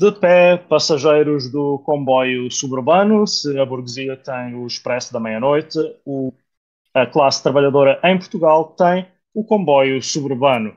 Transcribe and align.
de 0.00 0.10
pé, 0.10 0.56
passageiros 0.56 1.50
do 1.50 1.78
comboio 1.78 2.50
suburbano, 2.50 3.26
se 3.26 3.56
a 3.58 3.64
burguesia 3.64 4.16
tem 4.16 4.54
o 4.54 4.66
expresso 4.66 5.12
da 5.12 5.20
meia-noite, 5.20 5.78
a 6.92 7.06
classe 7.06 7.42
trabalhadora 7.42 8.00
em 8.02 8.18
Portugal 8.18 8.74
tem 8.76 9.06
o 9.32 9.44
comboio 9.44 10.02
suburbano. 10.02 10.70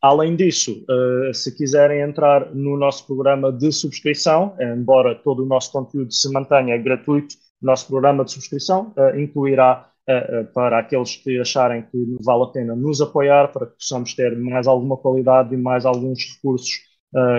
Além 0.00 0.36
disso, 0.36 0.84
uh, 0.88 1.34
se 1.34 1.56
quiserem 1.56 2.02
entrar 2.02 2.54
no 2.54 2.76
nosso 2.76 3.04
programa 3.06 3.50
de 3.50 3.72
subscrição, 3.72 4.54
embora 4.60 5.16
todo 5.16 5.42
o 5.42 5.46
nosso 5.46 5.72
conteúdo 5.72 6.12
se 6.12 6.30
mantenha 6.30 6.78
gratuito, 6.78 7.34
o 7.60 7.66
nosso 7.66 7.88
programa 7.88 8.24
de 8.24 8.30
subscrição 8.30 8.94
uh, 8.96 9.18
incluirá 9.18 9.90
uh, 10.08 10.44
para 10.52 10.78
aqueles 10.78 11.16
que 11.16 11.40
acharem 11.40 11.82
que 11.82 12.16
vale 12.22 12.44
a 12.44 12.46
pena 12.46 12.76
nos 12.76 13.00
apoiar, 13.00 13.48
para 13.48 13.66
que 13.66 13.74
possamos 13.74 14.14
ter 14.14 14.38
mais 14.38 14.68
alguma 14.68 14.96
qualidade 14.96 15.52
e 15.52 15.58
mais 15.58 15.84
alguns 15.84 16.34
recursos 16.34 16.87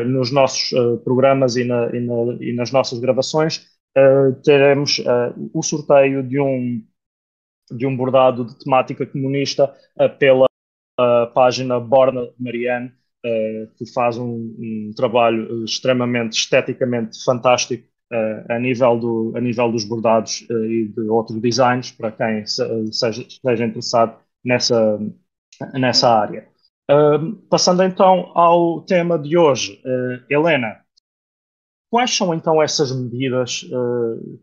nos 0.07 0.31
nossos 0.31 0.71
programas 1.03 1.55
e, 1.55 1.63
na, 1.63 1.95
e, 1.95 1.99
na, 1.99 2.37
e, 2.39 2.53
nas 2.53 2.71
nossas 2.71 2.99
gravações, 2.99 3.67
teremos 4.43 5.01
o 5.53 5.61
sorteio 5.61 6.23
de 6.23 6.39
um, 6.39 6.83
de 7.71 7.85
um 7.85 7.95
bordado 7.95 8.45
de 8.45 8.57
temática 8.57 9.05
comunista 9.05 9.73
pela 10.17 10.47
página 11.33 11.79
Borna 11.79 12.29
Marianne, 12.39 12.91
uh, 13.25 13.67
que 13.75 13.85
faz 13.91 14.17
um, 14.17 14.55
um, 14.59 14.91
trabalho 14.95 15.63
extremamente 15.63 16.37
esteticamente 16.37 17.23
fantástico 17.23 17.87
uh, 18.11 18.53
a, 18.53 18.59
nível 18.59 18.99
do, 18.99 19.33
a 19.35 19.41
nível 19.41 19.71
dos 19.71 19.85
bordados 19.85 20.45
uh, 20.49 20.65
e 20.65 20.87
de 20.87 21.01
outros 21.09 21.39
designs, 21.41 21.91
para 21.91 22.11
quem 22.11 22.45
se, 22.45 22.63
seja, 22.91 23.21
esteja 23.21 23.65
interessado 23.65 24.17
nessa, 24.43 24.99
nessa 25.73 26.09
área. 26.09 26.48
Passando 27.49 27.83
então 27.83 28.31
ao 28.35 28.81
tema 28.81 29.17
de 29.19 29.37
hoje, 29.37 29.81
Helena, 30.29 30.79
quais 31.89 32.15
são 32.15 32.33
então 32.33 32.61
essas 32.61 32.91
medidas 32.91 33.61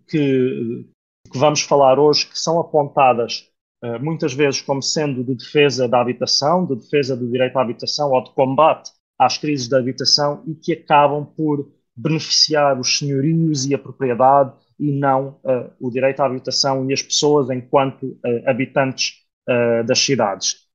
que, 0.09 0.87
que 1.31 1.39
vamos 1.39 1.63
falar 1.63 1.99
hoje 1.99 2.27
que 2.27 2.39
são 2.39 2.61
apontadas 2.61 3.51
eh, 3.83 3.99
muitas 3.99 4.33
vezes 4.33 4.61
como 4.61 4.83
sendo 4.83 5.23
de 5.23 5.35
defesa 5.35 5.87
da 5.87 6.01
habitação, 6.01 6.65
de 6.67 6.77
defesa 6.77 7.17
do 7.17 7.31
direito 7.31 7.59
à 7.59 7.63
habitação 7.63 8.11
ou 8.11 8.25
de 8.25 8.33
combate 8.33 8.91
às 9.19 9.37
crises 9.39 9.69
da 9.69 9.79
habitação 9.79 10.43
e 10.47 10.55
que 10.55 10.73
acabam 10.73 11.25
por 11.25 11.71
beneficiar 11.95 12.79
os 12.79 12.99
senhorios 12.99 13.65
e 13.67 13.75
a 13.75 13.79
propriedade 13.79 14.53
e 14.79 14.93
não 14.93 15.41
uh, 15.45 15.73
o 15.81 15.91
direito 15.91 16.21
à 16.21 16.27
habitação 16.27 16.89
e 16.89 16.93
as 16.93 17.01
pessoas 17.01 17.49
enquanto 17.49 18.07
uh, 18.07 18.19
habitantes 18.47 19.23
uh, 19.49 19.85
das 19.87 19.99
cidades. 19.99 20.66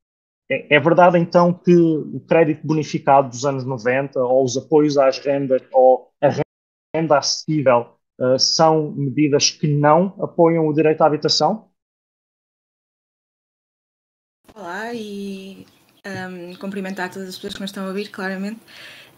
É, 0.51 0.75
é, 0.75 0.79
verdade 0.81 1.17
então 1.17 1.53
que 1.53 1.73
o 1.73 2.19
crédito 2.27 2.67
bonificado 2.67 3.29
dos 3.29 3.45
anos 3.45 3.63
90 3.63 4.19
ou 4.19 4.43
os 4.43 4.57
apoios 4.57 4.97
às 4.97 5.17
rendas 5.17 5.61
ou 5.71 6.11
a 6.19 6.27
renda 6.93 7.17
acessível 7.17 7.95
são 8.37 8.91
medidas 8.91 9.49
que 9.49 9.65
não 9.65 10.13
apoiam 10.21 10.67
o 10.67 10.73
direito 10.73 11.01
à 11.01 11.07
habitação? 11.07 11.71
Olá 14.53 14.93
e 14.93 15.65
um, 16.05 16.53
cumprimentar 16.55 17.09
todas 17.09 17.29
as 17.29 17.35
pessoas 17.35 17.53
que 17.53 17.61
nos 17.61 17.69
estão 17.69 17.85
a 17.85 17.87
ouvir, 17.87 18.09
claramente. 18.09 18.59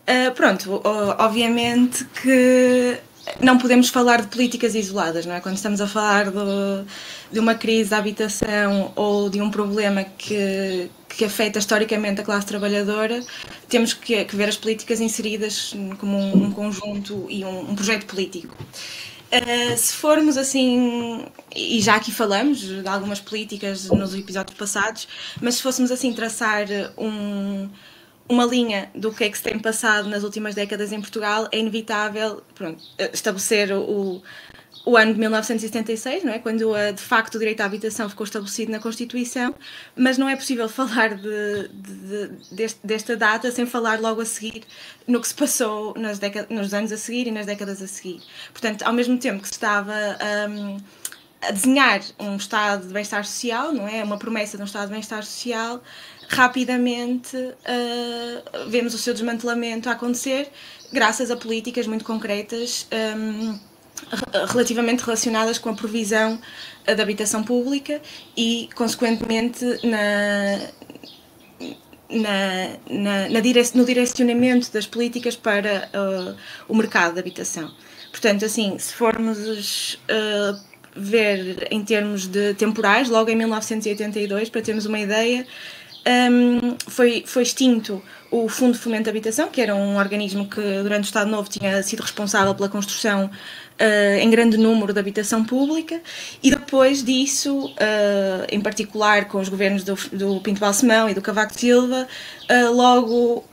Uh, 0.04 0.34
pronto, 0.36 0.82
obviamente 1.18 2.06
que 2.22 3.02
não 3.40 3.58
podemos 3.58 3.90
falar 3.90 4.22
de 4.22 4.28
políticas 4.28 4.76
isoladas, 4.76 5.26
não 5.26 5.34
é? 5.34 5.40
Quando 5.40 5.56
estamos 5.56 5.80
a 5.82 5.88
falar 5.88 6.30
de, 6.30 6.86
de 7.32 7.40
uma 7.40 7.56
crise 7.56 7.90
da 7.90 7.98
habitação 7.98 8.92
ou 8.96 9.30
de 9.30 9.42
um 9.42 9.50
problema 9.50 10.04
que, 10.04 10.90
que 11.10 11.26
afeta 11.26 11.60
historicamente 11.60 12.22
a 12.22 12.24
classe 12.24 12.46
trabalhadora, 12.46 13.24
temos 13.70 13.94
que, 13.94 14.26
que 14.26 14.36
ver 14.36 14.50
as 14.50 14.58
políticas 14.58 15.00
inseridas 15.00 15.74
como 15.98 16.18
um, 16.18 16.46
um 16.46 16.52
conjunto 16.52 17.26
e 17.30 17.44
um, 17.46 17.72
um 17.72 17.76
projeto 17.76 18.06
político. 18.06 18.56
Uh, 19.34 19.76
se 19.76 19.94
formos 19.94 20.38
assim, 20.38 21.26
e 21.56 21.82
já 21.82 21.96
aqui 21.96 22.12
falamos 22.12 22.60
de 22.60 22.88
algumas 22.88 23.20
políticas 23.20 23.90
nos 23.90 24.14
episódios 24.14 24.56
passados, 24.56 25.08
mas 25.42 25.56
se 25.56 25.64
fôssemos 25.64 25.92
assim 25.92 26.14
traçar 26.14 26.68
um, 26.96 27.68
uma 28.28 28.46
linha 28.46 28.90
do 28.96 29.12
que 29.12 29.26
é 29.26 29.30
que 29.30 29.38
se 29.38 29.44
tem 29.44 29.60
passado 29.60 30.08
nas 30.10 30.24
últimas 30.24 30.56
décadas 30.56 30.92
em 30.92 31.00
Portugal, 31.00 31.48
é 31.52 31.60
inevitável 31.60 32.42
pronto, 32.56 32.84
estabelecer 33.12 33.72
o, 33.74 34.22
o 34.86 34.98
ano 34.98 35.14
de 35.14 35.20
1976, 35.20 36.24
não 36.24 36.34
é? 36.34 36.40
quando 36.40 36.74
de 36.94 37.02
facto 37.02 37.36
o 37.36 37.40
direito 37.40 37.62
à 37.62 37.66
habitação 37.66 38.10
ficou 38.10 38.24
estabelecido 38.24 38.72
na 38.72 38.80
Constituição, 38.80 39.54
mas 39.96 40.18
não 40.18 40.28
é 40.28 40.36
possível 40.36 40.68
falar 40.70 41.16
de, 41.16 41.70
de, 41.70 42.28
de, 42.52 42.76
desta 42.84 43.16
data 43.16 43.52
sem 43.52 43.66
falar 43.66 44.00
logo 44.00 44.22
a 44.22 44.26
seguir 44.26 44.64
no 45.08 45.22
que 45.22 45.28
se 45.28 45.34
passou 45.34 45.94
nas 45.98 46.20
décadas, 46.20 46.50
nos 46.50 46.74
anos 46.74 46.92
a 46.92 46.98
seguir 46.98 47.28
e 47.28 47.32
nas 47.32 47.46
décadas 47.46 47.82
a 47.82 47.88
seguir. 47.88 48.22
Portanto, 48.52 48.84
ao 48.84 48.94
mesmo 48.94 49.18
tempo 49.18 49.42
que 49.42 49.48
se 49.48 49.54
estava 49.54 49.94
um, 50.50 50.78
a 51.42 51.52
desenhar 51.52 52.02
um 52.20 52.36
estado 52.36 52.88
de 52.88 52.94
bem-estar 52.94 53.26
social, 53.26 53.74
não 53.74 53.88
é? 53.88 54.04
Uma 54.04 54.18
promessa 54.18 54.58
de 54.58 54.64
um 54.64 54.66
estado 54.66 54.88
de 54.88 54.94
bem-estar 54.94 55.24
social, 55.24 55.82
rapidamente 56.30 57.36
uh, 57.38 58.70
vemos 58.70 58.94
o 58.94 58.98
seu 58.98 59.14
desmantelamento 59.14 59.90
a 59.90 59.94
acontecer 59.94 60.50
graças 60.92 61.32
a 61.32 61.36
políticas 61.36 61.88
muito 61.88 62.06
concretas. 62.06 62.88
Um, 62.92 63.60
relativamente 64.50 65.02
relacionadas 65.02 65.58
com 65.58 65.70
a 65.70 65.74
provisão 65.74 66.40
da 66.86 67.04
habitação 67.04 67.44
pública 67.44 68.02
e, 68.36 68.68
consequentemente, 68.76 69.64
na, 69.84 70.60
na, 72.10 72.78
na, 72.90 73.30
na 73.30 73.42
no 73.76 73.86
direcionamento 73.86 74.72
das 74.72 74.86
políticas 74.86 75.36
para 75.36 75.90
uh, 75.94 76.36
o 76.68 76.76
mercado 76.76 77.14
de 77.14 77.19
habitação. 77.19 77.72
Portanto, 78.12 78.46
assim, 78.46 78.78
se 78.78 78.94
formos 78.94 79.96
uh, 79.96 80.60
ver 80.96 81.68
em 81.72 81.84
termos 81.84 82.28
de 82.28 82.54
temporais, 82.54 83.10
logo 83.10 83.30
em 83.30 83.36
1982, 83.36 84.50
para 84.50 84.62
termos 84.62 84.86
uma 84.86 85.00
ideia, 85.00 85.48
um, 86.06 86.76
foi, 86.88 87.24
foi 87.26 87.44
extinto 87.44 88.02
o 88.30 88.50
Fundo 88.50 88.74
de 88.74 88.80
Fomento 88.80 89.04
de 89.04 89.10
Habitação, 89.12 89.48
que 89.50 89.62
era 89.62 89.76
um 89.76 89.96
organismo 89.96 90.48
que 90.48 90.60
durante 90.82 91.04
o 91.04 91.06
Estado 91.06 91.30
Novo 91.30 91.48
tinha 91.48 91.82
sido 91.84 92.02
responsável 92.02 92.54
pela 92.56 92.68
construção 92.68 93.26
uh, 93.26 94.20
em 94.20 94.30
grande 94.30 94.58
número 94.58 94.92
de 94.92 95.00
habitação 95.00 95.46
pública 95.46 96.02
e 96.42 96.50
depois 96.50 97.04
disso, 97.04 97.68
uh, 97.68 98.46
em 98.50 98.60
particular 98.60 99.28
com 99.28 99.40
os 99.40 99.50
governos 99.50 99.84
do, 99.84 99.96
do 100.12 100.42
Pinto 100.42 100.60
Balsemão 100.60 101.08
e 101.08 101.14
do 101.14 101.22
Cavaco 101.22 101.54
Silva, 101.58 102.08
uh, 102.50 102.74
logo 102.74 103.46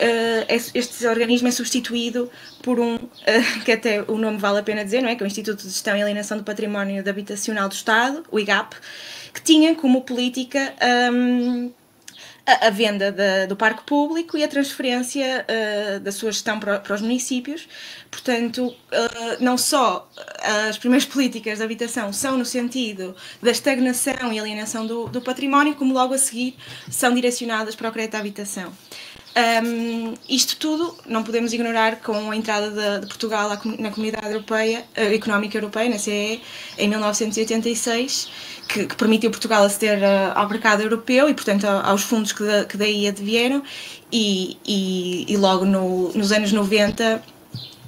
este 0.75 1.07
organismo 1.07 1.47
é 1.47 1.51
substituído 1.51 2.31
por 2.63 2.81
um, 2.81 2.99
que 3.65 3.73
até 3.73 4.03
o 4.09 4.17
nome 4.17 4.39
vale 4.39 4.61
a 4.61 4.63
pena 4.63 4.83
dizer, 4.83 5.03
não 5.03 5.11
é? 5.11 5.15
que 5.15 5.23
é 5.23 5.27
o 5.27 5.29
Instituto 5.29 5.59
de 5.59 5.69
Gestão 5.69 5.95
e 5.95 6.03
Alienação 6.03 6.39
do 6.39 6.43
Património 6.43 7.07
Habitacional 7.07 7.69
do 7.69 7.75
Estado, 7.75 8.25
o 8.31 8.41
IGAP, 8.41 8.77
que 9.35 9.43
tinha 9.43 9.75
como 9.75 10.01
política 10.01 10.73
um, 11.13 11.71
a, 12.67 12.71
venda 12.71 13.13
da, 13.13 13.47
do 13.47 13.57
parque 13.57 13.83
público 13.85 14.37
e 14.37 14.45
a 14.45 14.49
transferência 14.49 15.45
uh, 15.47 16.01
da 16.01 16.13
sua 16.13 16.33
gestão 16.33 16.59
para, 16.59 16.81
para 16.81 16.95
os 16.95 17.01
municípios. 17.01 17.69
Portanto, 18.11 18.67
uh, 18.67 18.77
não 19.41 19.57
só 19.57 20.09
as 20.69 20.79
primeiras 20.79 21.07
políticas 21.09 21.59
de 21.59 21.65
habitação 21.65 22.13
são 22.13 22.37
no 22.37 22.45
sentido 22.45 23.15
da 23.43 23.51
estagnação 23.51 24.33
e 24.33 24.39
alienação 24.39 24.87
do, 24.87 25.07
do 25.09 25.21
património, 25.21 25.75
como 25.75 25.93
logo 25.93 26.15
a 26.15 26.19
seguir 26.19 26.57
são 26.91 27.15
direcionadas 27.15 27.75
para 27.75 27.89
o 27.89 27.93
crédito 27.93 28.15
à 28.17 28.19
habitação. 28.19 28.73
Um, 29.31 30.15
isto 30.29 30.57
tudo 30.57 30.97
não 31.07 31.23
podemos 31.23 31.53
ignorar 31.53 32.01
com 32.01 32.33
a 32.33 32.37
entrada 32.37 32.69
de, 32.71 33.01
de 33.03 33.07
Portugal 33.07 33.49
na 33.79 33.91
Comunidade 33.91 34.27
Europeia, 34.27 34.85
uh, 34.99 35.15
Económica 35.15 35.57
Europeia, 35.57 35.89
na 35.89 35.99
CE, 35.99 36.43
em 36.77 36.89
1986, 36.89 38.29
que, 38.73 38.87
que 38.87 38.95
permitiu 38.95 39.31
Portugal 39.31 39.65
aceder 39.65 39.99
uh, 39.99 40.33
ao 40.35 40.49
mercado 40.49 40.83
europeu 40.83 41.29
e, 41.29 41.35
portanto, 41.35 41.67
aos 41.67 42.03
fundos 42.03 42.33
que, 42.33 42.45
da, 42.45 42.65
que 42.65 42.77
daí 42.77 43.09
advieram, 43.09 43.63
e, 44.13 44.57
e, 44.65 45.27
e 45.29 45.37
logo 45.37 45.65
no, 45.65 46.13
nos 46.13 46.33
anos 46.33 46.53
90 46.53 47.23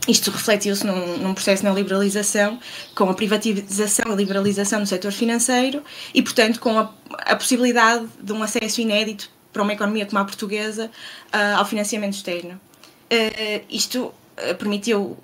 isto 0.09 0.33
refletiu-se 0.33 0.85
num, 0.85 1.19
num, 1.19 1.33
processo 1.33 1.63
de 1.63 1.67
neoliberalização, 1.67 2.59
com 2.93 3.09
a 3.09 3.15
privatização 3.15 4.13
e 4.13 4.17
liberalização 4.17 4.81
do 4.81 4.87
setor 4.87 5.13
financeiro 5.13 5.83
e, 6.13 6.21
portanto, 6.21 6.59
com 6.59 6.77
a, 6.77 6.93
a 7.19 7.37
possibilidade 7.37 8.07
de 8.21 8.33
um 8.33 8.43
acesso 8.43 8.81
inédito 8.81 9.31
para 9.53 9.63
uma 9.63 9.73
economia 9.73 10.05
como 10.05 10.19
a 10.19 10.25
portuguesa 10.25 10.87
uh, 10.87 11.59
ao 11.59 11.65
financiamento 11.65 12.15
externo. 12.15 12.61
Uh, 13.13 13.65
isto 13.71 14.13
permitiu, 14.59 15.17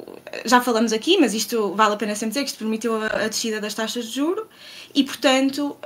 já 0.45 0.61
falamos 0.61 0.93
aqui, 0.93 1.19
mas 1.19 1.35
isto 1.35 1.75
vale 1.75 1.95
a 1.95 1.97
pena 1.97 2.15
sempre 2.15 2.31
dizer 2.31 2.45
que 2.45 2.51
isto 2.51 2.59
permitiu 2.59 3.03
a, 3.03 3.07
a 3.07 3.29
descida 3.29 3.61
das 3.61 3.75
taxas 3.75 4.07
de 4.07 4.17
juro 4.17 4.47
e, 4.95 5.05
portanto, 5.05 5.77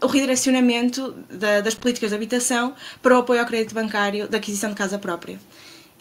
o 0.00 0.06
redirecionamento 0.06 1.12
da, 1.30 1.60
das 1.60 1.74
políticas 1.74 2.10
de 2.10 2.16
habitação 2.16 2.74
para 3.02 3.14
o 3.14 3.18
apoio 3.18 3.40
ao 3.40 3.46
crédito 3.46 3.74
bancário 3.74 4.28
da 4.28 4.38
aquisição 4.38 4.70
de 4.70 4.76
casa 4.76 4.98
própria. 4.98 5.38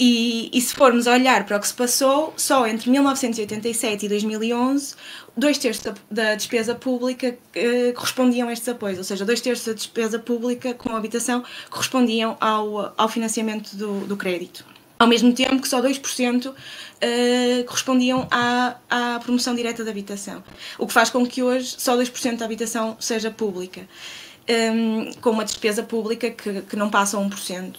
E, 0.03 0.49
e, 0.51 0.59
se 0.59 0.73
formos 0.73 1.05
olhar 1.05 1.45
para 1.45 1.57
o 1.57 1.59
que 1.59 1.67
se 1.67 1.75
passou, 1.75 2.33
só 2.35 2.65
entre 2.65 2.89
1987 2.89 4.07
e 4.07 4.09
2011, 4.09 4.95
dois 5.37 5.59
terços 5.59 5.83
da, 5.83 5.93
da 6.09 6.33
despesa 6.33 6.73
pública 6.73 7.37
eh, 7.53 7.91
correspondiam 7.91 8.49
a 8.49 8.53
estes 8.53 8.67
apoios, 8.67 8.97
ou 8.97 9.03
seja, 9.03 9.23
dois 9.23 9.41
terços 9.41 9.67
da 9.67 9.73
despesa 9.73 10.17
pública 10.17 10.73
com 10.73 10.95
habitação 10.95 11.43
correspondiam 11.69 12.35
ao, 12.41 12.95
ao 12.97 13.07
financiamento 13.09 13.75
do, 13.75 14.07
do 14.07 14.17
crédito. 14.17 14.65
Ao 15.01 15.07
mesmo 15.07 15.33
tempo 15.33 15.59
que 15.59 15.67
só 15.67 15.81
2% 15.81 16.53
eh, 17.01 17.63
correspondiam 17.65 18.27
à, 18.29 18.75
à 18.87 19.19
promoção 19.19 19.55
direta 19.55 19.83
da 19.83 19.89
habitação, 19.89 20.43
o 20.77 20.85
que 20.85 20.93
faz 20.93 21.09
com 21.09 21.25
que 21.25 21.41
hoje 21.41 21.73
só 21.75 21.97
2% 21.97 22.37
da 22.37 22.45
habitação 22.45 22.95
seja 22.99 23.31
pública, 23.31 23.81
um, 24.47 25.11
com 25.13 25.31
uma 25.31 25.43
despesa 25.43 25.81
pública 25.81 26.29
que, 26.29 26.61
que 26.61 26.75
não 26.75 26.87
passa 26.91 27.17
a 27.17 27.19
1%. 27.19 27.77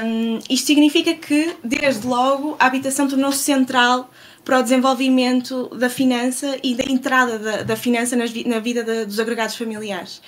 Um, 0.00 0.38
isto 0.48 0.66
significa 0.68 1.12
que, 1.12 1.54
desde 1.62 2.06
logo, 2.06 2.56
a 2.58 2.64
habitação 2.64 3.06
tornou-se 3.06 3.40
central 3.40 4.10
para 4.42 4.60
o 4.60 4.62
desenvolvimento 4.62 5.68
da 5.76 5.90
finança 5.90 6.56
e 6.62 6.74
da 6.74 6.84
entrada 6.84 7.38
da, 7.38 7.62
da 7.62 7.76
finança 7.76 8.16
nas, 8.16 8.32
na 8.46 8.58
vida 8.58 8.82
de, 8.82 9.04
dos 9.04 9.20
agregados 9.20 9.54
familiares. 9.54 10.22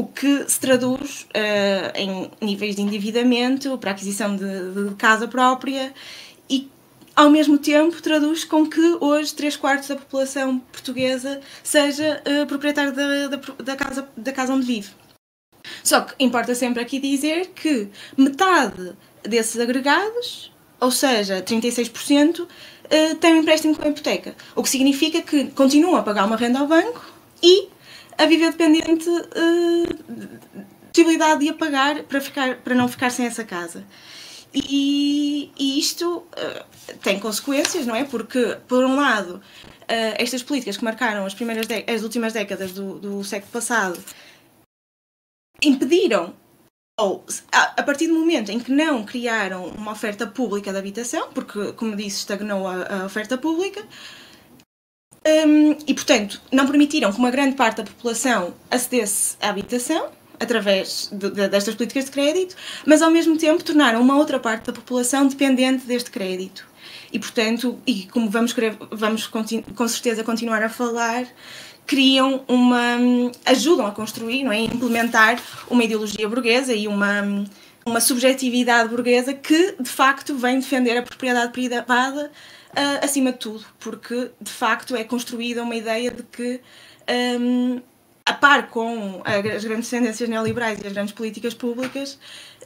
O 0.00 0.06
que 0.06 0.48
se 0.48 0.58
traduz 0.58 1.26
uh, 1.36 1.92
em 1.94 2.30
níveis 2.40 2.74
de 2.74 2.80
endividamento 2.80 3.76
para 3.76 3.90
aquisição 3.90 4.34
de, 4.34 4.44
de, 4.72 4.94
casa 4.94 5.28
própria 5.28 5.92
e, 6.48 6.70
ao 7.14 7.28
mesmo 7.28 7.58
tempo, 7.58 8.00
traduz 8.00 8.42
com 8.42 8.66
que 8.66 8.80
hoje 8.98 9.34
3 9.34 9.56
quartos 9.56 9.88
da 9.88 9.96
população 9.96 10.58
portuguesa 10.58 11.42
seja 11.62 12.22
uh, 12.26 12.46
proprietário 12.46 12.94
da, 12.94 13.26
da, 13.28 13.36
da, 13.62 13.76
casa, 13.76 14.08
da 14.16 14.32
casa 14.32 14.54
onde 14.54 14.64
vive. 14.64 14.88
Só 15.84 16.00
que 16.00 16.14
importa 16.18 16.54
sempre 16.54 16.80
aqui 16.80 16.98
dizer 16.98 17.48
que 17.48 17.90
metade 18.16 18.94
desses 19.22 19.60
agregados, 19.60 20.50
ou 20.80 20.90
seja, 20.90 21.42
36%, 21.42 22.46
eh, 22.88 23.14
tem 23.16 23.34
um 23.34 23.40
empréstimo 23.42 23.76
com 23.76 23.86
a 23.86 23.90
hipoteca. 23.90 24.34
O 24.56 24.62
que 24.62 24.70
significa 24.70 25.20
que 25.20 25.50
continuam 25.50 25.96
a 25.96 26.02
pagar 26.02 26.24
uma 26.24 26.36
renda 26.36 26.58
ao 26.58 26.66
banco 26.66 27.04
e 27.42 27.68
a 28.20 28.26
viver 28.26 28.50
dependente 28.50 29.08
uh, 29.08 30.40
possibilidade 30.92 31.40
de 31.40 31.48
a 31.48 31.54
pagar 31.54 32.02
para, 32.02 32.20
ficar, 32.20 32.56
para 32.56 32.74
não 32.74 32.86
ficar 32.86 33.10
sem 33.10 33.26
essa 33.26 33.44
casa. 33.44 33.84
E, 34.52 35.50
e 35.58 35.78
isto 35.78 36.18
uh, 36.18 36.96
tem 37.02 37.18
consequências, 37.18 37.86
não 37.86 37.94
é? 37.94 38.04
Porque, 38.04 38.58
por 38.68 38.84
um 38.84 38.96
lado, 38.96 39.36
uh, 39.36 40.14
estas 40.18 40.42
políticas 40.42 40.76
que 40.76 40.84
marcaram 40.84 41.24
as, 41.24 41.34
primeiras 41.34 41.66
as 41.86 42.02
últimas 42.02 42.32
décadas 42.32 42.72
do, 42.72 42.98
do 42.98 43.24
século 43.24 43.52
passado 43.52 43.98
impediram, 45.62 46.34
ou 46.98 47.24
a, 47.52 47.82
partir 47.82 48.08
do 48.08 48.14
momento 48.14 48.50
em 48.50 48.58
que 48.58 48.72
não 48.72 49.04
criaram 49.04 49.66
uma 49.66 49.92
oferta 49.92 50.26
pública 50.26 50.72
de 50.72 50.78
habitação, 50.78 51.30
porque, 51.32 51.72
como 51.74 51.96
disse, 51.96 52.18
estagnou 52.18 52.66
a, 52.66 53.02
a 53.02 53.06
oferta 53.06 53.38
pública, 53.38 53.82
um, 55.26 55.76
e, 55.86 55.92
portanto, 55.92 56.40
não 56.50 56.66
permitiram 56.66 57.12
que 57.12 57.18
uma 57.18 57.30
grande 57.30 57.54
parte 57.54 57.78
da 57.78 57.84
população 57.84 58.54
acedesse 58.70 59.36
à 59.40 59.50
habitação 59.50 60.08
através 60.38 61.10
de, 61.12 61.30
de, 61.30 61.48
destas 61.48 61.74
políticas 61.74 62.06
de 62.06 62.10
crédito, 62.10 62.56
mas 62.86 63.02
ao 63.02 63.10
mesmo 63.10 63.36
tempo 63.36 63.62
tornaram 63.62 64.00
uma 64.00 64.16
outra 64.16 64.40
parte 64.40 64.66
da 64.66 64.72
população 64.72 65.26
dependente 65.26 65.86
deste 65.86 66.10
crédito. 66.10 66.66
E, 67.12 67.18
portanto, 67.18 67.78
e 67.86 68.04
como 68.04 68.30
vamos, 68.30 68.54
vamos 68.90 69.26
com 69.26 69.88
certeza 69.88 70.24
continuar 70.24 70.62
a 70.62 70.70
falar, 70.70 71.26
criam 71.86 72.42
uma. 72.48 72.96
ajudam 73.44 73.86
a 73.86 73.90
construir, 73.90 74.44
não 74.44 74.52
é? 74.52 74.60
implementar 74.60 75.38
uma 75.68 75.84
ideologia 75.84 76.26
burguesa 76.28 76.72
e 76.72 76.88
uma, 76.88 77.44
uma 77.84 78.00
subjetividade 78.00 78.88
burguesa 78.88 79.34
que, 79.34 79.74
de 79.78 79.90
facto, 79.90 80.36
vem 80.36 80.60
defender 80.60 80.96
a 80.96 81.02
propriedade 81.02 81.52
privada 81.52 82.30
uh, 82.70 83.04
acima 83.04 83.32
de 83.32 83.38
tudo, 83.38 83.64
porque, 83.78 84.30
de 84.40 84.50
facto, 84.50 84.96
é 84.96 85.04
construída 85.04 85.62
uma 85.62 85.76
ideia 85.76 86.10
de 86.10 86.22
que. 86.22 86.60
Um, 87.40 87.80
a 88.24 88.32
par 88.32 88.68
com 88.68 89.22
as 89.24 89.64
grandes 89.64 89.88
tendências 89.90 90.28
neoliberais 90.28 90.78
e 90.80 90.86
as 90.86 90.92
grandes 90.92 91.12
políticas 91.12 91.52
públicas, 91.52 92.16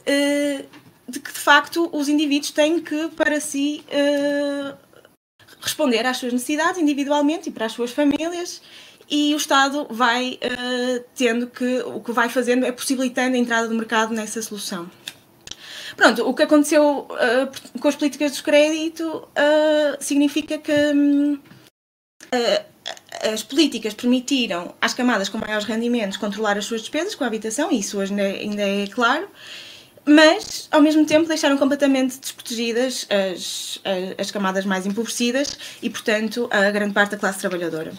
uh, 0.01 0.65
de 1.07 1.19
que 1.19 1.31
de 1.31 1.39
facto 1.39 1.89
os 1.91 2.07
indivíduos 2.07 2.51
têm 2.51 2.79
que, 2.79 3.07
para 3.09 3.39
si, 3.39 3.83
uh, 3.87 4.77
responder 5.61 6.05
às 6.05 6.17
suas 6.17 6.33
necessidades 6.33 6.79
individualmente 6.79 7.49
e 7.49 7.51
para 7.51 7.65
as 7.65 7.71
suas 7.71 7.91
famílias 7.91 8.61
e 9.09 9.33
o 9.33 9.37
Estado 9.37 9.87
vai 9.89 10.39
uh, 10.43 11.03
tendo 11.15 11.47
que, 11.47 11.79
o 11.81 11.99
que 11.99 12.11
vai 12.11 12.29
fazendo 12.29 12.65
é 12.65 12.71
possibilitando 12.71 13.35
a 13.35 13.39
entrada 13.39 13.67
do 13.67 13.75
mercado 13.75 14.13
nessa 14.13 14.41
solução. 14.41 14.89
Pronto, 15.95 16.27
o 16.27 16.33
que 16.33 16.43
aconteceu 16.43 17.07
uh, 17.09 17.79
com 17.79 17.87
as 17.87 17.95
políticas 17.95 18.35
de 18.35 18.43
crédito 18.43 19.07
uh, 19.07 20.03
significa 20.03 20.57
que 20.57 20.71
um, 20.71 21.39
as 23.33 23.43
políticas 23.43 23.93
permitiram 23.93 24.73
às 24.81 24.93
camadas 24.93 25.29
com 25.29 25.37
maiores 25.37 25.65
rendimentos 25.65 26.17
controlar 26.17 26.57
as 26.57 26.65
suas 26.65 26.81
despesas 26.81 27.15
com 27.15 27.23
a 27.23 27.27
habitação, 27.27 27.71
e 27.71 27.79
isso 27.79 27.97
hoje 27.97 28.13
ainda 28.19 28.61
é, 28.61 28.87
claro, 28.87 29.27
mas 30.05 30.67
ao 30.69 30.81
mesmo 30.81 31.05
tempo 31.05 31.27
deixaram 31.27 31.57
completamente 31.57 32.19
desprotegidas 32.19 33.07
as, 33.09 33.79
as, 33.83 34.19
as 34.19 34.31
camadas 34.31 34.65
mais 34.65 34.85
empobrecidas 34.85 35.57
e, 35.81 35.89
portanto, 35.89 36.47
a 36.51 36.69
grande 36.69 36.93
parte 36.93 37.11
da 37.11 37.17
classe 37.17 37.39
trabalhadora. 37.39 37.93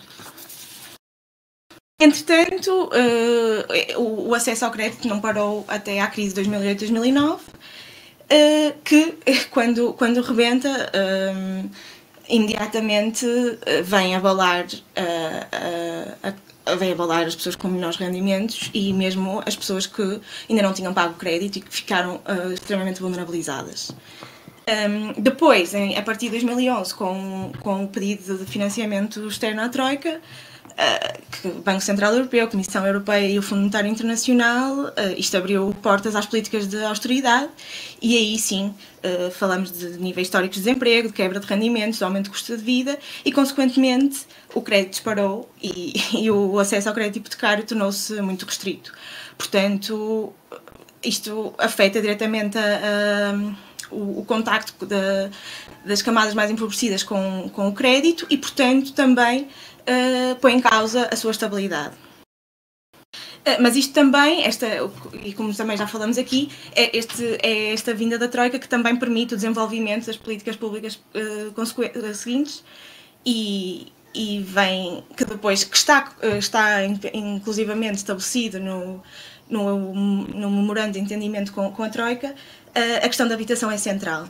Entretanto, 1.99 2.91
uh, 2.93 4.29
o, 4.29 4.35
acesso 4.35 4.67
ao 4.67 4.71
crédito 4.71 5.09
não 5.09 5.19
parou 5.19 5.65
até 5.67 6.00
à 6.00 6.07
crise 6.07 6.35
de 6.35 6.43
2008-2009, 6.43 7.41
uh, 8.30 8.78
que 8.85 9.18
quando, 9.50 9.92
quando 9.95 10.21
rebenta, 10.23 10.68
uh, 10.68 11.71
imediatamente 12.28 13.26
vem 13.85 14.16
abalar, 14.16 14.66
vem 16.76 16.92
abalar 16.92 17.26
as 17.26 17.37
pessoas 17.37 17.54
com 17.54 17.68
menores 17.68 17.97
rendimentos 17.97 18.68
e 18.75 18.92
mesmo 18.92 19.40
as 19.47 19.54
pessoas 19.54 19.87
que 19.87 20.21
ainda 20.50 20.62
não 20.62 20.73
tinham 20.73 20.92
pago 20.92 21.14
crédito 21.14 21.59
e 21.59 21.61
que 21.61 21.73
ficaram 21.73 22.21
extremamente 22.52 23.00
vulnerabilizadas. 23.00 23.92
Um, 24.68 25.12
depois, 25.23 25.73
em, 25.75 25.97
a 25.97 26.02
partir 26.02 26.26
de 26.26 26.33
2011, 26.33 26.92
com, 26.92 27.52
com 27.61 27.85
o 27.85 27.88
pedido 27.88 28.37
de 28.37 28.45
financiamento 28.45 29.25
externo 29.28 29.62
à 29.62 29.68
Troika, 29.68 30.21
que 31.30 31.49
o 31.49 31.52
Banco 31.62 31.80
Central 31.80 32.12
Europeu, 32.12 32.45
a 32.45 32.49
Comissão 32.49 32.87
Europeia 32.87 33.26
e 33.26 33.38
o 33.38 33.42
Fundo 33.42 33.61
Monetário 33.61 33.90
Internacional, 33.90 34.92
eh, 34.97 35.14
isto 35.16 35.37
abriu 35.37 35.75
portas 35.83 36.14
às 36.14 36.26
políticas 36.26 36.66
de 36.66 36.83
austeridade 36.85 37.49
e 38.00 38.16
aí 38.16 38.38
sim 38.38 38.75
eh, 39.02 39.30
falamos 39.30 39.73
de 39.73 39.99
níveis 39.99 40.26
históricos 40.26 40.56
de 40.56 40.64
desemprego, 40.64 41.09
de 41.09 41.14
quebra 41.14 41.40
de 41.40 41.47
rendimentos, 41.47 41.99
de 41.99 42.04
aumento 42.04 42.25
de 42.25 42.30
custo 42.30 42.56
de 42.56 42.62
vida 42.62 42.99
e, 43.25 43.33
consequentemente, 43.33 44.26
o 44.54 44.61
crédito 44.61 44.90
disparou 44.90 45.49
e, 45.62 45.95
e 46.21 46.30
o 46.30 46.59
acesso 46.59 46.88
ao 46.88 46.95
crédito 46.95 47.16
hipotecário 47.18 47.64
tornou-se 47.64 48.21
muito 48.21 48.45
restrito. 48.45 48.92
Portanto, 49.38 50.33
isto 51.02 51.54
afeta 51.59 52.00
diretamente 52.00 52.59
a, 52.59 53.30
a, 53.30 53.95
o, 53.95 54.21
o, 54.21 54.25
contacto 54.25 54.85
de, 54.85 55.30
das 55.85 56.02
camadas 56.02 56.35
mais 56.35 56.50
empobrecidas 56.50 57.02
com, 57.02 57.49
com 57.52 57.68
o 57.68 57.73
crédito 57.73 58.26
e, 58.28 58.37
portanto, 58.37 58.92
também 58.92 59.49
uh, 59.87 60.37
põe 60.37 60.55
em 60.55 60.61
causa 60.61 61.09
a 61.12 61.16
sua 61.16 61.31
estabilidade. 61.31 61.95
Uh, 63.14 63.61
mas 63.61 63.76
isto 63.76 63.95
também, 63.95 64.45
esta, 64.45 64.66
e 65.23 65.33
como 65.33 65.55
também 65.55 65.76
já 65.76 65.87
falamos 65.87 66.19
aqui, 66.19 66.50
é, 66.75 66.97
este, 66.97 67.38
é 67.43 67.73
esta 67.73 67.95
vinda 67.95 68.19
da 68.19 68.28
Troika 68.28 68.59
que 68.59 68.69
também 68.69 68.97
permite 68.97 69.35
o 69.35 69.37
desenvolvimento 69.37 70.07
das 70.07 70.16
políticas 70.16 70.57
públicas 70.57 70.99
uh, 71.14 72.14
seguintes 72.14 72.64
e, 73.25 73.93
e 74.14 74.40
vem 74.43 75.05
que 75.16 75.25
depois 75.25 75.64
que 75.64 75.76
está, 75.76 76.12
está 76.38 76.85
inclusivamente 77.12 77.99
estabelecido 77.99 78.59
no, 78.61 79.02
no, 79.49 79.95
no 79.95 80.50
memorando 80.50 80.93
de 80.93 80.99
entendimento 80.99 81.52
com, 81.52 81.71
com 81.71 81.83
a 81.83 81.88
Troika, 81.88 82.35
a 83.02 83.09
questão 83.09 83.26
da 83.26 83.35
habitação 83.35 83.71
é 83.71 83.78
central. 83.78 84.28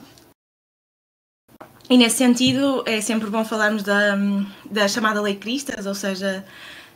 E 1.89 1.97
nesse 1.97 2.17
sentido 2.17 2.83
é 2.85 2.99
sempre 2.99 3.29
bom 3.29 3.45
falarmos 3.45 3.81
da, 3.81 4.17
da 4.69 4.87
chamada 4.87 5.21
Lei 5.21 5.35
Cristas, 5.35 5.85
ou 5.85 5.95
seja, 5.95 6.45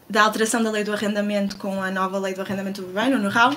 da 0.09 0.23
alteração 0.23 0.61
da 0.61 0.69
lei 0.69 0.83
do 0.83 0.91
arrendamento 0.91 1.55
com 1.55 1.81
a 1.81 1.89
nova 1.89 2.19
lei 2.19 2.33
do 2.33 2.41
arrendamento 2.41 2.81
urbano, 2.81 3.17
no 3.17 3.29
RAU, 3.29 3.55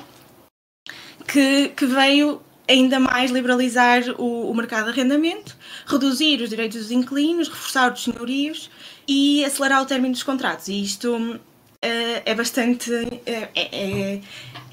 que, 1.26 1.70
que 1.70 1.86
veio 1.86 2.40
ainda 2.68 3.00
mais 3.00 3.32
liberalizar 3.32 4.02
o, 4.16 4.50
o, 4.50 4.54
mercado 4.54 4.84
de 4.84 4.90
arrendamento, 4.90 5.56
reduzir 5.86 6.40
os 6.40 6.48
direitos 6.48 6.82
dos 6.82 6.90
inquilinos, 6.92 7.48
reforçar 7.48 7.92
os 7.92 8.04
senhorios 8.04 8.70
e 9.06 9.44
acelerar 9.44 9.82
o 9.82 9.86
término 9.86 10.12
dos 10.12 10.22
contratos. 10.22 10.68
E 10.68 10.82
isto 10.82 11.14
uh, 11.16 11.40
é 11.82 12.34
bastante. 12.34 12.90
Uh, 12.90 13.20
é, 13.26 13.48
é, 13.54 14.20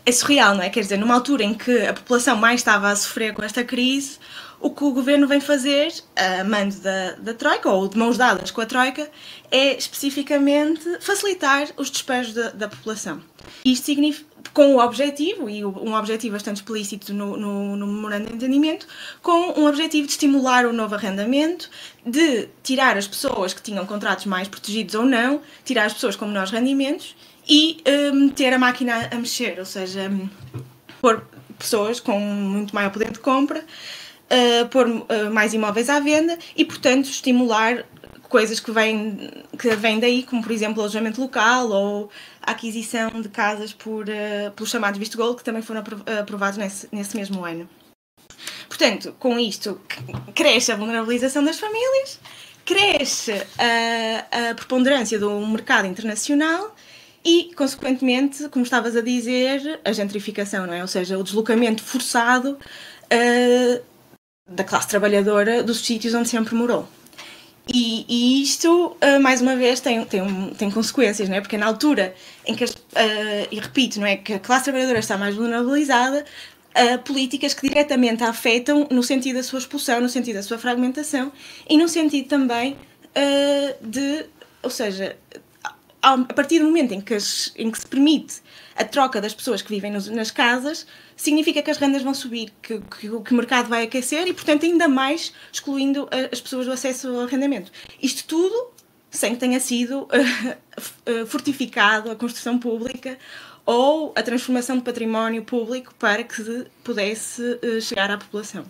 é, 0.05 0.11
surreal, 0.11 0.55
não 0.55 0.63
é? 0.63 0.69
Quer 0.69 0.81
dizer, 0.81 0.97
numa 0.97 1.13
altura 1.13 1.43
em 1.43 1.53
que 1.53 1.85
a 1.85 1.93
população 1.93 2.35
mais 2.35 2.61
estava 2.61 2.89
a 2.89 2.95
sofrer 2.95 3.33
com 3.33 3.43
esta 3.43 3.63
crise, 3.63 4.17
o 4.61 4.69
que 4.69 4.83
o 4.83 4.91
governo 4.91 5.27
vem 5.27 5.41
fazer, 5.41 5.91
a 6.15 6.43
mando 6.43 6.75
da, 6.75 7.13
da 7.13 7.33
Troika, 7.33 7.69
ou 7.69 7.87
de 7.87 7.97
mãos 7.97 8.17
dadas 8.17 8.51
com 8.51 8.61
a 8.61 8.65
Troika, 8.65 9.09
é 9.49 9.75
especificamente 9.75 10.99
facilitar 11.01 11.67
os 11.77 11.89
despejos 11.89 12.33
da, 12.33 12.49
da 12.51 12.67
população. 12.67 13.21
Isto 13.65 13.85
significa, 13.87 14.29
com 14.53 14.75
o 14.75 14.79
objetivo, 14.79 15.49
e 15.49 15.65
um 15.65 15.95
objetivo 15.95 16.33
bastante 16.33 16.57
explícito 16.57 17.13
no, 17.13 17.35
no, 17.35 17.75
no 17.75 17.87
memorando 17.87 18.27
de 18.27 18.35
entendimento, 18.35 18.85
com 19.21 19.59
um 19.59 19.65
objetivo 19.65 20.05
de 20.05 20.13
estimular 20.13 20.65
o 20.65 20.73
novo 20.73 20.93
arrendamento, 20.93 21.69
de 22.05 22.47
tirar 22.61 22.97
as 22.97 23.07
pessoas 23.07 23.53
que 23.53 23.61
tinham 23.61 23.85
contratos 23.85 24.25
mais 24.25 24.47
protegidos 24.47 24.93
ou 24.93 25.05
não, 25.05 25.41
tirar 25.65 25.85
as 25.85 25.93
pessoas 25.93 26.15
com 26.15 26.25
menores 26.25 26.51
rendimentos 26.51 27.15
e 27.47 27.81
meter 28.13 28.53
hum, 28.53 28.55
a 28.55 28.59
máquina 28.59 29.09
a 29.11 29.15
mexer, 29.15 29.57
ou 29.57 29.65
seja, 29.65 30.09
hum, 30.09 30.29
pôr 31.01 31.25
pessoas 31.57 31.99
com 31.99 32.19
muito 32.19 32.75
maior 32.75 32.91
poder 32.91 33.11
de 33.11 33.19
compra 33.19 33.63
uh, 34.31 34.67
pôr 34.69 34.88
uh, 34.88 35.31
mais 35.31 35.53
imóveis 35.53 35.89
à 35.89 36.00
venda 36.00 36.38
e, 36.55 36.63
portanto, 36.63 37.05
estimular 37.05 37.85
coisas 38.29 38.59
que 38.59 38.71
vêm, 38.71 39.29
que 39.59 39.75
vêm 39.75 40.00
daí, 40.00 40.23
como 40.23 40.41
por 40.41 40.53
exemplo 40.53 40.81
alojamento 40.81 41.19
local 41.19 41.69
ou 41.69 42.09
a 42.41 42.51
aquisição 42.51 43.09
de 43.21 43.27
casas 43.27 43.73
por, 43.73 44.05
uh, 44.07 44.51
pelos 44.55 44.69
chamados 44.69 44.97
visto 44.97 45.17
gold, 45.17 45.38
que 45.38 45.43
também 45.43 45.61
foram 45.61 45.83
aprovados 46.19 46.57
nesse, 46.57 46.88
nesse 46.91 47.15
mesmo 47.15 47.43
ano. 47.43 47.69
Portanto, 48.69 49.13
com 49.19 49.38
isto 49.38 49.81
cresce 50.33 50.71
a 50.71 50.75
vulnerabilização 50.75 51.43
das 51.43 51.59
famílias, 51.59 52.19
cresce 52.65 53.33
a, 53.59 54.51
a 54.51 54.55
preponderância 54.55 55.19
do 55.19 55.45
mercado 55.45 55.88
internacional 55.88 56.73
e, 57.23 57.51
consequentemente, 57.55 58.47
como 58.50 58.63
estavas 58.63 58.95
a 58.95 59.01
dizer, 59.01 59.79
a 59.83 59.91
gentrificação, 59.91 60.65
não 60.65 60.73
é? 60.73 60.81
Ou 60.81 60.88
seja, 60.88 61.17
o 61.17 61.23
deslocamento 61.23 61.83
forçado 61.83 62.57
uh, 62.57 63.90
da 64.51 64.63
classe 64.63 64.88
trabalhadora 64.88 65.63
dos 65.63 65.86
sítios 65.86 66.13
onde 66.13 66.29
sempre 66.29 66.55
morou. 66.55 66.88
E, 67.74 68.05
e 68.10 68.41
isto, 68.41 68.98
uh, 69.01 69.22
mais 69.22 69.39
uma 69.41 69.55
vez, 69.55 69.79
tem, 69.79 70.03
tem, 70.05 70.50
tem 70.58 70.72
consequências, 70.72 71.29
não 71.29 71.38
é? 71.38 71.41
Porque 71.41 71.58
na 71.58 71.67
altura 71.67 72.13
em 72.46 72.55
que, 72.55 72.65
uh, 72.65 72.67
e 73.51 73.60
repito, 73.60 74.00
não 74.00 74.08
é? 74.08 74.17
Que 74.17 74.34
a 74.34 74.39
classe 74.39 74.65
trabalhadora 74.65 75.00
está 75.00 75.17
mais 75.17 75.36
vulnerabilizada, 75.36 76.25
uh, 76.75 76.98
políticas 77.00 77.53
que 77.53 77.67
diretamente 77.67 78.24
a 78.24 78.29
afetam 78.29 78.88
no 78.89 79.03
sentido 79.03 79.36
da 79.38 79.43
sua 79.43 79.60
expulsão, 79.60 80.01
no 80.01 80.10
sentido 80.10 80.36
da 80.36 80.43
sua 80.43 80.58
fragmentação 80.58 81.31
e 81.70 81.77
no 81.77 81.88
sentido 81.88 82.27
também 82.27 82.77
de, 83.81 84.25
ou 84.63 84.70
seja, 84.70 85.17
a 86.01 86.17
partir 86.34 86.60
do 86.60 86.65
momento 86.65 86.93
em 86.93 87.01
que, 87.01 87.13
as, 87.13 87.51
em 87.58 87.70
que 87.70 87.77
se 87.77 87.86
permite 87.86 88.41
a 88.75 88.83
troca 88.83 89.19
das 89.19 89.33
pessoas 89.33 89.61
que 89.61 89.69
vivem 89.69 89.91
nos, 89.91 90.07
nas 90.07 90.31
casas, 90.31 90.85
significa 91.15 91.61
que 91.61 91.71
as 91.71 91.77
rendas 91.77 92.01
vão 92.01 92.13
subir, 92.13 92.51
que, 92.61 92.79
que, 92.79 93.09
que, 93.09 93.33
o 93.33 93.35
mercado 93.35 93.67
vai 93.67 93.83
aquecer 93.83 94.27
e, 94.27 94.33
portanto, 94.33 94.65
ainda 94.65 94.87
mais 94.87 95.33
excluindo 95.51 96.07
as 96.31 96.39
pessoas 96.41 96.65
do 96.65 96.71
acesso 96.71 97.07
ao 97.09 97.21
arrendamento. 97.21 97.71
Isto 98.01 98.25
tudo 98.25 98.71
sem 99.09 99.33
que 99.33 99.39
tenha 99.39 99.59
sido 99.59 100.03
uh, 100.03 101.25
fortificado 101.27 102.09
a 102.09 102.15
construção 102.15 102.57
pública 102.57 103.17
ou 103.65 104.13
a 104.15 104.23
transformação 104.23 104.77
de 104.77 104.83
património 104.83 105.43
público 105.43 105.93
para 105.99 106.23
que 106.23 106.65
pudesse 106.83 107.59
chegar 107.81 108.09
à 108.09 108.17
população. 108.17 108.65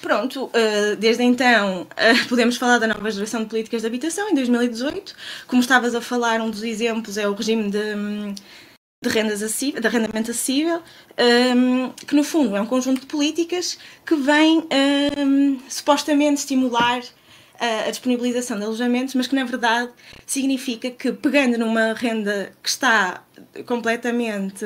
Pronto, 0.00 0.50
desde 0.98 1.22
então 1.22 1.86
podemos 2.28 2.56
falar 2.56 2.78
da 2.78 2.86
nova 2.86 3.10
geração 3.10 3.42
de 3.42 3.48
políticas 3.48 3.80
de 3.80 3.86
habitação 3.86 4.28
em 4.28 4.34
2018. 4.34 5.14
Como 5.46 5.62
estavas 5.62 5.94
a 5.94 6.00
falar, 6.00 6.40
um 6.40 6.50
dos 6.50 6.62
exemplos 6.62 7.16
é 7.16 7.26
o 7.26 7.32
regime 7.32 7.70
de 7.70 7.94
hum, 7.94 8.34
de, 9.08 9.14
rendas 9.14 9.42
acessível, 9.42 9.80
de 9.80 9.86
arrendamento 9.86 10.30
acessível, 10.30 10.82
um, 11.56 11.90
que 11.90 12.14
no 12.14 12.24
fundo 12.24 12.56
é 12.56 12.60
um 12.60 12.66
conjunto 12.66 13.00
de 13.00 13.06
políticas 13.06 13.78
que 14.04 14.14
vem 14.16 14.66
um, 15.26 15.58
supostamente 15.68 16.40
estimular 16.40 17.02
a, 17.58 17.86
a, 17.86 17.90
disponibilização 17.90 18.58
de 18.58 18.64
alojamentos, 18.64 19.14
mas 19.14 19.26
que 19.26 19.34
na 19.34 19.44
verdade 19.44 19.90
significa 20.26 20.90
que 20.90 21.12
pegando 21.12 21.58
numa 21.58 21.94
renda 21.94 22.52
que 22.62 22.68
está 22.68 23.22
completamente 23.66 24.64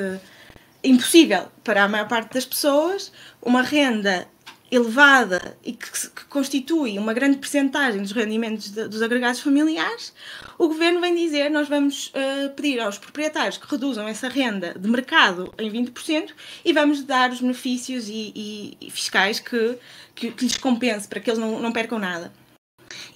impossível 0.83 1.49
para 1.64 1.85
a 1.85 1.88
maior 1.88 2.09
parte 2.09 2.35
das 2.35 2.45
pessoas, 2.45 3.12
uma 3.42 3.62
renda 3.62 4.26
elevada 4.70 5.56
e 5.64 5.72
que, 5.72 5.90
que, 5.90 6.25
constitui 6.26 6.98
uma 6.98 7.14
grande 7.14 7.38
percentagem 7.38 8.02
dos 8.02 8.12
rendimentos 8.12 8.70
de, 8.70 8.87
dos 8.87 9.00
agregados 9.00 9.40
familiares, 9.40 10.12
o 10.58 10.68
governo 10.68 11.00
vem 11.00 11.14
dizer 11.14 11.50
nós 11.50 11.68
vamos 11.68 12.08
uh, 12.08 12.50
pedir 12.54 12.78
aos 12.80 12.98
proprietários 12.98 13.56
que 13.56 13.70
reduzam 13.70 14.06
essa 14.06 14.28
renda 14.28 14.75
de 14.78 14.88
mercado 14.88 15.52
em 15.58 15.70
20% 15.70 16.30
e 16.64 16.72
vamos 16.72 17.02
dar 17.02 17.30
os 17.30 17.40
benefícios 17.40 18.08
e, 18.08 18.76
e, 18.80 18.90
fiscais 18.90 19.40
que, 19.40 19.78
que, 20.14 20.30
que, 20.30 20.44
lhes 20.44 20.58
compense 20.58 21.08
para 21.08 21.20
que 21.20 21.30
eles 21.30 21.40
não, 21.40 21.60
não 21.60 21.72
percam 21.72 21.98
nada. 21.98 22.32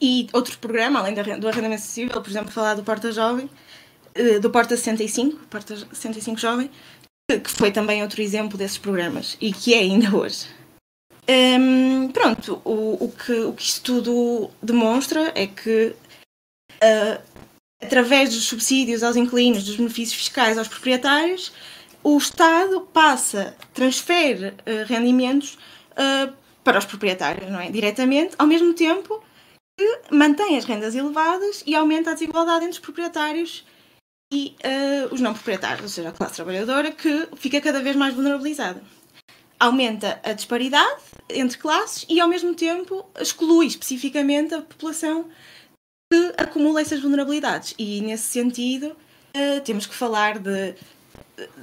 E 0.00 0.28
outro 0.32 0.58
programa, 0.58 1.00
além 1.00 1.14
do 1.14 1.48
arrendamento 1.48 1.82
acessível, 1.82 2.20
por 2.20 2.30
exemplo, 2.30 2.50
falar 2.50 2.74
do 2.74 2.82
Porta 2.82 3.12
Jovem, 3.12 3.50
uh, 4.18 4.40
do 4.40 4.50
Porta 4.50 4.74
65, 4.74 5.36
Porta 5.46 5.76
65 5.76 6.40
Jovem, 6.40 6.70
que 7.28 7.50
foi 7.50 7.70
também 7.70 8.02
outro 8.02 8.22
exemplo 8.22 8.56
desses 8.56 8.78
programas 8.78 9.36
e 9.40 9.52
que 9.52 9.74
é 9.74 9.78
ainda 9.78 10.14
hoje. 10.16 10.61
Um, 11.28 12.08
pronto, 12.08 12.60
o, 12.64 13.04
o, 13.04 13.12
que, 13.12 13.32
o 13.32 13.52
que 13.52 13.62
isto 13.62 13.82
tudo 13.82 14.50
demonstra 14.60 15.32
é 15.36 15.46
que, 15.46 15.94
uh, 16.82 17.22
através 17.80 18.30
dos 18.30 18.44
subsídios 18.44 19.04
aos 19.04 19.14
inquilinos, 19.14 19.62
dos 19.64 19.76
benefícios 19.76 20.18
fiscais 20.18 20.58
aos 20.58 20.66
proprietários, 20.66 21.52
o 22.02 22.18
Estado 22.18 22.80
passa, 22.92 23.56
transfere 23.72 24.48
uh, 24.48 24.84
rendimentos 24.86 25.56
uh, 25.92 26.32
para 26.64 26.78
os 26.78 26.84
proprietários, 26.84 27.48
não 27.50 27.60
é? 27.60 27.70
Diretamente, 27.70 28.34
ao 28.36 28.46
mesmo 28.46 28.74
tempo 28.74 29.22
que 29.78 30.00
mantém 30.10 30.58
as 30.58 30.64
rendas 30.64 30.94
elevadas 30.94 31.62
e 31.64 31.74
aumenta 31.74 32.10
a 32.10 32.14
desigualdade 32.14 32.64
entre 32.64 32.78
os 32.78 32.78
proprietários 32.78 33.64
e 34.32 34.56
os 35.10 35.20
não 35.20 35.34
proprietários, 35.34 35.82
ou 35.82 35.88
seja, 35.88 36.08
a 36.08 36.12
classe 36.12 36.36
trabalhadora, 36.36 36.90
que 36.90 37.28
fica 37.36 37.60
cada 37.60 37.80
vez 37.80 37.94
mais 37.94 38.14
vulnerabilizada 38.14 38.82
aumenta 39.62 40.20
a 40.24 40.32
disparidade 40.32 41.00
entre 41.28 41.58
classes 41.58 42.06
e, 42.08 42.20
ao 42.20 42.28
mesmo 42.28 42.54
tempo, 42.54 43.04
exclui 43.20 43.66
especificamente 43.66 44.54
a 44.54 44.62
população 44.62 45.26
que 46.10 46.32
acumula 46.36 46.80
essas 46.80 47.00
vulnerabilidades. 47.00 47.74
E, 47.78 48.00
nesse 48.00 48.24
sentido, 48.24 48.88
uh, 48.88 49.60
temos 49.64 49.86
que 49.86 49.94
falar 49.94 50.38
de, 50.38 50.74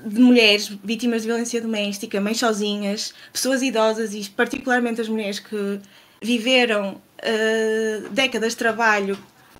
de 0.06 0.20
mulheres 0.20 0.68
vítimas 0.84 1.22
de 1.22 1.28
violência 1.28 1.62
doméstica, 1.62 2.20
mães 2.20 2.40
sozinhas, 2.40 3.14
pessoas 3.32 3.62
idosas 3.62 4.14
e, 4.14 4.28
particularmente, 4.30 5.02
as 5.02 5.10
mulheres 5.10 5.40
que 5.40 5.80
viveram 6.22 7.02
uh, 7.20 8.10
décadas 8.10 8.54
de 8.54 8.58
trabalho. 8.58 9.18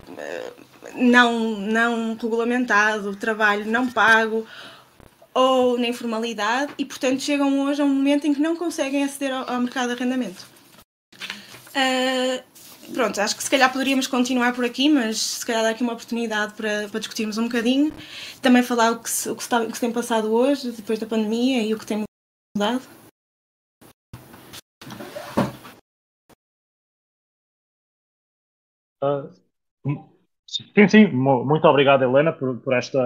Uh, 0.08 0.70
não, 0.96 1.56
não 1.56 2.16
regulamentado, 2.20 3.14
trabalho 3.14 3.64
não 3.64 3.88
pago 3.88 4.44
ou 5.34 5.78
na 5.78 5.88
informalidade 5.88 6.72
e, 6.78 6.84
portanto, 6.84 7.20
chegam 7.20 7.60
hoje 7.60 7.80
a 7.80 7.84
um 7.84 7.88
momento 7.88 8.26
em 8.26 8.34
que 8.34 8.40
não 8.40 8.56
conseguem 8.56 9.04
aceder 9.04 9.32
ao, 9.32 9.48
ao 9.48 9.60
mercado 9.60 9.88
de 9.88 9.94
arrendamento. 9.94 10.46
Uh, 11.70 12.42
pronto, 12.92 13.20
acho 13.20 13.36
que 13.36 13.42
se 13.42 13.50
calhar 13.50 13.70
poderíamos 13.72 14.06
continuar 14.06 14.52
por 14.54 14.64
aqui, 14.64 14.88
mas 14.88 15.18
se 15.20 15.46
calhar 15.46 15.62
dar 15.62 15.70
aqui 15.70 15.82
uma 15.82 15.92
oportunidade 15.92 16.54
para, 16.54 16.88
para 16.88 17.00
discutirmos 17.00 17.38
um 17.38 17.44
bocadinho. 17.44 17.92
Também 18.42 18.62
falar 18.62 18.92
o 18.92 18.98
que, 19.00 19.10
se, 19.10 19.30
o, 19.30 19.36
que 19.36 19.42
se 19.42 19.46
está, 19.46 19.62
o 19.62 19.66
que 19.68 19.74
se 19.74 19.80
tem 19.80 19.92
passado 19.92 20.32
hoje, 20.32 20.72
depois 20.72 20.98
da 20.98 21.06
pandemia 21.06 21.62
e 21.62 21.72
o 21.74 21.78
que 21.78 21.86
tem 21.86 22.04
mudado. 22.56 22.82
Uh, 29.02 29.40
Sim, 30.50 30.88
sim, 30.88 31.06
muito 31.06 31.64
obrigado, 31.68 32.02
Helena, 32.02 32.32
por, 32.32 32.58
por 32.58 32.74
esta, 32.74 32.98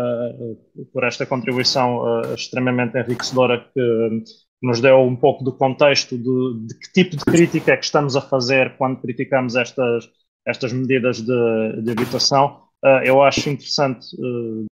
por 0.90 1.04
esta 1.04 1.26
contribuição 1.26 1.98
uh, 1.98 2.34
extremamente 2.34 2.96
enriquecedora 2.96 3.68
que 3.74 4.24
nos 4.62 4.80
deu 4.80 5.00
um 5.00 5.14
pouco 5.14 5.44
do 5.44 5.52
contexto 5.52 6.16
de, 6.16 6.66
de, 6.66 6.78
que 6.78 6.90
tipo 6.90 7.16
de 7.18 7.24
crítica 7.24 7.72
é 7.72 7.76
que 7.76 7.84
estamos 7.84 8.16
a 8.16 8.22
fazer 8.22 8.78
quando 8.78 8.98
criticamos 9.02 9.56
estas, 9.56 10.08
estas 10.46 10.72
medidas 10.72 11.20
de, 11.20 11.82
de 11.82 11.90
habitação. 11.90 12.62
Uh, 12.82 13.04
eu 13.04 13.22
acho 13.22 13.50
interessante, 13.50 14.06
uh, 14.16 14.64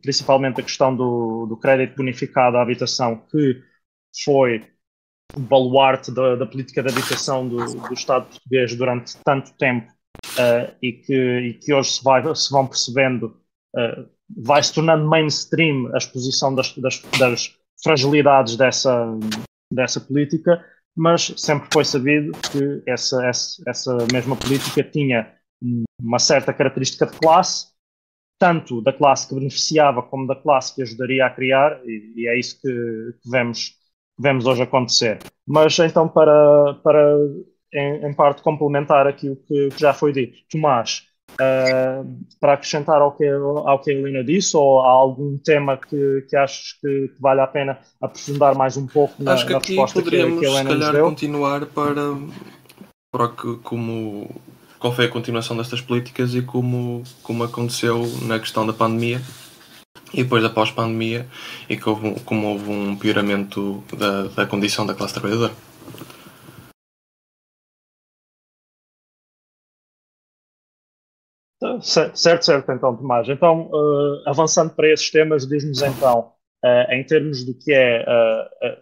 principalmente, 0.00 0.58
a 0.58 0.64
questão 0.64 0.96
do, 0.96 1.44
do 1.46 1.56
crédito 1.58 1.96
bonificado 1.96 2.56
à 2.56 2.62
habitação, 2.62 3.26
que 3.30 3.62
foi 4.24 4.64
baluarte 5.36 6.10
da, 6.10 6.34
da 6.36 6.46
política 6.46 6.82
de 6.82 6.88
habitação 6.88 7.46
do, 7.46 7.58
do 7.58 7.92
Estado 7.92 8.26
português 8.26 8.74
durante 8.74 9.18
tanto 9.22 9.52
tempo 9.58 9.92
uh, 10.40 10.74
e, 10.82 10.92
que, 10.92 11.14
e, 11.14 11.54
que, 11.54 11.72
hoje 11.72 11.92
se, 11.92 12.04
vai, 12.04 12.22
se 12.34 12.50
vão 12.50 12.66
percebendo, 12.66 13.36
uh, 13.76 14.08
vai 14.28 14.62
se 14.62 14.72
tornando 14.72 15.08
mainstream 15.08 15.90
a 15.94 15.98
exposição 15.98 16.54
das, 16.54 16.74
das, 16.76 17.02
das, 17.18 17.60
fragilidades 17.82 18.56
dessa, 18.56 19.06
dessa 19.72 20.00
política, 20.00 20.62
mas 20.94 21.32
sempre 21.36 21.68
foi 21.72 21.84
sabido 21.84 22.32
que 22.52 22.82
essa, 22.86 23.24
essa, 23.26 23.62
essa 23.66 23.96
mesma 24.12 24.36
política 24.36 24.82
tinha 24.84 25.34
uma 25.98 26.18
certa 26.18 26.52
característica 26.52 27.06
de 27.06 27.18
classe, 27.18 27.68
tanto 28.38 28.82
da 28.82 28.92
classe 28.92 29.28
que 29.28 29.34
beneficiava 29.34 30.02
como 30.02 30.26
da 30.26 30.36
classe 30.36 30.74
que 30.74 30.82
ajudaria 30.82 31.26
a 31.26 31.30
criar, 31.30 31.80
e, 31.84 32.12
e 32.16 32.28
é 32.28 32.38
isso 32.38 32.60
que, 32.60 32.68
que 33.22 33.30
vemos, 33.30 33.74
vemos 34.18 34.46
hoje 34.46 34.62
acontecer. 34.62 35.18
Mas 35.46 35.78
então, 35.78 36.08
para, 36.08 36.74
para 36.82 37.16
em, 37.72 38.06
em 38.06 38.12
parte 38.12 38.42
complementar 38.42 39.06
aquilo 39.06 39.36
que, 39.36 39.68
que, 39.70 39.80
já 39.80 39.92
foi 39.92 40.12
dito. 40.12 40.38
Tomás, 40.50 41.06
uh, 41.32 42.18
para 42.40 42.54
acrescentar 42.54 43.00
ao 43.00 43.12
que, 43.12 43.26
ao 43.26 43.78
que 43.78 43.90
a 43.90 43.94
Helena 43.94 44.24
disse, 44.24 44.56
ou 44.56 44.80
há 44.80 44.90
algum 44.90 45.38
tema 45.38 45.76
que, 45.76 46.26
que 46.28 46.36
achas 46.36 46.74
que, 46.80 47.08
que 47.08 47.20
vale 47.20 47.40
a 47.40 47.46
pena 47.46 47.78
aprofundar 48.00 48.54
mais 48.54 48.76
um 48.76 48.86
pouco 48.86 49.22
na, 49.22 49.34
Acho 49.34 49.46
que 49.46 49.52
na 49.52 49.58
aqui 49.58 49.68
resposta 49.68 50.02
poderíamos, 50.02 50.40
que, 50.40 50.46
a 50.46 50.50
Helena 50.50 50.70
se 50.70 50.78
calhar, 50.78 51.02
continuar 51.02 51.66
para, 51.66 52.16
para 53.12 53.28
que, 53.28 53.56
como, 53.62 54.28
qual 54.78 54.92
foi 54.92 55.06
a 55.06 55.10
continuação 55.10 55.56
destas 55.56 55.80
políticas 55.80 56.34
e 56.34 56.42
como, 56.42 57.02
como 57.22 57.44
aconteceu 57.44 58.02
na 58.22 58.38
questão 58.38 58.66
da 58.66 58.72
pandemia 58.72 59.20
e 60.12 60.24
depois 60.24 60.42
da 60.42 60.50
pós-pandemia 60.50 61.26
e 61.68 61.76
que 61.76 61.88
houve, 61.88 62.18
como 62.24 62.48
houve 62.48 62.68
um 62.70 62.96
pioramento 62.96 63.82
da, 63.96 64.24
da 64.24 64.46
condição 64.46 64.84
da 64.84 64.94
classe 64.94 65.14
trabalhadora. 65.14 65.52
Certo, 71.82 72.42
certo, 72.42 72.72
então, 72.72 72.96
Tomás. 72.96 73.28
Então, 73.28 73.68
uh, 73.70 74.22
avançando 74.26 74.74
para 74.74 74.90
esses 74.90 75.10
temas, 75.10 75.46
diz-nos 75.46 75.82
então, 75.82 76.32
uh, 76.64 76.92
em 76.92 77.04
termos 77.04 77.44
do 77.44 77.52
que 77.54 77.70
é 77.72 78.02
uh, 78.02 78.76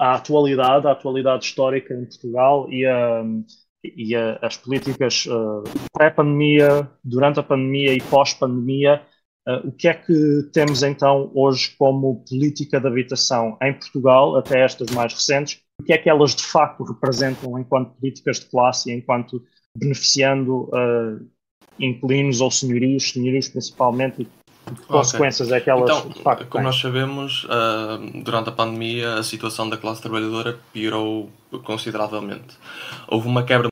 a 0.00 0.14
atualidade, 0.14 0.86
a 0.86 0.92
atualidade 0.92 1.44
histórica 1.44 1.92
em 1.92 2.06
Portugal 2.06 2.66
e, 2.70 2.86
e 3.84 4.16
as 4.40 4.56
políticas 4.56 5.26
pré-pandemia, 5.92 6.90
durante 7.04 7.38
a 7.38 7.42
pandemia 7.42 7.92
e 7.92 8.00
pós-pandemia, 8.00 9.02
o 9.62 9.70
que 9.70 9.88
é 9.88 9.92
que 9.92 10.48
temos 10.54 10.82
então 10.82 11.30
hoje 11.34 11.74
como 11.78 12.24
política 12.24 12.80
de 12.80 12.86
habitação 12.86 13.58
em 13.60 13.74
Portugal, 13.74 14.36
até 14.36 14.64
estas 14.64 14.90
mais 14.92 15.12
recentes? 15.12 15.60
O 15.78 15.84
que 15.84 15.92
é 15.92 15.98
que 15.98 16.08
elas 16.08 16.34
de 16.34 16.44
facto 16.44 16.82
representam 16.82 17.58
enquanto 17.58 17.94
políticas 17.96 18.40
de 18.40 18.46
classe 18.46 18.90
e 18.90 18.94
enquanto 18.94 19.42
beneficiando 19.76 20.70
inquilinos 21.80 22.40
ou 22.40 22.50
senhorios, 22.50 23.10
senhorios 23.10 23.48
principalmente, 23.48 24.22
e 24.22 24.74
que 24.74 24.86
consequências 24.86 25.48
okay. 25.48 25.58
é 25.58 25.60
que 25.60 25.70
elas 25.70 25.90
então, 25.90 26.08
de 26.08 26.22
facto 26.22 26.46
Como 26.46 26.64
nós 26.64 26.78
sabemos, 26.78 27.44
uh, 27.44 28.22
durante 28.22 28.50
a 28.50 28.52
pandemia 28.52 29.14
a 29.14 29.22
situação 29.22 29.68
da 29.68 29.76
classe 29.76 30.02
trabalhadora 30.02 30.58
piorou 30.72 31.30
consideravelmente. 31.64 32.56
Houve 33.08 33.26
uma 33.26 33.42
quebra 33.42 33.68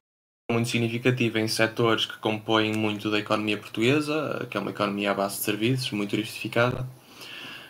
muito 0.50 0.68
significativa 0.68 1.38
em 1.38 1.46
setores 1.46 2.06
que 2.06 2.16
compõem 2.18 2.74
muito 2.74 3.10
da 3.10 3.18
economia 3.18 3.58
portuguesa, 3.58 4.46
que 4.50 4.56
é 4.56 4.60
uma 4.60 4.70
economia 4.70 5.10
à 5.10 5.14
base 5.14 5.36
de 5.36 5.42
serviços, 5.42 5.90
muito 5.92 6.10
diversificada. 6.10 6.86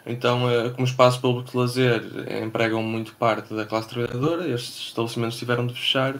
Então, 0.06 0.46
uh, 0.46 0.70
como 0.70 0.86
espaço 0.86 1.20
público 1.20 1.50
de 1.50 1.56
lazer 1.56 2.02
empregam 2.42 2.82
muito 2.82 3.14
parte 3.14 3.52
da 3.52 3.66
classe 3.66 3.88
trabalhadora, 3.88 4.48
estes 4.48 4.88
estabelecimentos 4.88 5.38
tiveram 5.38 5.66
de 5.66 5.74
fechar 5.74 6.14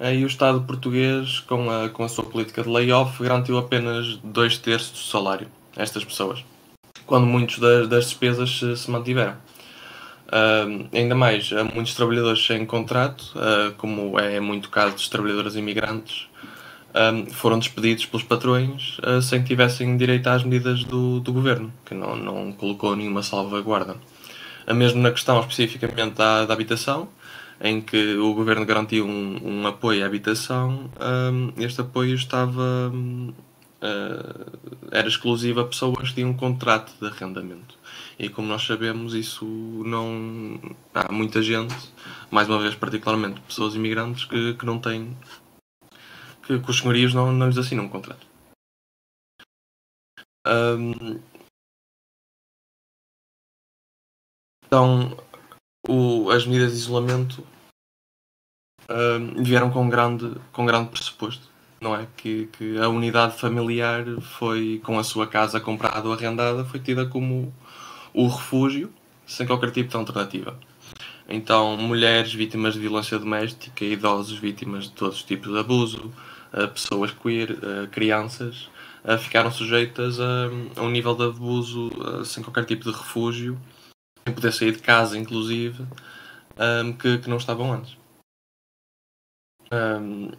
e 0.00 0.24
o 0.24 0.26
Estado 0.26 0.60
português, 0.62 1.40
com 1.40 1.70
a, 1.70 1.88
com 1.88 2.04
a 2.04 2.08
sua 2.08 2.24
política 2.24 2.62
de 2.62 2.68
layoff, 2.68 3.22
garantiu 3.22 3.56
apenas 3.58 4.16
dois 4.16 4.58
terços 4.58 4.90
do 4.90 4.98
salário 4.98 5.48
a 5.76 5.82
estas 5.82 6.04
pessoas, 6.04 6.44
quando 7.06 7.26
muitos 7.26 7.58
das, 7.58 7.88
das 7.88 8.04
despesas 8.06 8.58
se, 8.58 8.76
se 8.76 8.90
mantiveram. 8.90 9.36
Uh, 10.26 10.88
ainda 10.92 11.14
mais, 11.14 11.52
há 11.52 11.62
muitos 11.62 11.94
trabalhadores 11.94 12.44
sem 12.44 12.66
contrato, 12.66 13.22
uh, 13.36 13.72
como 13.76 14.18
é 14.18 14.40
muito 14.40 14.68
caso 14.68 14.94
dos 14.94 15.08
trabalhadores 15.08 15.54
imigrantes, 15.54 16.28
foram 17.32 17.58
despedidos 17.58 18.06
pelos 18.06 18.24
patrões 18.24 18.98
uh, 18.98 19.20
sem 19.20 19.42
que 19.42 19.48
tivessem 19.48 19.96
direito 19.96 20.28
às 20.28 20.44
medidas 20.44 20.84
do, 20.84 21.18
do 21.18 21.32
governo, 21.32 21.72
que 21.84 21.92
não, 21.92 22.14
não 22.14 22.52
colocou 22.52 22.94
nenhuma 22.94 23.20
salvaguarda. 23.20 23.96
mesmo 24.72 25.02
na 25.02 25.10
questão 25.10 25.40
especificamente 25.40 26.14
da, 26.14 26.46
da 26.46 26.54
habitação, 26.54 27.08
em 27.60 27.80
que 27.80 28.16
o 28.16 28.34
governo 28.34 28.66
garantiu 28.66 29.06
um, 29.06 29.38
um 29.42 29.66
apoio 29.66 30.02
à 30.02 30.06
habitação, 30.06 30.90
um, 31.00 31.52
este 31.62 31.80
apoio 31.80 32.14
estava 32.14 32.92
uh, 33.84 34.58
era 34.90 35.08
exclusivo 35.08 35.60
a 35.60 35.66
pessoas 35.66 36.08
que 36.08 36.14
tinham 36.14 36.30
um 36.30 36.36
contrato 36.36 36.92
de 37.00 37.06
arrendamento. 37.06 37.78
E 38.18 38.28
como 38.28 38.48
nós 38.48 38.64
sabemos, 38.64 39.14
isso 39.14 39.44
não. 39.84 40.58
Há 40.94 41.12
muita 41.12 41.42
gente, 41.42 41.74
mais 42.30 42.48
uma 42.48 42.60
vez, 42.60 42.74
particularmente 42.74 43.40
pessoas 43.42 43.74
imigrantes, 43.74 44.24
que, 44.24 44.54
que 44.54 44.66
não 44.66 44.78
têm. 44.78 45.16
que, 46.46 46.58
que 46.58 46.70
os 46.70 46.78
senhorios 46.78 47.12
não, 47.12 47.32
não 47.32 47.48
lhes 47.48 47.58
assinam 47.58 47.84
um 47.84 47.88
contrato. 47.88 48.26
Um, 50.46 51.20
então, 54.66 55.16
o, 55.88 56.30
as 56.30 56.46
medidas 56.46 56.72
de 56.72 56.78
isolamento 56.78 57.44
uh, 58.84 59.42
vieram 59.42 59.70
com 59.70 59.88
grande, 59.88 60.32
com 60.52 60.64
grande 60.66 60.90
pressuposto, 60.90 61.48
não 61.80 61.94
é? 61.94 62.06
Que, 62.16 62.46
que 62.46 62.78
a 62.78 62.88
unidade 62.88 63.38
familiar 63.38 64.04
foi, 64.20 64.80
com 64.84 64.98
a 64.98 65.04
sua 65.04 65.26
casa 65.26 65.60
comprada 65.60 66.06
ou 66.08 66.14
arrendada, 66.14 66.64
foi 66.64 66.80
tida 66.80 67.06
como 67.06 67.52
o 68.12 68.26
refúgio, 68.28 68.92
sem 69.26 69.46
qualquer 69.46 69.70
tipo 69.70 69.90
de 69.90 69.96
alternativa. 69.96 70.58
Então, 71.28 71.76
mulheres 71.76 72.32
vítimas 72.34 72.74
de 72.74 72.80
violência 72.80 73.18
doméstica, 73.18 73.84
idosos 73.84 74.38
vítimas 74.38 74.84
de 74.84 74.92
todos 74.92 75.16
os 75.16 75.22
tipos 75.22 75.50
de 75.50 75.58
abuso, 75.58 76.12
uh, 76.52 76.68
pessoas 76.68 77.10
queer, 77.12 77.52
uh, 77.52 77.88
crianças, 77.90 78.68
uh, 79.04 79.18
ficaram 79.18 79.50
sujeitas 79.50 80.20
a, 80.20 80.50
um 80.82 80.90
nível 80.90 81.14
de 81.14 81.24
abuso 81.24 81.90
sem 82.24 82.42
qualquer 82.42 82.66
tipo 82.66 82.84
de 82.84 82.90
refúgio 82.90 83.58
sem 84.26 84.34
poder 84.34 84.52
sair 84.52 84.72
de 84.72 84.78
casa, 84.78 85.18
inclusive, 85.18 85.86
um, 86.58 86.92
que, 86.92 87.18
que 87.18 87.28
não 87.28 87.36
estavam 87.36 87.72
antes. 87.72 87.96
Um, 89.70 90.30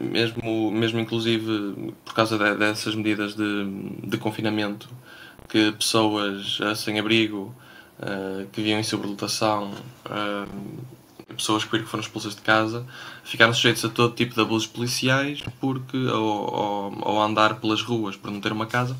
mesmo, 0.00 0.70
mesmo 0.70 0.98
inclusive 0.98 1.94
por 2.04 2.14
causa 2.14 2.38
de, 2.38 2.56
dessas 2.56 2.94
medidas 2.94 3.34
de, 3.34 3.64
de 4.04 4.16
confinamento, 4.18 4.88
que 5.48 5.72
pessoas 5.72 6.58
uh, 6.60 6.74
sem 6.74 6.98
abrigo, 6.98 7.54
uh, 7.98 8.46
que 8.50 8.62
viviam 8.62 8.80
em 8.80 8.82
sobrelotação, 8.82 9.72
uh, 10.06 11.34
pessoas 11.34 11.64
que 11.64 11.78
foram 11.80 12.02
expulsas 12.02 12.34
de 12.34 12.42
casa, 12.42 12.86
ficaram 13.24 13.52
sujeitos 13.52 13.84
a 13.84 13.88
todo 13.88 14.14
tipo 14.14 14.34
de 14.34 14.40
abusos 14.40 14.68
policiais 14.68 15.42
porque 15.60 15.96
ao, 16.10 17.08
ao 17.08 17.22
andar 17.22 17.58
pelas 17.60 17.82
ruas 17.82 18.16
por 18.16 18.30
não 18.30 18.40
ter 18.40 18.52
uma 18.52 18.66
casa, 18.66 18.96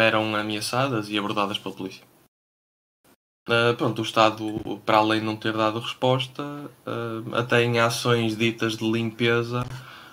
eram 0.00 0.36
ameaçadas 0.36 1.08
e 1.08 1.18
abordadas 1.18 1.58
pela 1.58 1.74
polícia. 1.74 2.13
Uh, 3.46 3.76
pronto, 3.76 3.98
o 3.98 4.04
Estado, 4.04 4.80
para 4.86 4.96
além 4.96 5.20
de 5.20 5.26
não 5.26 5.36
ter 5.36 5.52
dado 5.52 5.78
resposta, 5.78 6.42
uh, 6.42 7.34
até 7.34 7.62
em 7.62 7.78
ações 7.78 8.34
ditas 8.38 8.74
de 8.78 8.90
limpeza, 8.90 9.66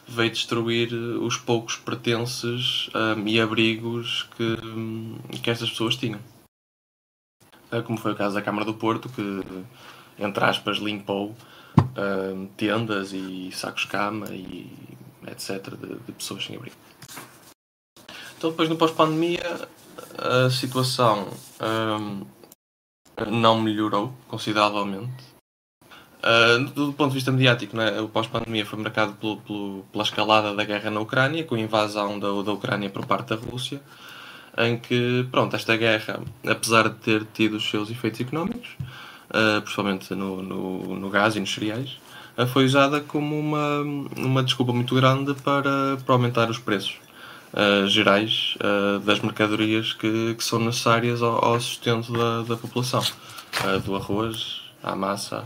veio 0.06 0.32
destruir 0.32 0.94
os 0.94 1.38
poucos 1.38 1.78
pertences 1.78 2.90
um, 2.94 3.26
e 3.26 3.40
abrigos 3.40 4.28
que, 4.36 5.40
que 5.40 5.50
estas 5.50 5.70
pessoas 5.70 5.96
tinham. 5.96 6.20
Uh, 7.72 7.82
como 7.84 7.98
foi 7.98 8.12
o 8.12 8.16
caso 8.18 8.36
da 8.36 8.42
Câmara 8.42 8.66
do 8.66 8.74
Porto, 8.74 9.08
que, 9.08 9.42
entre 10.20 10.44
aspas, 10.44 10.78
limpou 10.78 11.34
tendas 12.58 13.14
e 13.14 13.50
sacos-cama 13.54 14.28
e 14.32 14.70
etc. 15.28 15.70
De, 15.70 15.96
de, 16.06 16.12
pessoas 16.12 16.44
sem 16.44 16.58
abrigo. 16.58 16.76
Então, 18.38 18.50
depois, 18.50 18.68
no 18.68 18.76
pós-pandemia, 18.76 19.70
a 20.18 20.50
situação. 20.50 21.30
Um, 21.62 22.26
não 23.30 23.60
melhorou 23.60 24.14
consideravelmente. 24.28 25.32
Uh, 26.24 26.66
do 26.66 26.94
ponto 26.94 27.10
de 27.10 27.16
vista 27.16 27.32
mediático, 27.32 27.76
né, 27.76 28.00
o 28.00 28.08
pós-pandemia 28.08 28.64
foi 28.64 28.78
marcado 28.78 29.14
pelo, 29.14 29.38
pelo, 29.38 29.86
pela 29.92 30.04
escalada 30.04 30.54
da 30.54 30.64
guerra 30.64 30.92
na 30.92 31.00
Ucrânia, 31.00 31.44
com 31.44 31.56
a 31.56 31.60
invasão 31.60 32.20
da, 32.20 32.28
da 32.28 32.52
Ucrânia 32.52 32.90
por 32.92 33.06
parte 33.08 33.30
da 33.30 33.36
Rússia, 33.36 33.82
em 34.58 34.78
que, 34.78 35.28
pronto, 35.32 35.56
esta 35.56 35.76
guerra, 35.76 36.20
apesar 36.46 36.90
de 36.90 36.96
ter 36.96 37.26
tido 37.34 37.58
os 37.58 37.68
seus 37.68 37.90
efeitos 37.90 38.22
económicos, 38.22 38.70
uh, 39.30 39.62
principalmente 39.62 40.14
no, 40.14 40.44
no, 40.44 40.96
no, 40.96 41.10
gás 41.10 41.36
e 41.36 41.40
nos 41.40 41.52
cereais, 41.52 41.98
uh, 42.38 42.46
foi 42.46 42.66
usada 42.66 43.02
como 43.02 43.40
uma, 43.40 43.80
uma 44.16 44.44
desculpa 44.44 44.74
muito 44.74 44.94
grande 44.94 45.34
para, 45.34 45.98
para 46.06 46.14
aumentar 46.14 46.52
os 46.52 46.60
preços 46.60 47.00
gerais 47.88 48.58
das 49.04 49.20
mercadorias 49.20 49.94
que, 49.94 50.36
que 50.36 50.44
são 50.44 50.60
necessárias 50.60 51.22
ao, 51.22 51.44
ao 51.44 51.60
sustento 51.60 52.14
da, 52.14 52.44
da 52.44 52.56
população, 52.56 53.04
do 53.86 53.96
arroz, 53.96 54.62
à 54.82 54.96
massa, 54.96 55.46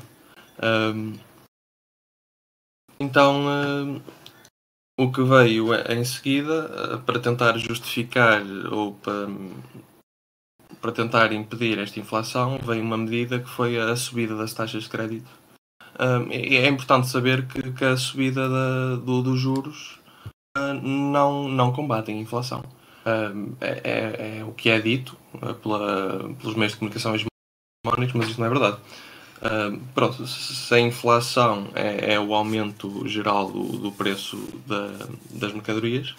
um, 0.61 1.13
então, 2.99 4.01
o 4.97 5.11
que 5.11 5.21
veio 5.21 5.73
em 5.91 6.03
seguida, 6.05 6.95
uh, 6.95 7.01
para 7.01 7.19
tentar 7.19 7.57
justificar 7.57 8.41
ou 8.71 8.93
para, 8.93 9.27
para 10.79 10.91
tentar 10.91 11.33
impedir 11.33 11.77
esta 11.79 11.99
inflação, 11.99 12.57
veio 12.59 12.81
uma 12.81 12.97
medida 12.97 13.39
que 13.39 13.49
foi 13.49 13.77
a 13.77 13.95
subida 13.95 14.35
das 14.35 14.53
taxas 14.53 14.83
de 14.83 14.89
crédito. 14.89 15.29
Um, 15.99 16.31
é 16.31 16.67
importante 16.67 17.07
saber 17.07 17.47
que, 17.47 17.71
que 17.71 17.85
a 17.85 17.97
subida 17.97 18.49
da, 18.49 18.95
do, 18.95 19.21
dos 19.21 19.39
juros 19.39 19.99
uh, 19.99 20.04
não, 20.81 21.47
não 21.47 21.71
combate 21.71 22.11
a 22.11 22.13
inflação. 22.13 22.63
É, 23.61 23.81
é, 23.83 24.39
é, 24.39 24.43
o 24.43 24.51
que 24.51 24.69
é 24.69 24.79
dito 24.79 25.15
uh, 25.35 25.53
pela, 25.55 26.33
pelos 26.39 26.55
meios 26.55 26.73
de 26.73 26.79
comunicação 26.79 27.13
hegemónicos, 27.13 28.15
mas 28.15 28.29
isso 28.29 28.39
não 28.39 28.47
é 28.47 28.49
verdade. 28.49 28.77
Uh, 29.37 29.79
pronto, 29.93 30.25
se 30.25 30.73
a 30.73 30.79
inflação 30.79 31.67
é, 31.75 32.13
é, 32.13 32.19
o 32.19 32.33
aumento 32.33 33.07
geral 33.07 33.51
do, 33.51 33.63
do 33.77 33.91
preço 33.91 34.37
da, 34.65 35.07
das 35.29 35.53
mercadorias, 35.53 36.15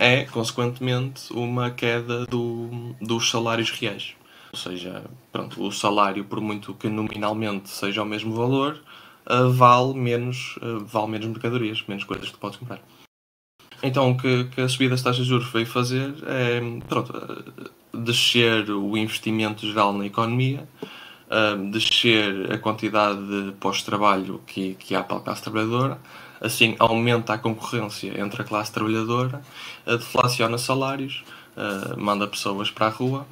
é, 0.00 0.24
consequentemente, 0.24 1.32
uma 1.32 1.70
queda 1.70 2.26
do, 2.26 2.96
dos 3.00 3.30
salários 3.30 3.70
reais. 3.70 4.16
Ou 4.52 4.58
seja, 4.58 5.04
pronto, 5.30 5.62
o 5.62 5.70
salário, 5.70 6.24
por 6.24 6.40
muito 6.40 6.74
que 6.74 6.88
nominalmente 6.88 7.68
seja 7.68 8.02
o 8.02 8.06
mesmo 8.06 8.34
valor, 8.34 8.80
uh, 9.30 9.50
vale, 9.52 9.94
menos, 9.94 10.56
uh, 10.62 10.80
vale 10.84 11.08
menos 11.08 11.28
mercadorias, 11.28 11.84
menos 11.86 12.02
coisas 12.02 12.30
que 12.30 12.38
podes 12.38 12.58
comprar. 12.58 12.80
Então, 13.82 14.10
o 14.10 14.16
que, 14.16 14.44
que 14.44 14.60
a 14.60 14.68
subida 14.68 14.90
das 14.90 15.02
taxas 15.02 15.24
de 15.24 15.30
juros 15.30 15.50
veio 15.52 15.66
fazer 15.66 16.14
é 16.26 16.60
pronto, 16.88 17.12
descer 17.92 18.70
o 18.70 18.96
investimento 18.96 19.66
geral 19.66 19.92
na 19.92 20.06
economia 20.06 20.66
uh, 21.26 21.70
descer 21.70 22.52
a 22.52 22.58
quantidade 22.58 23.20
de 23.20 23.52
pós-trabalho 23.52 24.40
que, 24.46 24.74
que 24.74 24.94
há 24.94 25.02
para 25.02 25.18
a 25.18 25.20
classe 25.20 25.42
trabalhadora, 25.42 25.98
assim 26.40 26.76
aumenta 26.78 27.34
a 27.34 27.38
concorrência 27.38 28.20
entre 28.20 28.42
a 28.42 28.44
classe 28.44 28.72
trabalhadora, 28.72 29.42
uh, 29.86 29.96
deflaciona 29.96 30.58
salários, 30.58 31.24
uh, 31.56 31.98
manda 31.98 32.26
pessoas 32.26 32.70
para 32.70 32.86
a 32.86 32.90
rua, 32.90 33.26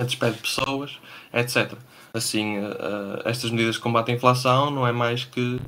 despede 0.00 0.38
pessoas, 0.38 0.98
etc. 1.32 1.74
Assim, 2.14 2.58
uh, 2.58 3.22
estas 3.24 3.50
medidas 3.50 3.76
de 3.76 3.80
combate 3.80 4.10
à 4.10 4.14
inflação 4.14 4.70
não 4.70 4.86
é 4.86 4.92
mais 4.92 5.24
que, 5.24 5.60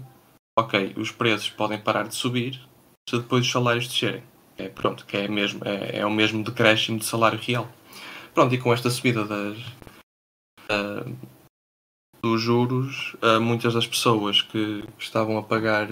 ok, 0.59 0.95
os 0.97 1.11
preços 1.11 1.51
podem 1.51 1.79
parar 1.79 2.07
de 2.07 2.15
subir 2.15 2.61
depois 3.19 3.45
os 3.45 3.53
salários 3.53 3.89
descerem. 3.89 4.23
É, 4.57 4.69
pronto, 4.69 5.07
que 5.07 5.17
é, 5.17 5.27
mesmo, 5.27 5.63
é, 5.65 6.01
é 6.01 6.07
o 6.07 6.11
mesmo 6.11 6.45
decréscimo 6.45 6.99
de 6.99 7.07
salário 7.07 7.39
real. 7.39 7.67
Pronto, 8.35 8.55
e 8.55 8.59
com 8.59 8.73
esta 8.73 8.91
subida 8.91 9.25
das, 9.25 9.59
uh, 10.71 11.17
dos 12.23 12.41
juros, 12.41 13.17
uh, 13.23 13.41
muitas 13.41 13.75
das 13.75 13.87
pessoas 13.87 14.43
que, 14.43 14.85
estavam 14.99 15.39
a 15.39 15.43
pagar 15.43 15.89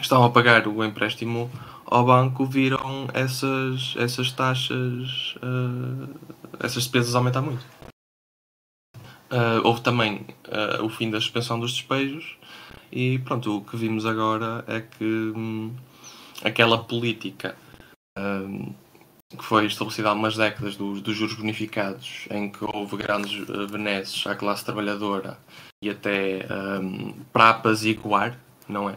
estavam 0.00 0.24
a 0.24 0.30
pagar 0.30 0.66
o 0.66 0.82
empréstimo 0.82 1.50
ao 1.84 2.04
banco 2.04 2.44
viram 2.46 3.06
essas, 3.12 3.94
essas 3.98 4.32
taxas, 4.32 5.36
uh, 5.36 6.18
essas 6.58 6.84
despesas 6.84 7.14
aumentar 7.14 7.42
muito. 7.42 7.64
Houve 9.64 9.80
também 9.80 10.26
o 10.82 10.90
fim 10.90 11.10
da 11.10 11.18
suspensão 11.18 11.58
dos 11.58 11.72
despejos 11.72 12.36
e 12.90 13.18
pronto, 13.20 13.56
o 13.56 13.64
que 13.64 13.78
vimos 13.78 14.04
agora 14.04 14.62
é 14.66 14.82
que 14.82 15.04
hum, 15.04 15.74
aquela 16.44 16.82
política 16.82 17.56
hum, 18.18 18.72
que 19.36 19.44
foi 19.44 19.66
estabelecida 19.66 20.10
há 20.10 20.12
umas 20.12 20.36
décadas 20.36 20.76
dos, 20.76 21.00
dos 21.00 21.16
juros 21.16 21.34
bonificados, 21.34 22.26
em 22.30 22.50
que 22.50 22.64
houve 22.64 22.96
grandes 22.96 23.48
uh, 23.48 23.66
benesses 23.66 24.26
à 24.26 24.34
classe 24.34 24.64
trabalhadora 24.64 25.38
e 25.82 25.88
até 25.88 26.46
um, 26.80 27.12
para 27.32 27.50
apaziguar, 27.50 28.38
não 28.68 28.90
é? 28.90 28.96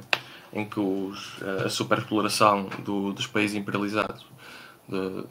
Em 0.53 0.65
que 0.65 0.79
os, 0.79 1.37
uh, 1.41 1.65
a 1.65 1.69
superexploração 1.69 2.69
do, 2.83 3.13
dos 3.13 3.27
países 3.27 3.55
imperializados 3.55 4.25
de 4.87 5.23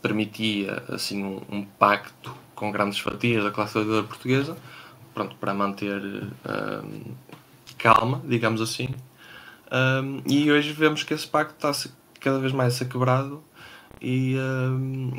permitia 0.00 0.82
assim 0.88 1.22
um, 1.22 1.40
um, 1.50 1.64
pacto 1.64 2.34
com 2.54 2.70
grandes 2.70 2.98
fatias 2.98 3.44
da 3.44 3.50
classe 3.50 3.74
trabalhadora 3.74 4.06
portuguesa, 4.06 4.56
pronto, 5.12 5.36
para 5.36 5.52
manter 5.52 6.00
um, 6.02 7.14
calma, 7.78 8.22
digamos 8.24 8.60
assim. 8.60 8.88
Hum, 9.74 10.22
e 10.24 10.52
hoje 10.52 10.72
vemos 10.72 11.02
que 11.02 11.12
esse 11.12 11.26
pacto 11.26 11.54
está 11.54 11.90
cada 12.20 12.38
vez 12.38 12.52
mais 12.52 12.80
a 12.80 12.84
quebrado 12.84 13.42
e 14.00 14.36
uh, 14.36 15.12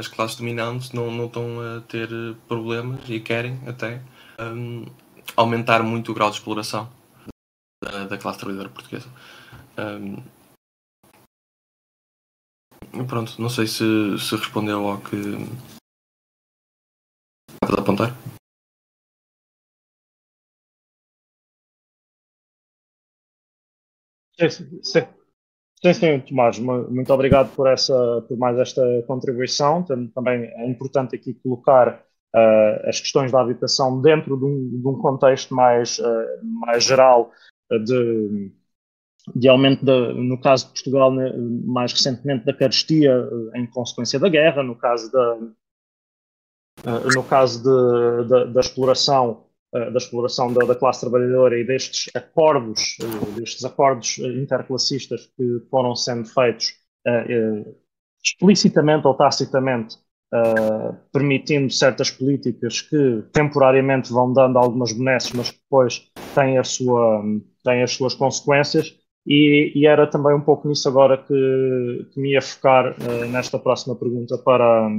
as 0.00 0.08
classes 0.08 0.36
dominantes 0.36 0.90
não, 0.90 1.12
não 1.12 1.26
estão 1.26 1.60
a 1.60 1.80
ter 1.82 2.08
problemas 2.48 3.00
e 3.08 3.20
querem 3.20 3.60
até 3.68 4.02
um, 4.40 4.84
aumentar 5.36 5.84
muito 5.84 6.10
o 6.10 6.14
grau 6.14 6.28
de 6.28 6.38
exploração 6.38 6.90
da, 7.84 8.06
da 8.06 8.18
classe 8.18 8.40
trabalhadora 8.40 8.68
portuguesa. 8.68 9.08
Um, 9.78 10.24
pronto, 13.06 13.40
não 13.40 13.48
sei 13.48 13.68
se, 13.68 14.18
se 14.18 14.34
respondeu 14.34 14.88
ao 14.88 14.98
que 14.98 15.16
estava 17.62 17.78
a 17.78 17.80
apontar. 17.80 18.27
Sim, 24.38 24.50
sim. 24.82 25.06
Sim, 25.80 25.92
sim, 25.94 26.20
Tomás, 26.20 26.58
muito 26.58 27.12
obrigado 27.12 27.54
por, 27.54 27.68
essa, 27.68 27.94
por 28.26 28.36
mais 28.36 28.58
esta 28.58 28.82
contribuição. 29.06 29.84
Também 30.14 30.44
é 30.44 30.68
importante 30.68 31.14
aqui 31.14 31.34
colocar 31.34 32.02
uh, 32.34 32.88
as 32.88 33.00
questões 33.00 33.30
da 33.30 33.40
habitação 33.40 34.00
dentro 34.02 34.36
de 34.36 34.44
um, 34.44 34.80
de 34.80 34.88
um 34.88 34.98
contexto 34.98 35.54
mais, 35.54 35.98
uh, 36.00 36.26
mais 36.42 36.82
geral 36.82 37.30
de, 37.84 38.50
de 39.36 39.48
aumento, 39.48 39.84
no 39.84 40.40
caso 40.40 40.66
de 40.66 40.72
Portugal, 40.72 41.12
né, 41.12 41.32
mais 41.64 41.92
recentemente 41.92 42.44
da 42.44 42.52
carestia 42.52 43.14
em 43.54 43.66
consequência 43.66 44.18
da 44.18 44.28
guerra, 44.28 44.64
no 44.64 44.74
caso 44.74 45.12
da, 45.12 45.38
no 47.14 47.22
caso 47.24 47.62
de, 47.62 48.52
da, 48.52 48.60
exploração 48.60 49.44
eh, 49.44 49.47
da 49.72 49.98
exploração 49.98 50.52
da, 50.52 50.64
da, 50.64 50.74
classe 50.74 51.00
trabalhadora 51.00 51.58
e 51.58 51.64
destes 51.64 52.10
acordos, 52.14 52.96
eh, 53.00 53.40
destes 53.40 53.64
acordos 53.64 54.18
interclassistas 54.18 55.26
que 55.36 55.60
foram 55.70 55.94
sendo 55.94 56.26
feitos 56.26 56.74
explicitamente 58.22 59.06
ou 59.06 59.14
tacitamente, 59.14 59.96
permitindo 61.10 61.72
certas 61.72 62.10
políticas 62.10 62.82
que 62.82 63.22
temporariamente 63.32 64.12
vão 64.12 64.30
dando 64.30 64.58
algumas 64.58 64.92
benesses, 64.92 65.32
mas 65.32 65.50
que 65.50 65.58
depois 65.58 66.10
têm, 66.34 66.58
a 66.58 66.64
sua, 66.64 67.22
têm 67.64 67.82
as 67.82 67.92
suas 67.92 68.14
consequências. 68.14 68.94
E, 69.26 69.72
e, 69.74 69.86
era 69.86 70.06
também 70.06 70.34
um 70.34 70.40
pouco 70.40 70.68
nisso 70.68 70.88
agora 70.88 71.16
que, 71.16 72.06
que 72.12 72.20
me 72.20 72.32
ia 72.32 72.42
focar 72.42 72.94
nesta 73.30 73.58
próxima 73.58 73.94
pergunta 73.96 74.36
para, 74.36 74.90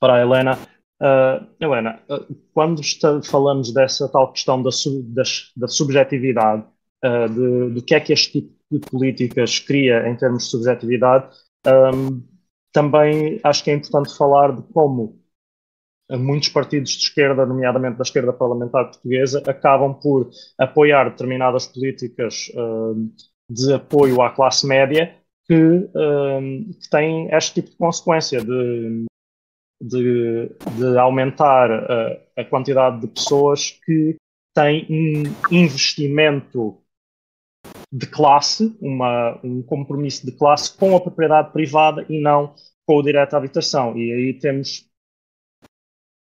para 0.00 0.14
a 0.14 0.20
Helena, 0.20 0.58
Uh, 1.00 1.46
Helena, 1.58 1.98
uh, 2.10 2.34
quando 2.52 2.82
está, 2.82 3.22
falamos 3.22 3.72
dessa 3.72 4.06
tal 4.06 4.30
questão 4.32 4.62
da, 4.62 4.70
sub, 4.70 5.02
da, 5.14 5.22
da 5.56 5.66
subjetividade, 5.66 6.62
uh, 7.02 7.26
de, 7.26 7.74
do 7.74 7.82
que 7.82 7.94
é 7.94 8.00
que 8.00 8.12
este 8.12 8.42
tipo 8.42 8.54
de 8.70 8.80
políticas 8.80 9.58
cria 9.58 10.06
em 10.06 10.14
termos 10.14 10.44
de 10.44 10.50
subjetividade, 10.50 11.34
um, 11.66 12.22
também 12.70 13.40
acho 13.42 13.64
que 13.64 13.70
é 13.70 13.74
importante 13.74 14.14
falar 14.14 14.54
de 14.54 14.62
como 14.74 15.18
muitos 16.10 16.50
partidos 16.50 16.90
de 16.90 17.04
esquerda, 17.04 17.46
nomeadamente 17.46 17.96
da 17.96 18.02
esquerda 18.02 18.32
parlamentar 18.32 18.90
portuguesa, 18.90 19.42
acabam 19.46 19.94
por 19.94 20.28
apoiar 20.58 21.08
determinadas 21.10 21.66
políticas 21.66 22.50
de 23.48 23.72
apoio 23.72 24.20
à 24.20 24.30
classe 24.30 24.66
média 24.66 25.14
que, 25.46 25.88
que 26.80 26.90
têm 26.90 27.28
este 27.32 27.54
tipo 27.54 27.70
de 27.70 27.76
consequência 27.76 28.44
de 28.44 29.06
de, 29.80 30.48
de 30.76 30.98
aumentar 30.98 31.70
a, 31.70 32.20
a, 32.36 32.44
quantidade 32.44 33.00
de 33.00 33.08
pessoas 33.08 33.70
que 33.84 34.16
têm 34.54 34.86
um 34.90 35.54
investimento 35.54 36.78
de 37.92 38.06
classe, 38.06 38.76
uma, 38.80 39.40
um 39.42 39.62
compromisso 39.62 40.24
de 40.26 40.32
classe 40.32 40.76
com 40.76 40.96
a 40.96 41.00
propriedade 41.00 41.52
privada 41.52 42.04
e 42.08 42.20
não 42.20 42.54
com 42.86 42.96
o 42.96 43.02
direito 43.02 43.34
à 43.34 43.38
habitação. 43.38 43.96
E 43.96 44.12
aí 44.12 44.34
temos 44.34 44.90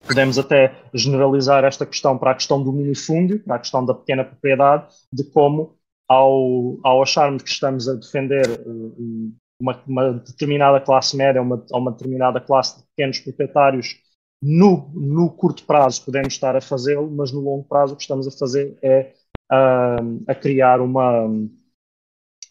Podemos 0.08 0.38
até 0.38 0.84
generalizar 0.94 1.64
esta 1.64 1.86
questão 1.86 2.16
para 2.18 2.32
a 2.32 2.36
questão 2.36 2.64
do 2.64 2.72
minifúndio, 2.72 3.40
para 3.44 3.56
a 3.56 3.60
questão 3.60 3.84
da 3.84 3.94
pequena 3.94 4.24
propriedade, 4.24 4.94
de 5.12 5.24
como, 5.24 5.76
ao, 6.08 6.78
ao 6.84 7.02
acharmos 7.02 7.42
que 7.42 7.50
estamos 7.50 7.90
a 7.90 7.96
defender 7.96 8.48
uh, 8.68 9.36
uma, 9.60 9.82
uma, 9.88 10.14
determinada 10.14 10.80
classe 10.82 11.16
média 11.16 11.42
ou 11.42 11.48
uma, 11.48 11.66
uma, 11.72 11.92
determinada 11.92 12.42
classe 12.42 12.80
de 12.80 12.88
pequenos 12.88 13.20
proprietários, 13.20 13.98
no, 14.42 14.92
no 14.94 15.32
curto 15.32 15.66
prazo 15.66 16.04
podemos 16.04 16.34
estar 16.34 16.56
a 16.56 16.62
fazê-lo, 16.62 17.10
mas 17.10 17.32
no 17.32 17.40
longo 17.40 17.64
prazo 17.64 17.94
o 17.94 17.96
que 17.96 18.04
estamos 18.04 18.28
a 18.28 18.32
fazer 18.32 18.78
é 18.82 19.14
uh, 19.52 20.24
a 20.28 20.36
criar 20.36 20.82
uma, 20.82 21.26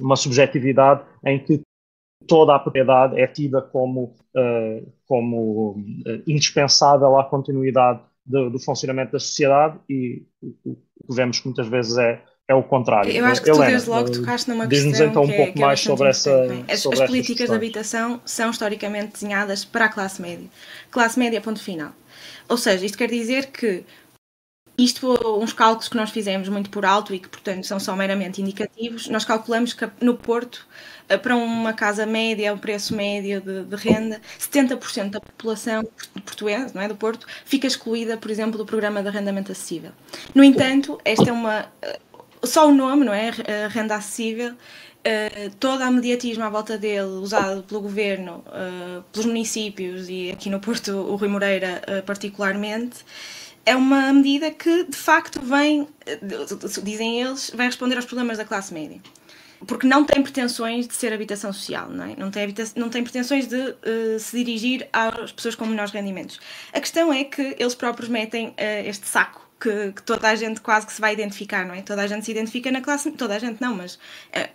uma 0.00 0.16
subjetividade 0.16 1.04
em 1.24 1.42
que 1.42 1.62
toda 2.26 2.54
a 2.54 2.58
propriedade 2.58 3.20
é 3.20 3.26
tida 3.26 3.60
como, 3.60 4.16
uh, 4.34 4.92
como 5.06 5.72
uh, 5.72 6.22
indispensável 6.26 7.18
à 7.18 7.24
continuidade 7.24 8.02
do, 8.24 8.50
do, 8.50 8.58
funcionamento 8.58 9.12
da 9.12 9.18
sociedade 9.18 9.78
e 9.88 10.26
o 10.42 10.74
que 10.74 11.14
vemos 11.14 11.40
que 11.40 11.46
muitas 11.46 11.68
vezes 11.68 11.98
é, 11.98 12.22
é 12.46 12.54
o 12.54 12.62
contrário. 12.62 13.10
Eu 13.10 13.24
acho 13.24 13.42
que 13.42 13.48
Helena, 13.48 13.64
tu 13.64 13.70
desde 13.70 13.90
logo 13.90 14.10
tocaste 14.10 14.50
numa 14.50 14.66
questão 14.66 15.06
então 15.06 15.22
um 15.22 15.26
que, 15.26 15.32
pouco 15.32 15.50
é, 15.50 15.52
que 15.52 15.62
é 15.62 15.66
mais 15.66 15.80
sobre 15.80 16.08
essa 16.08 16.46
as, 16.68 16.80
sobre 16.80 17.02
as 17.02 17.06
políticas 17.08 17.48
de 17.48 17.54
habitação 17.54 18.20
são 18.24 18.50
historicamente 18.50 19.12
desenhadas 19.12 19.64
para 19.64 19.86
a 19.86 19.88
classe 19.88 20.20
média. 20.20 20.46
Classe 20.90 21.18
média, 21.18 21.40
ponto 21.40 21.60
final. 21.60 21.92
Ou 22.48 22.58
seja, 22.58 22.84
isto 22.84 22.98
quer 22.98 23.08
dizer 23.08 23.46
que 23.46 23.84
isto, 24.76 25.08
uns 25.40 25.52
cálculos 25.52 25.88
que 25.88 25.96
nós 25.96 26.10
fizemos 26.10 26.48
muito 26.48 26.68
por 26.68 26.84
alto 26.84 27.14
e 27.14 27.18
que, 27.20 27.28
portanto, 27.28 27.64
são 27.64 27.78
só 27.78 27.94
meramente 27.94 28.42
indicativos, 28.42 29.08
nós 29.08 29.24
calculamos 29.24 29.72
que 29.72 29.88
no 30.00 30.16
Porto, 30.16 30.66
eh, 31.08 31.16
para 31.16 31.36
uma 31.36 31.72
casa 31.72 32.04
média, 32.04 32.52
o 32.52 32.58
preço 32.58 32.94
médio 32.94 33.40
de, 33.40 33.64
de 33.64 33.76
renda, 33.76 34.20
70% 34.38 35.10
da 35.10 35.20
população 35.20 35.84
portuguesa, 36.24 36.72
não 36.74 36.82
é, 36.82 36.88
do 36.88 36.96
Porto, 36.96 37.24
fica 37.44 37.68
excluída, 37.68 38.16
por 38.16 38.30
exemplo, 38.32 38.58
do 38.58 38.66
programa 38.66 39.00
de 39.00 39.08
arrendamento 39.08 39.52
acessível. 39.52 39.92
No 40.34 40.42
entanto, 40.42 41.00
esta 41.04 41.30
é 41.30 41.32
uma... 41.32 41.66
Eh, 42.44 42.46
só 42.46 42.68
o 42.68 42.72
nome, 42.72 43.04
não 43.04 43.12
é? 43.12 43.30
Renda 43.70 43.96
acessível, 43.96 44.54
Uh, 45.06 45.54
todo 45.60 45.84
o 45.84 45.90
mediatismo 45.90 46.44
à 46.44 46.48
volta 46.48 46.78
dele, 46.78 47.20
usado 47.20 47.62
pelo 47.64 47.82
governo, 47.82 48.42
uh, 48.46 49.02
pelos 49.12 49.26
municípios 49.26 50.08
e 50.08 50.30
aqui 50.30 50.48
no 50.48 50.58
Porto 50.58 50.92
o 50.92 51.16
Rui 51.16 51.28
Moreira 51.28 51.82
uh, 51.86 52.02
particularmente, 52.04 53.04
é 53.66 53.76
uma 53.76 54.10
medida 54.14 54.50
que 54.50 54.84
de 54.84 54.96
facto 54.96 55.42
vem, 55.42 55.86
dizem 56.82 57.20
eles, 57.20 57.50
vai 57.54 57.66
responder 57.66 57.96
aos 57.96 58.06
problemas 58.06 58.38
da 58.38 58.46
classe 58.46 58.72
média. 58.72 58.98
Porque 59.66 59.86
não 59.86 60.04
tem 60.04 60.22
pretensões 60.22 60.88
de 60.88 60.94
ser 60.94 61.12
habitação 61.12 61.52
social, 61.52 61.90
não, 61.90 62.04
é? 62.04 62.16
não, 62.16 62.30
tem, 62.30 62.54
não 62.74 62.88
tem 62.88 63.02
pretensões 63.02 63.46
de 63.46 63.56
uh, 63.56 64.18
se 64.18 64.42
dirigir 64.42 64.88
às 64.90 65.32
pessoas 65.32 65.54
com 65.54 65.66
menores 65.66 65.92
rendimentos. 65.92 66.40
A 66.72 66.80
questão 66.80 67.12
é 67.12 67.24
que 67.24 67.56
eles 67.58 67.74
próprios 67.74 68.08
metem 68.08 68.48
uh, 68.48 68.54
este 68.86 69.06
saco 69.06 69.43
que, 69.64 69.92
que, 69.92 70.02
toda 70.02 70.28
a 70.28 70.34
gente 70.34 70.60
quase 70.60 70.86
que 70.86 70.92
se 70.92 71.00
vai 71.00 71.14
identificar, 71.14 71.64
não 71.66 71.74
é? 71.74 71.80
Toda 71.80 72.02
a 72.02 72.06
gente 72.06 72.26
se 72.26 72.30
identifica 72.30 72.70
na 72.70 72.82
classe, 72.82 73.10
toda 73.12 73.34
a 73.34 73.38
gente 73.38 73.60
não, 73.62 73.74
mas 73.74 73.94
uh, 73.94 74.50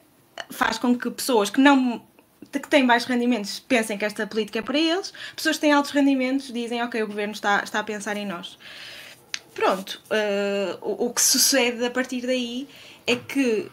faz 0.52 0.78
com 0.78 0.96
que 0.96 1.10
pessoas 1.10 1.50
que 1.50 1.60
não 1.60 2.08
que 2.52 2.68
têm 2.68 2.86
baixos 2.86 3.08
rendimentos 3.08 3.60
pensem 3.60 3.98
que 3.98 4.06
esta 4.06 4.26
política 4.26 4.60
é 4.60 4.62
para 4.62 4.80
eles, 4.80 5.14
pessoas 5.36 5.58
que 5.58 5.62
têm 5.62 5.72
altos 5.72 5.92
rendimentos 5.92 6.52
dizem 6.54 6.82
ok, 6.82 7.04
o 7.04 7.08
governo 7.08 7.34
está, 7.34 7.62
está 7.64 7.80
a 7.80 7.84
pensar 7.84 8.16
em 8.18 8.26
nós. 8.26 8.58
Pronto, 9.54 10.02
uh, 10.06 10.78
o, 10.82 11.08
o, 11.08 11.14
que 11.14 11.22
sucede 11.22 11.84
a 11.86 11.92
partir 11.92 12.22
daí 12.22 12.68
é 13.06 13.16
que, 13.16 13.70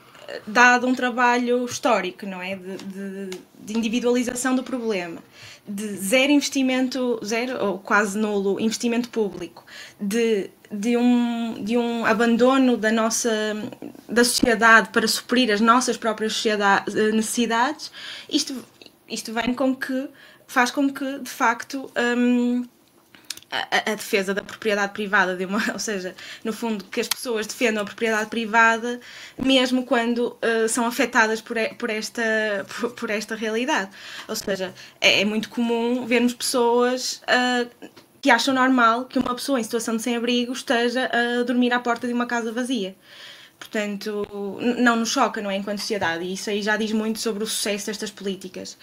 dado 0.46 0.86
um 0.86 0.94
trabalho 0.94 1.64
histórico, 1.64 2.26
não 2.26 2.42
é? 2.42 2.56
De, 2.56 2.76
de, 2.76 3.30
de, 3.60 3.78
individualização 3.78 4.56
do 4.56 4.62
problema, 4.62 5.22
de 5.66 5.86
zero 5.96 6.32
investimento, 6.32 7.20
zero 7.24 7.64
ou 7.64 7.78
quase 7.78 8.18
nulo 8.18 8.60
investimento 8.60 9.08
público, 9.08 9.64
de, 10.00 10.50
de, 10.70 10.96
um, 10.96 11.62
de 11.62 11.76
um 11.76 12.04
abandono 12.04 12.76
da 12.76 12.90
nossa 12.90 13.30
da 14.08 14.24
sociedade 14.24 14.90
para 14.90 15.06
suprir 15.06 15.52
as 15.52 15.60
nossas 15.60 15.96
próprias 15.96 16.44
eh, 16.46 17.12
necessidades, 17.12 17.90
isto, 18.28 18.64
isto 19.08 19.32
vem 19.32 19.54
com 19.54 19.74
que 19.74 20.08
faz 20.46 20.70
com 20.70 20.88
que 20.92 21.18
de 21.18 21.30
facto 21.30 21.90
um, 22.16 22.64
a, 23.50 23.90
a, 23.92 23.94
defesa 23.94 24.34
da 24.34 24.42
propriedade 24.42 24.92
privada, 24.92 25.36
de 25.36 25.44
uma, 25.44 25.62
ou 25.72 25.78
seja, 25.78 26.14
no 26.44 26.52
fundo, 26.52 26.84
que 26.84 27.00
as 27.00 27.08
pessoas 27.08 27.46
defendam 27.46 27.82
a 27.82 27.86
propriedade 27.86 28.28
privada, 28.28 29.00
mesmo 29.38 29.84
quando 29.84 30.36
uh, 30.42 30.68
são 30.68 30.86
afetadas 30.86 31.40
por, 31.40 31.56
por, 31.78 31.90
esta, 31.90 32.22
por, 32.68 32.90
por, 32.92 33.10
esta 33.10 33.34
realidade. 33.34 33.90
Ou 34.28 34.36
seja, 34.36 34.74
é, 35.00 35.20
é 35.20 35.24
muito 35.24 35.48
comum 35.48 36.06
vermos 36.06 36.34
pessoas. 36.34 37.22
Uh, 37.22 38.05
que 38.26 38.30
acham 38.32 38.52
normal 38.52 39.04
que 39.04 39.20
uma 39.20 39.36
pessoa 39.36 39.60
em 39.60 39.62
situação 39.62 39.96
de 39.96 40.02
sem-abrigo 40.02 40.52
esteja 40.52 41.08
a 41.12 41.44
dormir 41.44 41.72
à 41.72 41.78
porta 41.78 42.08
de 42.08 42.12
uma 42.12 42.26
casa 42.26 42.50
vazia. 42.50 42.96
Portanto, 43.58 44.26
não 44.78 44.96
nos 44.96 45.10
choca, 45.10 45.40
não 45.40 45.50
é? 45.50 45.56
Enquanto 45.56 45.78
sociedade, 45.78 46.24
e 46.24 46.34
isso 46.34 46.50
aí 46.50 46.62
já 46.62 46.76
diz 46.76 46.92
muito 46.92 47.18
sobre 47.18 47.42
o 47.42 47.46
sucesso 47.46 47.86
destas 47.86 48.10
políticas. 48.10 48.76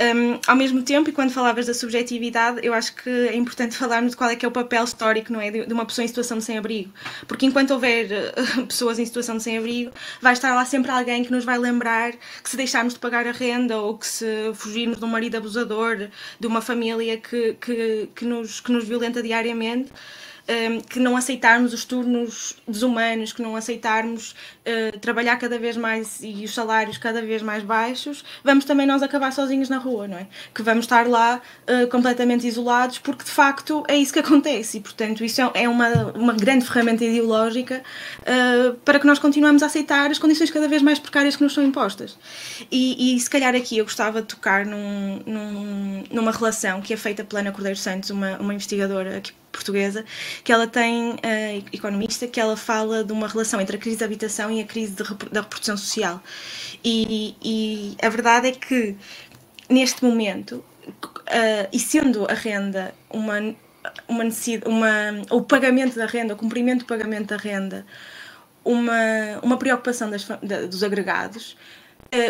Um, 0.00 0.40
ao 0.46 0.56
mesmo 0.56 0.82
tempo, 0.82 1.10
e 1.10 1.12
quando 1.12 1.30
falavas 1.30 1.66
da 1.66 1.74
subjetividade, 1.74 2.60
eu 2.62 2.72
acho 2.72 2.94
que 2.94 3.10
é 3.10 3.36
importante 3.36 3.74
falarmos 3.78 4.12
de 4.12 4.16
qual 4.16 4.30
é 4.30 4.36
que 4.36 4.44
é 4.44 4.48
o 4.48 4.52
papel 4.52 4.84
histórico, 4.84 5.32
não 5.32 5.40
é? 5.40 5.50
De, 5.50 5.72
uma 5.72 5.84
pessoa 5.84 6.04
em 6.04 6.08
situação 6.08 6.38
de 6.38 6.44
sem-abrigo. 6.44 6.92
Porque 7.26 7.44
enquanto 7.44 7.72
houver 7.72 8.06
uh, 8.06 8.66
pessoas 8.66 8.98
em 8.98 9.04
situação 9.04 9.36
de 9.36 9.42
sem-abrigo, 9.42 9.90
vai 10.20 10.32
estar 10.32 10.54
lá 10.54 10.64
sempre 10.64 10.90
alguém 10.90 11.24
que 11.24 11.32
nos 11.32 11.44
vai 11.44 11.58
lembrar 11.58 12.12
que 12.12 12.48
se 12.48 12.56
deixarmos 12.56 12.94
de 12.94 13.00
pagar 13.00 13.26
a 13.26 13.32
renda 13.32 13.78
ou 13.78 13.98
que 13.98 14.06
se 14.06 14.26
fugirmos 14.54 14.98
de 14.98 15.04
um 15.04 15.08
marido 15.08 15.36
abusador, 15.36 16.08
de 16.38 16.46
uma 16.46 16.60
família 16.60 17.16
que, 17.18 17.54
que, 17.54 18.08
que, 18.14 18.24
nos, 18.24 18.60
que 18.60 18.70
nos 18.70 18.84
violenta 18.84 19.22
diariamente, 19.22 19.90
um, 20.48 20.80
que 20.80 20.98
não 20.98 21.16
aceitarmos 21.16 21.72
os 21.72 21.84
turnos 21.84 22.56
desumanos, 22.66 23.32
que 23.32 23.42
não 23.42 23.56
aceitarmos 23.56 24.34
uh, 24.66 24.98
trabalhar 24.98 25.36
cada 25.36 25.58
vez 25.58 25.76
mais 25.76 26.20
e 26.22 26.44
os 26.44 26.54
salários 26.54 26.98
cada 26.98 27.22
vez 27.22 27.42
mais 27.42 27.62
baixos, 27.62 28.24
vamos 28.42 28.64
também 28.64 28.86
nós 28.86 29.02
acabar 29.02 29.32
sozinhos 29.32 29.68
na 29.68 29.78
rua, 29.78 30.08
não 30.08 30.18
é? 30.18 30.26
Que 30.54 30.62
vamos 30.62 30.84
estar 30.84 31.06
lá 31.06 31.40
uh, 31.68 31.86
completamente 31.88 32.46
isolados, 32.46 32.98
porque 32.98 33.24
de 33.24 33.30
facto 33.30 33.84
é 33.88 33.96
isso 33.96 34.12
que 34.12 34.18
acontece 34.18 34.78
e, 34.78 34.80
portanto, 34.80 35.24
isso 35.24 35.40
é, 35.40 35.50
é 35.64 35.68
uma, 35.68 35.88
uma 36.14 36.32
grande 36.32 36.64
ferramenta 36.64 37.04
ideológica 37.04 37.82
uh, 38.20 38.74
para 38.84 38.98
que 38.98 39.06
nós 39.06 39.18
continuemos 39.18 39.62
a 39.62 39.66
aceitar 39.66 40.10
as 40.10 40.18
condições 40.18 40.50
cada 40.50 40.68
vez 40.68 40.82
mais 40.82 40.98
precárias 40.98 41.36
que 41.36 41.42
nos 41.42 41.52
são 41.52 41.64
impostas. 41.64 42.18
E, 42.70 43.16
e 43.16 43.20
se 43.20 43.28
calhar 43.28 43.54
aqui 43.54 43.78
eu 43.78 43.84
gostava 43.84 44.20
de 44.20 44.28
tocar 44.28 44.64
num, 44.64 45.20
num, 45.26 46.04
numa 46.10 46.32
relação 46.32 46.80
que 46.80 46.92
é 46.92 46.96
feita 46.96 47.24
pela 47.24 47.40
Ana 47.40 47.52
Cordeiro 47.52 47.78
Santos, 47.78 48.10
uma, 48.10 48.38
uma 48.38 48.54
investigadora 48.54 49.18
aqui 49.18 49.32
portuguesa, 49.54 50.04
que 50.42 50.52
ela 50.52 50.66
tem, 50.66 51.12
uh, 51.12 51.64
economista, 51.72 52.26
que 52.26 52.40
ela 52.40 52.56
fala 52.56 53.04
de 53.04 53.12
uma 53.12 53.28
relação 53.28 53.60
entre 53.60 53.76
a 53.76 53.78
crise 53.78 53.96
de 53.96 54.04
habitação 54.04 54.50
e 54.58 54.62
a 54.62 54.64
crise 54.64 54.92
de, 54.92 55.04
da 55.30 55.40
reprodução 55.40 55.76
social. 55.76 56.22
E, 56.84 57.34
e, 57.42 57.96
a 58.04 58.08
verdade 58.08 58.48
é 58.48 58.52
que, 58.52 58.96
neste 59.68 60.04
momento, 60.04 60.64
uh, 60.86 61.68
e 61.72 61.78
sendo 61.78 62.26
a 62.30 62.34
renda 62.34 62.94
uma, 63.10 63.54
uma 64.08 64.24
necessidade, 64.24 64.70
uma, 64.70 64.88
o 65.30 65.42
pagamento 65.42 65.96
da 65.96 66.06
renda, 66.06 66.34
o 66.34 66.36
cumprimento 66.36 66.80
do 66.80 66.86
pagamento 66.86 67.28
da 67.28 67.36
renda, 67.36 67.86
uma, 68.64 69.40
uma 69.42 69.56
preocupação 69.58 70.10
das, 70.10 70.26
da, 70.42 70.66
dos 70.66 70.82
agregados, 70.82 71.56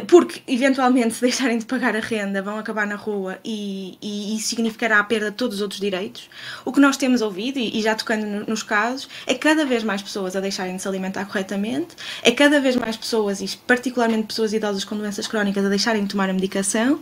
porque 0.06 0.40
eventualmente 0.46 1.14
se 1.14 1.20
deixarem 1.20 1.58
de 1.58 1.64
pagar 1.64 1.96
a 1.96 2.00
renda 2.00 2.42
vão 2.42 2.58
acabar 2.58 2.86
na 2.86 2.96
rua 2.96 3.38
e, 3.44 3.98
e 4.00 4.36
isso 4.36 4.48
significará 4.48 4.98
a 4.98 5.04
perda 5.04 5.30
de 5.30 5.36
todos 5.36 5.56
os 5.56 5.62
outros 5.62 5.80
direitos. 5.80 6.28
O 6.64 6.72
que 6.72 6.80
nós 6.80 6.96
temos 6.96 7.20
ouvido, 7.22 7.58
e, 7.58 7.78
e 7.78 7.82
já 7.82 7.94
tocando 7.94 8.24
no, 8.26 8.46
nos 8.46 8.62
casos, 8.62 9.08
é 9.26 9.34
cada 9.34 9.64
vez 9.64 9.82
mais 9.82 10.02
pessoas 10.02 10.34
a 10.36 10.40
deixarem 10.40 10.76
de 10.76 10.82
se 10.82 10.88
alimentar 10.88 11.24
corretamente, 11.26 11.96
é 12.22 12.30
cada 12.30 12.60
vez 12.60 12.76
mais 12.76 12.96
pessoas, 12.96 13.40
e 13.40 13.56
particularmente 13.66 14.28
pessoas 14.28 14.52
idosas 14.52 14.84
com 14.84 14.96
doenças 14.96 15.26
crónicas, 15.26 15.64
a 15.64 15.68
deixarem 15.68 16.02
de 16.02 16.10
tomar 16.10 16.28
a 16.30 16.32
medicação 16.32 17.00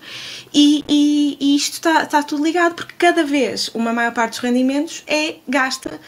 e, 0.52 0.84
e, 0.88 1.36
e 1.40 1.56
isto 1.56 1.74
está, 1.74 2.02
está 2.02 2.22
tudo 2.22 2.44
ligado 2.44 2.74
porque 2.74 2.94
cada 2.98 3.24
vez 3.24 3.68
uma 3.74 3.92
maior 3.92 4.12
parte 4.12 4.32
dos 4.32 4.38
rendimentos 4.40 5.02
é 5.06 5.36
gasta 5.48 6.00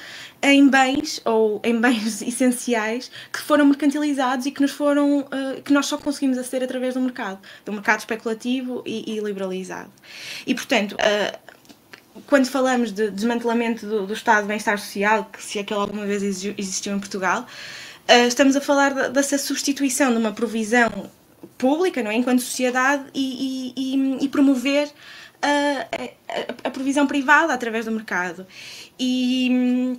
em 0.44 0.68
bens 0.68 1.22
ou 1.24 1.59
em 1.64 1.80
bens 1.80 2.20
essenciais 2.22 3.11
que 3.33 3.40
foram 3.40 3.64
mercantilizados 3.64 4.44
e 4.44 4.50
que 4.50 4.61
nos 4.61 4.72
foram 4.72 5.20
uh, 5.20 5.62
que 5.64 5.72
nós 5.72 5.87
só 5.87 5.96
conseguimos 5.96 6.37
aceder 6.37 6.64
através 6.64 6.94
do 6.94 7.00
mercado, 7.00 7.38
do 7.64 7.72
mercado 7.72 8.00
especulativo 8.00 8.83
e, 8.85 9.14
e 9.14 9.20
liberalizado. 9.20 9.90
E 10.46 10.54
portanto, 10.54 10.92
uh, 10.92 12.22
quando 12.26 12.46
falamos 12.46 12.92
de 12.92 13.11
desmantelamento 13.11 13.87
do, 13.87 14.07
do 14.07 14.12
Estado 14.12 14.42
de 14.42 14.48
Bem-Estar 14.48 14.78
Social, 14.78 15.24
que 15.33 15.42
se 15.42 15.59
aquele 15.59 15.80
alguma 15.80 16.04
vez 16.04 16.22
existiu 16.22 16.94
em 16.94 16.98
Portugal, 16.98 17.46
uh, 18.09 18.26
estamos 18.28 18.54
a 18.54 18.61
falar 18.61 19.09
dessa 19.09 19.38
substituição 19.38 20.12
de 20.12 20.18
uma 20.18 20.33
provisão 20.33 21.11
pública, 21.57 22.02
não 22.02 22.11
é? 22.11 22.14
enquanto 22.16 22.40
sociedade, 22.40 23.04
e, 23.14 23.72
e, 23.74 24.24
e 24.24 24.28
promover 24.28 24.90
a, 25.40 25.87
a, 25.90 26.68
a, 26.68 26.70
provisão 26.70 27.07
privada 27.07 27.52
através 27.52 27.87
do 27.87 27.92
mercado. 27.92 28.46
E 28.98 29.98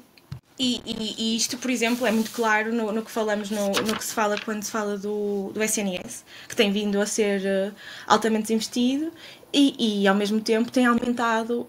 E, 0.58 0.82
e, 0.86 1.16
e, 1.18 1.36
isto, 1.36 1.58
por 1.58 1.70
exemplo, 1.70 2.08
é 2.08 2.12
muito 2.12 2.32
claro 2.32 2.74
no, 2.74 2.90
no 2.90 3.02
que 3.04 3.12
falamos, 3.12 3.50
no, 3.50 3.68
no, 3.68 3.96
que 3.96 4.06
se 4.06 4.14
fala 4.14 4.38
quando 4.40 4.64
se 4.64 4.72
fala 4.72 4.98
do, 4.98 5.52
do 5.54 5.62
SNS, 5.62 6.24
que 6.48 6.56
tem 6.56 6.72
vindo 6.72 7.02
a 7.02 7.06
ser 7.06 7.42
uh, 7.42 7.76
altamente 8.08 8.44
desinvestido 8.44 9.12
e, 9.52 10.02
e, 10.04 10.08
ao 10.08 10.16
mesmo 10.16 10.40
tempo, 10.40 10.72
tem 10.72 10.86
aumentado 10.86 11.62
uh, 11.62 11.68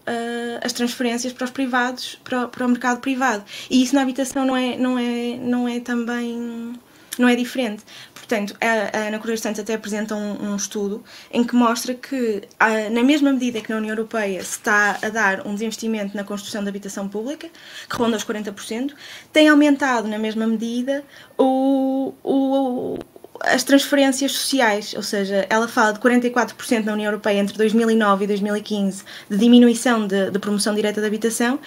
as 0.63 0.71
transferências 0.71 1.33
para 1.33 1.43
os 1.43 1.51
privados, 1.51 2.17
para, 2.23 2.47
para 2.47 2.65
o 2.65 2.69
mercado 2.69 3.01
privado. 3.01 3.43
E 3.69 3.83
isso 3.83 3.93
na 3.93 4.03
habitação 4.03 4.45
não 4.45 4.55
é, 4.55 4.77
não 4.77 4.97
é, 4.97 5.37
não 5.37 5.67
é 5.67 5.79
também 5.81 6.73
não 7.17 7.27
é 7.27 7.35
diferente. 7.35 7.83
Portanto, 8.27 8.57
a, 8.59 9.07
Ana 9.07 9.19
Correia 9.19 9.37
Santos 9.37 9.61
até 9.61 9.73
apresenta 9.73 10.13
um, 10.13 10.51
um, 10.51 10.55
estudo 10.57 11.01
em 11.31 11.45
que 11.45 11.55
mostra 11.55 11.93
que, 11.93 12.41
a, 12.59 12.89
na 12.89 13.01
mesma 13.01 13.31
medida 13.31 13.61
que 13.61 13.69
na 13.69 13.77
União 13.77 13.93
Europeia 13.93 14.43
se 14.43 14.57
está 14.57 14.99
a 15.01 15.07
dar 15.07 15.47
um 15.47 15.53
desinvestimento 15.53 16.15
na 16.15 16.25
construção 16.25 16.61
de 16.61 16.67
habitação 16.67 17.07
pública, 17.07 17.49
que 17.89 17.95
ronda 17.95 18.17
os 18.17 18.25
40%, 18.25 18.93
tem 19.31 19.47
aumentado 19.47 20.09
na 20.09 20.19
mesma 20.19 20.45
medida 20.45 21.05
o, 21.37 22.13
o, 22.21 22.99
as 23.41 23.63
transferências 23.63 24.31
sociais, 24.31 24.93
ou 24.95 25.03
seja, 25.03 25.45
ela 25.49 25.67
fala 25.67 25.93
de 25.93 25.99
44% 25.99 26.83
na 26.83 26.93
União 26.93 27.07
Europeia 27.07 27.39
entre 27.39 27.57
2009 27.57 28.23
e 28.23 28.27
2015 28.27 29.03
de 29.29 29.37
diminuição 29.37 30.07
de, 30.07 30.31
de 30.31 30.39
promoção 30.39 30.73
direta 30.73 31.01
da 31.01 31.07
habitação 31.07 31.59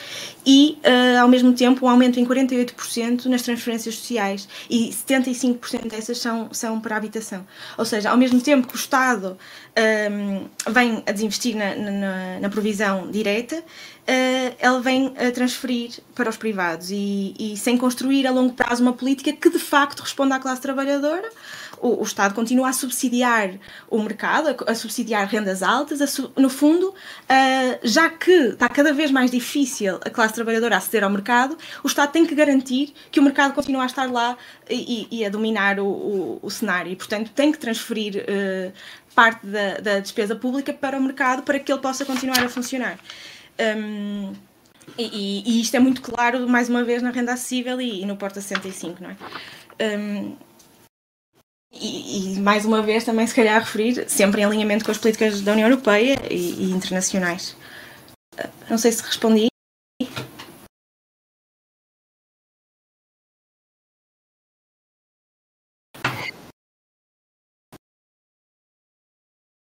e, 0.45 0.79
uh, 0.85 1.21
ao 1.21 1.29
mesmo 1.29 1.53
tempo, 1.53 1.87
um 1.87 1.89
aumento 1.89 2.19
em 2.19 2.27
48% 2.27 3.27
nas 3.27 3.43
transferências 3.43 3.95
sociais 3.95 4.49
e 4.69 4.91
75% 4.91 5.89
dessas 5.89 6.19
são, 6.19 6.49
são 6.53 6.81
para 6.81 6.95
a 6.95 6.99
habitação. 6.99 7.47
Ou 7.77 7.85
seja, 7.85 8.11
ao 8.11 8.17
mesmo 8.17 8.41
tempo 8.41 8.67
que 8.67 8.75
o 8.75 8.77
Estado 8.77 9.37
um, 9.77 9.81
ehm, 9.81 10.47
vem 10.69 11.03
a 11.07 11.13
desinvestir 11.13 11.57
na, 11.57 11.75
na, 11.75 12.41
na 12.41 12.49
provisão 12.49 13.11
direta, 13.11 13.63
ele 14.07 14.81
vem 14.83 15.15
a 15.17 15.31
transferir 15.31 16.01
para 16.15 16.29
os 16.29 16.37
privados 16.37 16.91
e, 16.91 17.35
e 17.39 17.57
sem 17.57 17.77
construir 17.77 18.27
a 18.27 18.31
longo 18.31 18.53
prazo 18.53 18.83
uma 18.83 18.93
política 18.93 19.33
que 19.33 19.49
de 19.49 19.59
facto 19.59 20.01
responda 20.01 20.35
à 20.35 20.41
classe 20.41 20.61
trabalhadora 20.61 21.31
o, 21.81 22.01
o 22.01 22.03
Estado 22.03 22.35
continua 22.35 22.69
a 22.69 22.73
subsidiar 22.73 23.55
o 23.89 23.99
mercado, 24.03 24.49
a, 24.49 24.71
a 24.71 24.75
subsidiar 24.75 25.27
rendas 25.27 25.63
altas, 25.63 26.09
su, 26.11 26.31
no 26.37 26.51
fundo, 26.51 26.89
uh, 26.91 27.79
já 27.83 28.09
que 28.11 28.31
está 28.31 28.69
cada 28.69 28.93
vez 28.93 29.11
mais 29.11 29.31
difícil 29.31 29.97
a 30.05 30.11
classe 30.11 30.35
trabalhadora 30.35 30.77
aceder 30.77 31.03
ao 31.03 31.11
mercado, 31.11 31.57
o 31.83 31.87
Estado 31.87 32.13
tem 32.13 32.27
que 32.27 32.35
garantir 32.35 32.93
que 33.11 33.19
o 33.19 33.23
mercado 33.23 33.55
continua 33.55 33.85
a 33.85 33.87
estar 33.87 34.11
lá 34.11 34.37
e, 34.69 35.09
e 35.11 35.25
a 35.25 35.29
dominar 35.29 35.81
o, 35.81 35.87
o, 35.87 36.39
o, 36.43 36.51
cenário 36.51 36.93
e, 36.93 36.97
portanto, 36.97 37.31
tem 37.35 37.51
que 37.51 37.59
transferir 37.59 38.25
uh, 38.25 38.73
parte 39.15 39.47
da, 39.47 39.79
da, 39.79 40.01
despesa 40.01 40.37
pública 40.37 40.73
para 40.73 40.99
o 40.99 41.03
mercado 41.03 41.43
para 41.43 41.59
que 41.59 41.73
ele 41.73 41.81
possa 41.81 42.05
continuar 42.05 42.45
a 42.45 42.49
funcionar. 42.49 42.99
Um, 43.61 44.33
e, 44.99 45.59
e, 45.59 45.61
isto 45.61 45.77
é 45.77 45.81
muito 45.81 46.03
claro, 46.03 46.49
mais 46.49 46.69
uma 46.69 46.85
vez, 46.85 47.03
na 47.03 47.11
renda 47.11 47.33
acessível 47.33 47.81
e, 47.81 48.03
e 48.03 48.07
no 48.07 48.17
Porta 48.17 48.41
65, 48.41 49.03
não 49.03 49.11
é? 49.11 49.17
Um, 49.99 50.37
e, 51.73 52.37
e, 52.37 52.41
mais 52.41 52.65
uma 52.65 52.83
vez 52.83 53.05
também 53.05 53.27
se 53.27 53.35
calhar 53.35 53.61
referir, 53.61 54.09
sempre 54.09 54.41
em 54.41 54.45
alinhamento 54.45 54.85
com 54.85 54.91
as 54.91 54.99
políticas 54.99 55.41
da 55.43 55.53
União 55.53 55.69
Europeia 55.69 56.17
e, 56.31 56.71
internacionais. 56.73 57.57
Não 58.69 58.79
sei 58.79 58.93
se 58.93 59.03
respondi. 59.03 59.49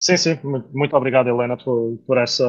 Sim, 0.01 0.17
sim, 0.17 0.39
muito 0.73 0.97
obrigado, 0.97 1.29
Helena, 1.29 1.57
por, 1.57 1.97
por 2.07 2.19
essa 2.19 2.45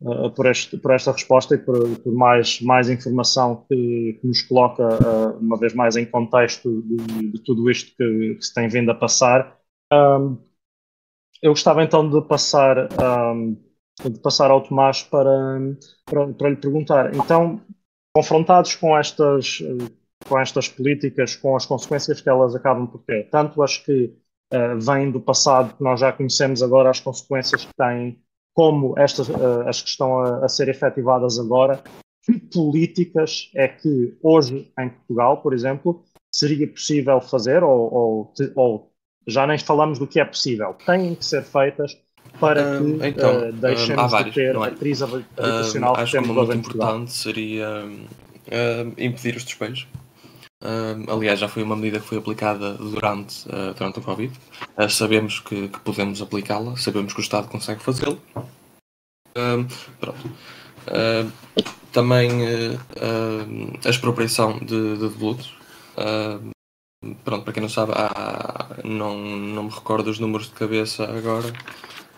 uh, 0.00 0.30
por, 0.30 0.46
este, 0.46 0.76
por 0.76 0.92
esta 0.92 1.12
resposta 1.12 1.54
e 1.54 1.58
por, 1.58 1.98
por 2.00 2.12
mais, 2.12 2.60
mais 2.60 2.88
informação 2.88 3.64
que, 3.68 4.18
que 4.20 4.26
nos 4.26 4.42
coloca, 4.42 4.82
uh, 4.82 5.38
uma 5.38 5.58
vez 5.58 5.74
mais, 5.74 5.96
em 5.96 6.04
contexto 6.04 6.82
de, 6.82 7.32
de 7.32 7.38
tudo 7.42 7.70
isto 7.70 7.94
que, 7.96 8.34
que, 8.34 8.42
se 8.44 8.54
tem 8.54 8.68
vindo 8.68 8.90
a 8.90 8.94
passar. 8.94 9.58
Um, 9.92 10.38
eu 11.42 11.52
gostava 11.52 11.82
então 11.82 12.08
de 12.08 12.20
passar, 12.26 12.88
um, 13.34 13.56
de 14.04 14.20
passar 14.20 14.50
ao 14.50 14.62
Tomás 14.62 15.02
para, 15.02 15.58
para, 16.04 16.32
para 16.34 16.50
lhe 16.50 16.56
perguntar. 16.56 17.14
Então, 17.14 17.60
confrontados 18.14 18.74
com 18.74 18.96
estas, 18.96 19.62
com 20.28 20.38
estas 20.38 20.68
políticas, 20.68 21.36
com 21.36 21.56
as 21.56 21.64
consequências 21.64 22.20
que 22.20 22.28
elas 22.28 22.54
acabam 22.54 22.86
por 22.86 23.02
ter, 23.02 23.28
tanto 23.30 23.62
as 23.62 23.78
que 23.78 24.14
uh, 24.52 24.78
vêm 24.78 25.10
do 25.10 25.20
passado, 25.20 25.76
que 25.76 25.82
nós 25.82 26.00
já 26.00 26.12
conhecemos 26.12 26.62
agora, 26.62 26.90
as 26.90 27.00
consequências 27.00 27.64
que 27.64 27.74
têm 27.74 28.20
como 28.54 28.98
estas 28.98 29.28
uh, 29.28 29.62
as 29.66 29.80
que 29.80 29.88
estão 29.88 30.20
a, 30.20 30.44
a, 30.44 30.48
ser 30.48 30.68
efetivadas 30.68 31.38
agora, 31.38 31.82
que 32.24 32.38
políticas 32.38 33.50
é 33.54 33.68
que 33.68 34.16
hoje 34.22 34.70
em 34.78 34.88
Portugal, 34.88 35.38
por 35.38 35.54
exemplo, 35.54 36.04
seria 36.30 36.66
possível 36.68 37.20
fazer, 37.20 37.62
ou, 37.62 37.92
ou, 37.92 38.32
ou 38.54 38.92
já 39.26 39.46
nem 39.46 39.58
falamos 39.58 39.98
do 39.98 40.06
que 40.06 40.20
é 40.20 40.24
possível, 40.24 40.74
têm 40.86 41.14
que 41.14 41.24
ser 41.24 41.42
feitas 41.42 41.96
para 42.38 42.78
que 42.78 43.06
então, 43.06 43.48
uh, 43.48 43.52
deixemos 43.52 44.10
vários, 44.10 44.34
de 44.34 44.40
ter 44.40 44.54
é? 44.54 44.58
a 44.58 44.70
crise 44.70 45.04
habitacional 45.04 45.94
uh, 45.94 45.96
acho 45.98 46.12
que 46.12 46.26
muito 46.26 46.52
importante 46.52 47.12
seria 47.12 47.84
impedir 48.98 49.36
os 49.36 49.44
despejos. 49.44 49.86
Uh, 50.62 51.10
aliás, 51.10 51.40
já 51.40 51.48
foi 51.48 51.62
uma 51.62 51.74
medida 51.74 51.98
que 52.00 52.06
foi 52.06 52.18
aplicada 52.18 52.74
durante, 52.74 53.48
uh, 53.48 53.72
durante 53.74 53.98
o 53.98 54.02
Covid. 54.02 54.38
Uh, 54.76 54.90
sabemos 54.90 55.40
que, 55.40 55.68
que 55.68 55.80
podemos 55.80 56.20
aplicá-la, 56.20 56.76
sabemos 56.76 57.14
que 57.14 57.20
o 57.20 57.22
Estado 57.22 57.48
consegue 57.48 57.82
fazê-lo. 57.82 58.20
pronto. 59.98 60.30
também 61.92 62.30
a 63.84 63.88
expropriação 63.88 64.58
de, 64.58 64.96
de 64.96 65.08
devolutos. 65.08 65.54
pronto, 67.24 67.44
para 67.44 67.52
quem 67.54 67.62
não 67.62 67.70
sabe, 67.70 67.92
há, 67.94 68.76
não, 68.84 69.16
não 69.18 69.62
me 69.64 69.70
recordo 69.70 70.10
os 70.10 70.18
números 70.18 70.48
de 70.48 70.52
cabeça 70.52 71.04
agora. 71.04 71.50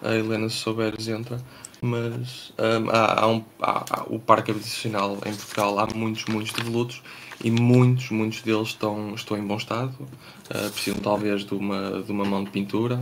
A 0.03 0.17
Helena, 0.17 0.49
se 0.49 0.57
souberes, 0.57 1.07
entra. 1.07 1.41
Mas 1.81 2.53
há, 2.93 3.23
há, 3.23 3.27
um, 3.29 3.45
há, 3.61 3.85
há 3.89 4.03
o 4.05 4.19
parque 4.19 4.51
habitacional 4.51 5.19
em 5.27 5.35
Portugal, 5.35 5.79
há 5.79 5.87
muitos, 5.95 6.25
muitos 6.25 6.53
devolutos 6.53 7.03
e 7.43 7.51
muitos, 7.51 8.11
muitos 8.11 8.41
deles 8.43 8.69
estão, 8.69 9.15
estão 9.15 9.37
em 9.37 9.47
bom 9.47 9.57
estado, 9.57 9.95
uh, 10.01 10.71
precisam 10.71 11.01
talvez 11.01 11.45
de 11.45 11.55
uma, 11.55 12.03
de 12.03 12.13
uma 12.13 12.25
mão 12.25 12.45
de 12.45 12.51
pintura. 12.51 12.97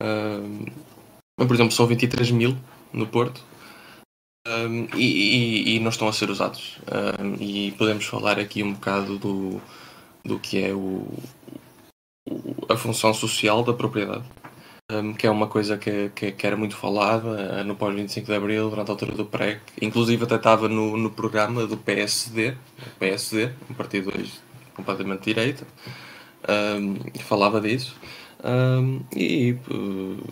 Uh, 0.00 0.70
por 1.36 1.54
exemplo, 1.54 1.72
são 1.72 1.86
23 1.86 2.30
mil 2.30 2.56
no 2.92 3.06
Porto 3.06 3.42
um, 4.46 4.86
e, 4.96 5.04
e, 5.04 5.76
e, 5.76 5.80
não 5.80 5.88
estão 5.88 6.06
a 6.06 6.12
ser 6.12 6.30
usados. 6.30 6.78
Um, 7.18 7.42
e 7.42 7.72
podemos 7.72 8.04
falar 8.04 8.38
aqui 8.38 8.62
um 8.62 8.74
bocado 8.74 9.18
do, 9.18 9.60
do 10.24 10.38
que 10.38 10.62
é 10.62 10.74
o 10.74 11.06
a 12.68 12.76
função 12.76 13.12
social 13.12 13.62
da 13.62 13.72
propriedade 13.72 14.24
um, 14.92 15.14
que 15.14 15.26
é 15.26 15.30
uma 15.30 15.46
coisa 15.46 15.78
que, 15.78 16.10
que, 16.14 16.32
que 16.32 16.46
era 16.46 16.56
muito 16.56 16.76
falada 16.76 17.60
uh, 17.60 17.64
no 17.64 17.74
pós-25 17.74 18.24
de 18.24 18.34
Abril, 18.34 18.70
durante 18.70 18.88
a 18.88 18.92
altura 18.92 19.12
do 19.12 19.24
PREC. 19.24 19.60
Inclusive 19.80 20.24
até 20.24 20.36
estava 20.36 20.68
no, 20.68 20.96
no 20.96 21.10
programa 21.10 21.66
do 21.66 21.76
PSD, 21.76 22.54
PSD, 22.98 23.50
um 23.70 23.74
partido 23.74 24.12
completamente 24.74 25.20
de 25.20 25.24
direita, 25.34 25.66
um, 26.78 26.96
falava 27.20 27.60
disso. 27.60 27.96
Um, 28.44 29.00
e 29.16 29.56
uh, 29.70 30.22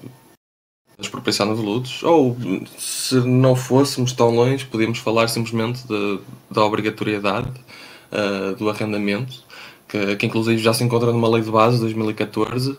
expropriação 0.99 1.55
de 1.55 1.63
lutos, 1.63 2.03
ou 2.03 2.37
se 2.77 3.17
não 3.27 3.57
fôssemos 3.57 4.13
tão 4.13 4.31
longe, 4.31 4.67
podíamos 4.67 4.99
falar 4.99 5.29
simplesmente 5.29 5.87
de, 5.89 6.21
da 6.51 6.63
obrigatoriedade 6.63 7.51
uh, 8.13 8.55
do 8.57 8.69
arrendamento 8.69 9.45
que, 9.93 10.17
que, 10.17 10.25
inclusive 10.25 10.57
já 10.57 10.73
se 10.73 10.83
encontra 10.83 11.13
numa 11.13 11.29
lei 11.29 11.43
de 11.43 11.51
base 11.51 11.75
de 11.77 11.83
2014. 11.83 12.71
Uh, 12.71 12.79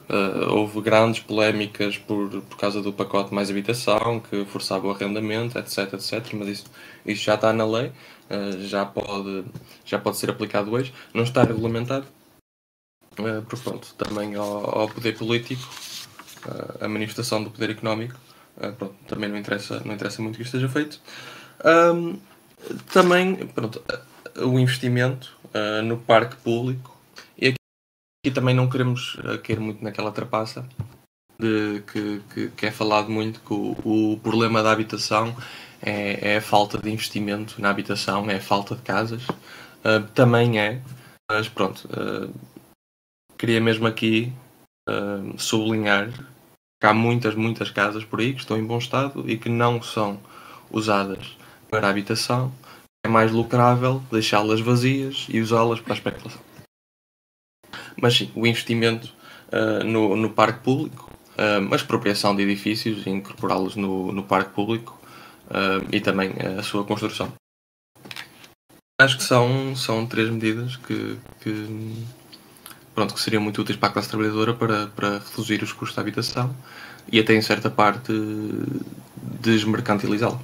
houve 0.49 0.81
grandes 0.81 1.21
polémicas 1.21 1.95
por, 1.95 2.27
por 2.41 2.57
causa 2.57 2.81
do 2.81 2.91
pacote 2.91 3.31
mais 3.31 3.51
habitação, 3.51 4.19
que 4.19 4.43
forçava 4.45 4.87
o 4.87 4.91
arrendamento, 4.91 5.59
etc, 5.59 5.93
etc. 5.93 6.33
Mas 6.33 6.47
isso, 6.47 6.65
isso 7.05 7.23
já 7.23 7.35
está 7.35 7.53
na 7.53 7.65
lei, 7.67 7.89
uh, 8.31 8.59
já, 8.65 8.83
pode, 8.83 9.45
já 9.85 9.99
pode 9.99 10.17
ser 10.17 10.31
aplicado 10.31 10.71
hoje. 10.71 10.91
Não 11.13 11.21
está 11.21 11.43
regulamentado. 11.43 12.07
Uh, 13.19 13.43
porque, 13.47 13.63
pronto, 13.63 13.93
também 13.93 14.33
ao, 14.33 14.79
ao 14.79 14.89
poder 14.89 15.15
político, 15.15 15.69
uh, 16.47 16.83
a 16.83 16.87
manifestação 16.87 17.43
do 17.43 17.51
poder 17.51 17.69
económico, 17.69 18.15
pronto, 18.79 18.95
também 19.07 19.29
não 19.29 19.37
interessa, 19.37 19.83
não 19.85 19.93
interessa 19.93 20.19
muito 20.19 20.37
que 20.37 20.41
isto 20.41 20.57
seja 20.57 20.67
feito. 20.67 20.99
Um, 21.63 22.17
também, 22.91 23.35
pronto, 23.47 23.83
o 24.37 24.57
investimento 24.57 25.37
no 25.83 25.97
parque 25.99 26.35
público 26.37 26.92
e 28.23 28.31
também 28.31 28.55
não 28.55 28.69
queremos 28.69 29.15
uh, 29.15 29.39
cair 29.43 29.59
muito 29.59 29.83
naquela 29.83 30.11
trapaça 30.11 30.67
de 31.39 31.83
que, 31.91 32.21
que, 32.33 32.49
que, 32.49 32.65
é 32.65 32.71
falado 32.71 33.09
muito 33.09 33.39
que 33.41 33.53
o, 33.53 34.13
o 34.13 34.19
problema 34.19 34.63
da 34.63 34.71
habitação 34.71 35.35
é, 35.81 36.33
é, 36.33 36.37
a 36.37 36.41
falta 36.41 36.77
de 36.77 36.89
investimento 36.89 37.61
na 37.61 37.69
habitação, 37.69 38.29
é 38.29 38.37
a 38.37 38.41
falta 38.41 38.75
de 38.75 38.81
casas. 38.81 39.27
Uh, 39.27 40.07
também 40.15 40.59
é, 40.59 40.81
mas 41.29 41.49
pronto, 41.49 41.87
uh, 41.87 42.33
queria 43.37 43.59
mesmo 43.59 43.85
aqui 43.85 44.31
uh, 44.89 45.37
sublinhar 45.37 46.09
que 46.79 46.87
há 46.87 46.93
muitas, 46.93 47.35
muitas 47.35 47.69
casas 47.69 48.05
por 48.05 48.21
aí 48.21 48.33
que 48.33 48.39
estão 48.39 48.57
em 48.57 48.65
bom 48.65 48.77
estado 48.77 49.29
e 49.29 49.37
que 49.37 49.49
não 49.49 49.81
são 49.81 50.19
usadas 50.71 51.37
para 51.69 51.89
habitação 51.89 52.53
é 53.05 53.09
mais 53.09 53.33
lucrável 53.33 54.01
deixá-las 54.09 54.61
vazias 54.61 55.27
e 55.29 55.41
usá-las 55.41 55.81
para 55.81 55.93
a 55.93 55.97
especulação. 55.97 56.52
Mas 58.01 58.15
sim, 58.15 58.31
o 58.35 58.45
investimento 58.45 59.13
uh, 59.51 59.83
no, 59.83 60.15
no 60.15 60.29
parque 60.29 60.63
público, 60.63 61.11
uh, 61.37 61.73
a 61.73 61.75
expropriação 61.75 62.35
de 62.35 62.43
edifícios 62.43 63.05
e 63.05 63.09
incorporá-los 63.09 63.75
no, 63.75 64.11
no 64.11 64.23
parque 64.23 64.51
público 64.51 64.99
uh, 65.47 65.85
e 65.91 65.99
também 65.99 66.33
a 66.57 66.63
sua 66.63 66.83
construção. 66.83 67.33
Acho 69.01 69.17
que 69.17 69.23
são, 69.23 69.75
são 69.75 70.05
três 70.05 70.29
medidas 70.29 70.75
que, 70.77 71.17
que, 71.41 71.95
pronto, 72.93 73.13
que 73.13 73.19
seriam 73.19 73.41
muito 73.41 73.61
úteis 73.61 73.77
para 73.77 73.89
a 73.89 73.91
classe 73.91 74.07
trabalhadora 74.07 74.53
para, 74.53 74.87
para 74.87 75.19
reduzir 75.19 75.63
os 75.63 75.73
custos 75.73 75.95
da 75.95 76.01
habitação 76.01 76.55
e 77.11 77.19
até 77.19 77.33
em 77.33 77.41
certa 77.41 77.69
parte 77.69 78.13
desmercantilizá-la. 79.41 80.39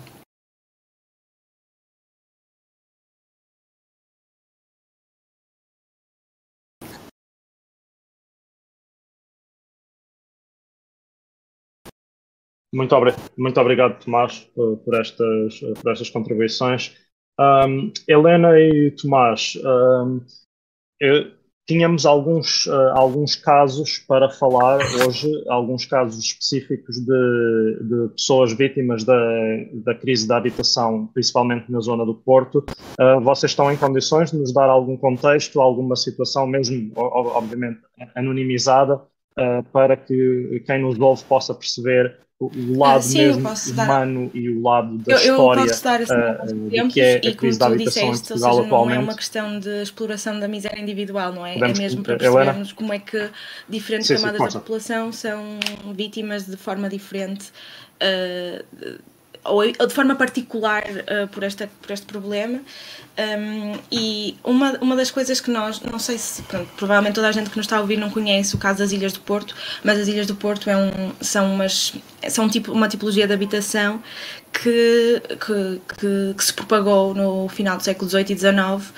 Muito, 12.72 12.96
muito 13.38 13.60
obrigado, 13.60 14.04
Tomás, 14.04 14.48
por 14.54 15.00
estas, 15.00 15.60
por 15.82 15.92
estas 15.92 16.10
contribuições. 16.10 16.96
Um, 17.40 17.92
Helena 18.08 18.60
e 18.60 18.92
Tomás, 18.92 19.58
um, 19.64 20.22
eu, 21.00 21.32
tínhamos 21.70 22.04
alguns, 22.04 22.66
uh, 22.66 22.90
alguns 22.96 23.36
casos 23.36 24.00
para 24.00 24.28
falar 24.28 24.80
hoje, 25.06 25.32
alguns 25.48 25.86
casos 25.86 26.24
específicos 26.26 27.00
de, 27.00 27.80
de 27.82 28.10
pessoas 28.16 28.52
vítimas 28.54 29.04
da, 29.04 29.16
da 29.86 29.94
crise 29.94 30.28
da 30.28 30.38
habitação, 30.38 31.08
principalmente 31.14 31.72
na 31.72 31.80
zona 31.80 32.04
do 32.04 32.16
Porto. 32.16 32.66
Uh, 33.00 33.22
vocês 33.22 33.52
estão 33.52 33.72
em 33.72 33.78
condições 33.78 34.32
de 34.32 34.38
nos 34.38 34.52
dar 34.52 34.68
algum 34.68 34.98
contexto, 34.98 35.62
alguma 35.62 35.96
situação, 35.96 36.48
mesmo, 36.48 36.92
obviamente, 36.96 37.80
anonimizada, 38.16 39.00
uh, 39.40 39.64
para 39.72 39.96
que 39.96 40.62
quem 40.66 40.82
nos 40.82 41.00
ouve 41.00 41.24
possa 41.24 41.54
perceber 41.54 42.16
o 42.40 42.78
lado 42.78 43.04
Sim, 43.04 43.18
mesmo 43.18 43.50
humano 43.50 44.32
dar... 44.34 44.38
e 44.40 44.50
o 44.50 44.62
lado 44.62 44.98
da 45.00 45.12
eu, 45.12 45.18
história 45.18 45.60
eu 45.60 45.68
posso 45.68 45.84
dar 45.84 46.02
uh, 46.02 46.88
que 46.88 47.02
é 47.02 47.16
a 47.18 47.36
crise 47.36 47.60
da 47.60 47.66
habitação 47.68 48.12
disseste, 48.12 48.26
em 48.26 48.28
Portugal 48.28 48.54
seja, 48.54 48.66
atualmente. 48.66 48.96
Não 48.96 49.02
é 49.02 49.04
uma 49.04 49.16
questão 49.16 49.60
de 49.60 49.82
exploração 49.82 50.40
da 50.40 50.48
miséria 50.48 50.82
individual, 50.82 51.34
não 51.34 51.46
é? 51.46 51.56
Podemos, 51.56 51.80
é 51.80 51.82
mesmo 51.82 52.02
para 52.02 52.18
percebermos 52.18 52.72
como 52.72 52.94
é 52.94 53.00
que 53.00 53.30
diferentes 53.68 54.08
sim, 54.08 54.16
camadas 54.16 54.38
sim, 54.38 54.46
da 54.46 54.60
população 54.62 55.12
são 55.12 55.60
vítimas 55.94 56.46
de 56.46 56.56
forma 56.56 56.88
diferente 56.88 57.52
uh, 58.02 59.00
ou 59.44 59.64
de 59.64 59.94
forma 59.94 60.16
particular 60.16 60.84
uh, 60.84 61.28
por, 61.30 61.44
esta, 61.44 61.70
por 61.82 61.92
este 61.92 62.06
problema. 62.06 62.60
Um, 63.18 63.78
e 63.92 64.38
uma, 64.44 64.78
uma 64.80 64.96
das 64.96 65.12
coisas 65.12 65.42
que 65.42 65.52
nós, 65.52 65.82
não 65.82 66.00
sei 66.00 66.18
se, 66.18 66.42
pronto, 66.44 66.70
provavelmente 66.78 67.16
toda 67.16 67.28
a 67.28 67.32
gente 67.32 67.50
que 67.50 67.58
nos 67.58 67.66
está 67.66 67.78
a 67.78 67.82
ouvir 67.82 67.98
não 67.98 68.10
conhece 68.10 68.56
o 68.56 68.58
caso 68.58 68.80
das 68.80 68.92
Ilhas 68.94 69.12
do 69.12 69.20
Porto, 69.20 69.54
mas 69.84 70.00
as 70.00 70.08
Ilhas 70.08 70.26
do 70.26 70.36
Porto 70.36 70.70
é 70.70 70.78
um, 70.78 71.12
são, 71.20 71.54
umas, 71.54 71.94
são 72.30 72.48
tipo, 72.48 72.72
uma 72.72 72.88
tipologia 72.88 73.28
de 73.28 73.34
habitação 73.34 74.02
que, 74.54 75.22
que, 75.28 75.82
que, 75.98 76.34
que 76.38 76.44
se 76.44 76.54
propagou 76.54 77.14
no 77.14 77.50
final 77.50 77.76
do 77.76 77.84
século 77.84 78.10
XVIII 78.10 78.32
e 78.32 78.38
XIX 78.38 78.94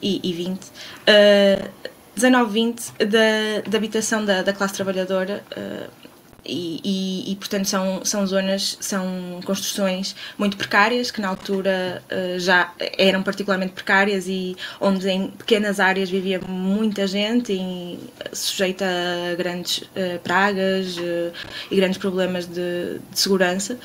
e, 0.00 0.56
XX. 0.58 0.68
Uh, 1.06 1.96
19, 2.14 2.50
20 2.50 2.92
da, 2.98 3.68
da 3.68 3.76
habitação 3.76 4.24
da, 4.24 4.40
da 4.40 4.52
classe 4.54 4.72
trabalhadora 4.72 5.44
uh, 5.52 6.05
e, 6.48 7.32
e, 7.32 7.36
portanto 7.36 7.66
são, 7.66 8.04
são 8.04 8.26
zonas, 8.26 8.76
são 8.80 9.40
construções 9.44 10.14
muito 10.38 10.56
precárias 10.56 11.10
que 11.10 11.20
na 11.20 11.28
altura 11.28 12.02
uh, 12.10 12.38
já 12.38 12.72
eram 12.96 13.22
particularmente 13.22 13.72
precárias 13.72 14.26
e 14.28 14.56
onde 14.80 15.08
em 15.08 15.28
pequenas 15.28 15.80
áreas 15.80 16.08
vivia 16.08 16.40
muita 16.46 17.06
gente 17.06 17.52
e 17.52 17.98
sujeita 18.32 18.84
a 18.84 19.34
grandes 19.34 19.78
uh, 19.78 20.18
pragas 20.22 20.96
uh, 20.96 21.32
e 21.70 21.76
grandes 21.76 21.98
problemas 21.98 22.46
de, 22.46 22.98
de, 23.10 23.18
segurança. 23.18 23.78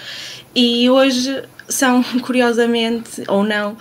E 0.55 0.89
hoje 0.89 1.43
são 1.67 2.03
curiosamente 2.21 3.23
ou 3.27 3.43
não 3.43 3.77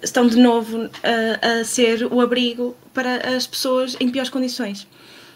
estão 0.00 0.28
de 0.28 0.36
novo 0.36 0.88
a 1.42 1.64
ser 1.64 2.04
o 2.04 2.20
abrigo 2.20 2.76
para 2.92 3.36
as 3.36 3.48
pessoas 3.48 3.96
em 3.98 4.08
piores 4.08 4.30
condições. 4.30 4.86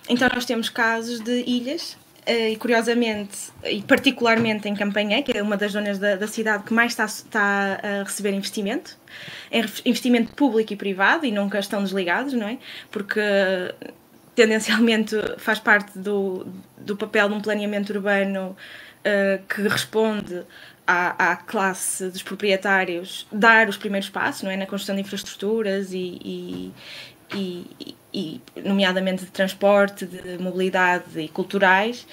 Então 0.08 0.28
nós 0.32 0.44
temos 0.44 0.68
casos 0.68 1.18
de 1.20 1.42
ilhas 1.46 1.96
e 2.28 2.56
curiosamente, 2.56 3.50
e 3.64 3.80
particularmente 3.82 4.68
em 4.68 4.74
Campanhã, 4.74 5.22
que 5.22 5.36
é 5.36 5.42
uma 5.42 5.56
das 5.56 5.72
zonas 5.72 5.98
da, 5.98 6.16
da 6.16 6.26
cidade 6.26 6.64
que 6.64 6.74
mais 6.74 6.92
está, 6.92 7.06
está, 7.06 7.80
a 7.82 8.02
receber 8.02 8.32
investimento, 8.32 8.98
investimento 9.84 10.34
público 10.34 10.72
e 10.72 10.76
privado, 10.76 11.24
e 11.24 11.32
nunca 11.32 11.58
estão 11.58 11.82
desligados, 11.82 12.34
não 12.34 12.46
é? 12.46 12.58
Porque 12.90 13.20
tendencialmente 14.34 15.16
faz 15.38 15.58
parte 15.58 15.98
do, 15.98 16.46
do 16.76 16.96
papel 16.96 17.28
de 17.28 17.34
um 17.34 17.40
planeamento 17.40 17.92
urbano 17.92 18.54
uh, 19.00 19.46
que 19.46 19.62
responde 19.62 20.44
à, 20.86 21.32
à, 21.32 21.36
classe 21.36 22.08
dos 22.08 22.22
proprietários 22.22 23.26
dar 23.32 23.68
os 23.68 23.76
primeiros 23.76 24.08
passos, 24.08 24.42
não 24.42 24.50
é? 24.50 24.56
Na 24.56 24.66
construção 24.66 24.94
de 24.94 25.00
infraestruturas 25.00 25.92
e, 25.92 26.18
e, 26.22 26.72
e, 27.34 27.96
e, 28.12 28.40
nomeadamente 28.56 29.24
de 29.24 29.30
transporte, 29.30 30.06
de 30.06 30.38
mobilidade 30.38 31.20
e 31.20 31.28
culturais, 31.28 32.06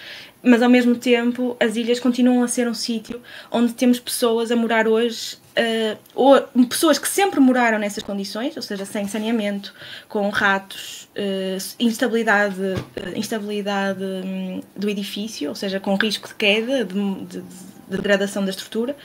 mas 0.44 0.62
ao 0.62 0.70
mesmo 0.70 0.96
tempo 0.96 1.58
as 1.60 1.76
ilhas 1.76 2.00
continuam 2.00 2.44
a 2.44 2.48
ser 2.48 2.68
um 2.68 2.74
sítio 2.74 3.22
onde 3.52 3.74
temos 3.74 4.00
pessoas 4.00 4.52
a 4.52 4.56
morar 4.56 4.88
hoje, 4.88 5.38
uh, 5.58 5.98
ou 6.14 6.40
pessoas 6.68 7.00
que 7.00 7.08
sempre 7.08 7.40
moraram 7.40 7.80
nessas 7.80 8.04
condições, 8.04 8.56
ou 8.56 8.62
seja, 8.62 8.86
sem 8.86 9.08
saneamento, 9.08 9.74
com 10.08 10.30
ratos, 10.30 11.10
uh, 11.16 11.76
instabilidade, 11.80 12.60
uh, 12.62 13.18
instabilidade 13.18 14.04
um, 14.04 14.62
do 14.76 14.90
edifício, 14.90 15.50
ou 15.50 15.56
seja, 15.56 15.80
com 15.80 15.96
risco 15.96 16.28
de 16.28 16.36
queda, 16.36 16.86
de, 16.86 16.94
de, 16.94 17.42
de 17.42 17.75
degradação 17.88 18.44
da 18.44 18.50
estrutura, 18.50 18.96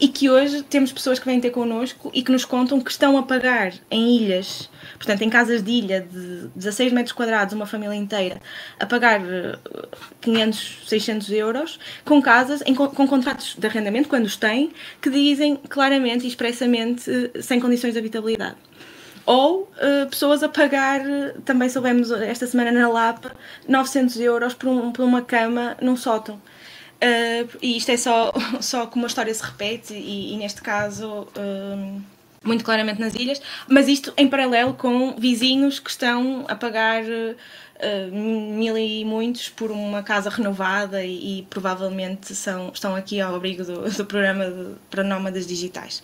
e 0.00 0.08
que 0.08 0.30
hoje 0.30 0.62
temos 0.62 0.92
pessoas 0.92 1.18
que 1.18 1.26
vêm 1.26 1.40
ter 1.40 1.50
connosco 1.50 2.10
e 2.14 2.22
que 2.22 2.32
nos 2.32 2.44
contam 2.44 2.80
que 2.80 2.90
estão 2.90 3.16
a 3.18 3.22
pagar 3.22 3.72
em 3.90 4.16
ilhas 4.16 4.68
Portanto, 4.96 5.22
em 5.22 5.30
casas 5.30 5.62
de 5.62 5.70
ilha 5.70 6.00
de 6.00 6.48
16 6.56 6.92
metros 6.92 7.12
quadrados, 7.12 7.54
uma 7.54 7.66
família 7.66 7.94
inteira, 7.94 8.40
a 8.78 8.86
pagar 8.86 9.20
500, 10.20 10.78
eh, 10.84 10.88
600 10.88 11.30
euros, 11.30 11.78
com 12.04 12.22
casas, 12.22 12.62
em, 12.64 12.74
com 12.74 13.06
contratos 13.06 13.54
de 13.56 13.66
arrendamento, 13.66 14.08
quando 14.08 14.24
os 14.24 14.36
têm, 14.36 14.72
que 15.00 15.10
dizem 15.10 15.56
claramente 15.68 16.24
e 16.24 16.28
expressamente 16.28 17.10
eh, 17.10 17.42
sem 17.42 17.60
condições 17.60 17.92
de 17.92 17.98
habitabilidade 17.98 18.56
ou 19.26 19.62
uh, 19.62 20.06
pessoas 20.10 20.42
a 20.42 20.50
pagar, 20.50 21.00
também 21.46 21.66
soubemos 21.70 22.10
esta 22.10 22.46
semana 22.46 22.70
na 22.70 22.86
Lapa, 22.86 23.34
900 23.66 24.20
euros 24.20 24.52
por, 24.52 24.68
um, 24.68 24.92
por 24.92 25.02
uma 25.02 25.22
cama 25.22 25.78
num 25.80 25.96
sótão. 25.96 26.38
Uh, 27.02 27.58
e 27.60 27.76
isto 27.76 27.90
é 27.90 27.96
só, 27.96 28.32
só 28.60 28.86
como 28.86 29.04
a 29.04 29.08
história 29.08 29.34
se 29.34 29.42
repete, 29.42 29.94
e, 29.94 30.34
e 30.34 30.36
neste 30.36 30.62
caso. 30.62 31.26
Uh, 31.36 32.02
muito 32.44 32.62
claramente 32.62 33.00
nas 33.00 33.14
ilhas, 33.14 33.40
mas 33.66 33.88
isto 33.88 34.12
em 34.18 34.28
paralelo 34.28 34.74
com 34.74 35.16
vizinhos 35.16 35.78
que 35.78 35.88
estão 35.88 36.44
a 36.46 36.54
pagar 36.54 37.02
uh, 37.02 38.12
mil 38.12 38.76
e 38.76 39.02
muitos 39.04 39.48
por 39.48 39.70
uma 39.70 40.02
casa 40.02 40.28
renovada 40.28 41.02
e, 41.02 41.38
e 41.38 41.42
provavelmente 41.44 42.34
são, 42.34 42.70
estão 42.72 42.94
aqui 42.94 43.18
ao 43.18 43.34
abrigo 43.34 43.64
do, 43.64 43.90
do 43.90 44.04
programa 44.04 44.50
de, 44.50 44.74
para 44.90 45.02
nómadas 45.02 45.46
digitais. 45.46 46.02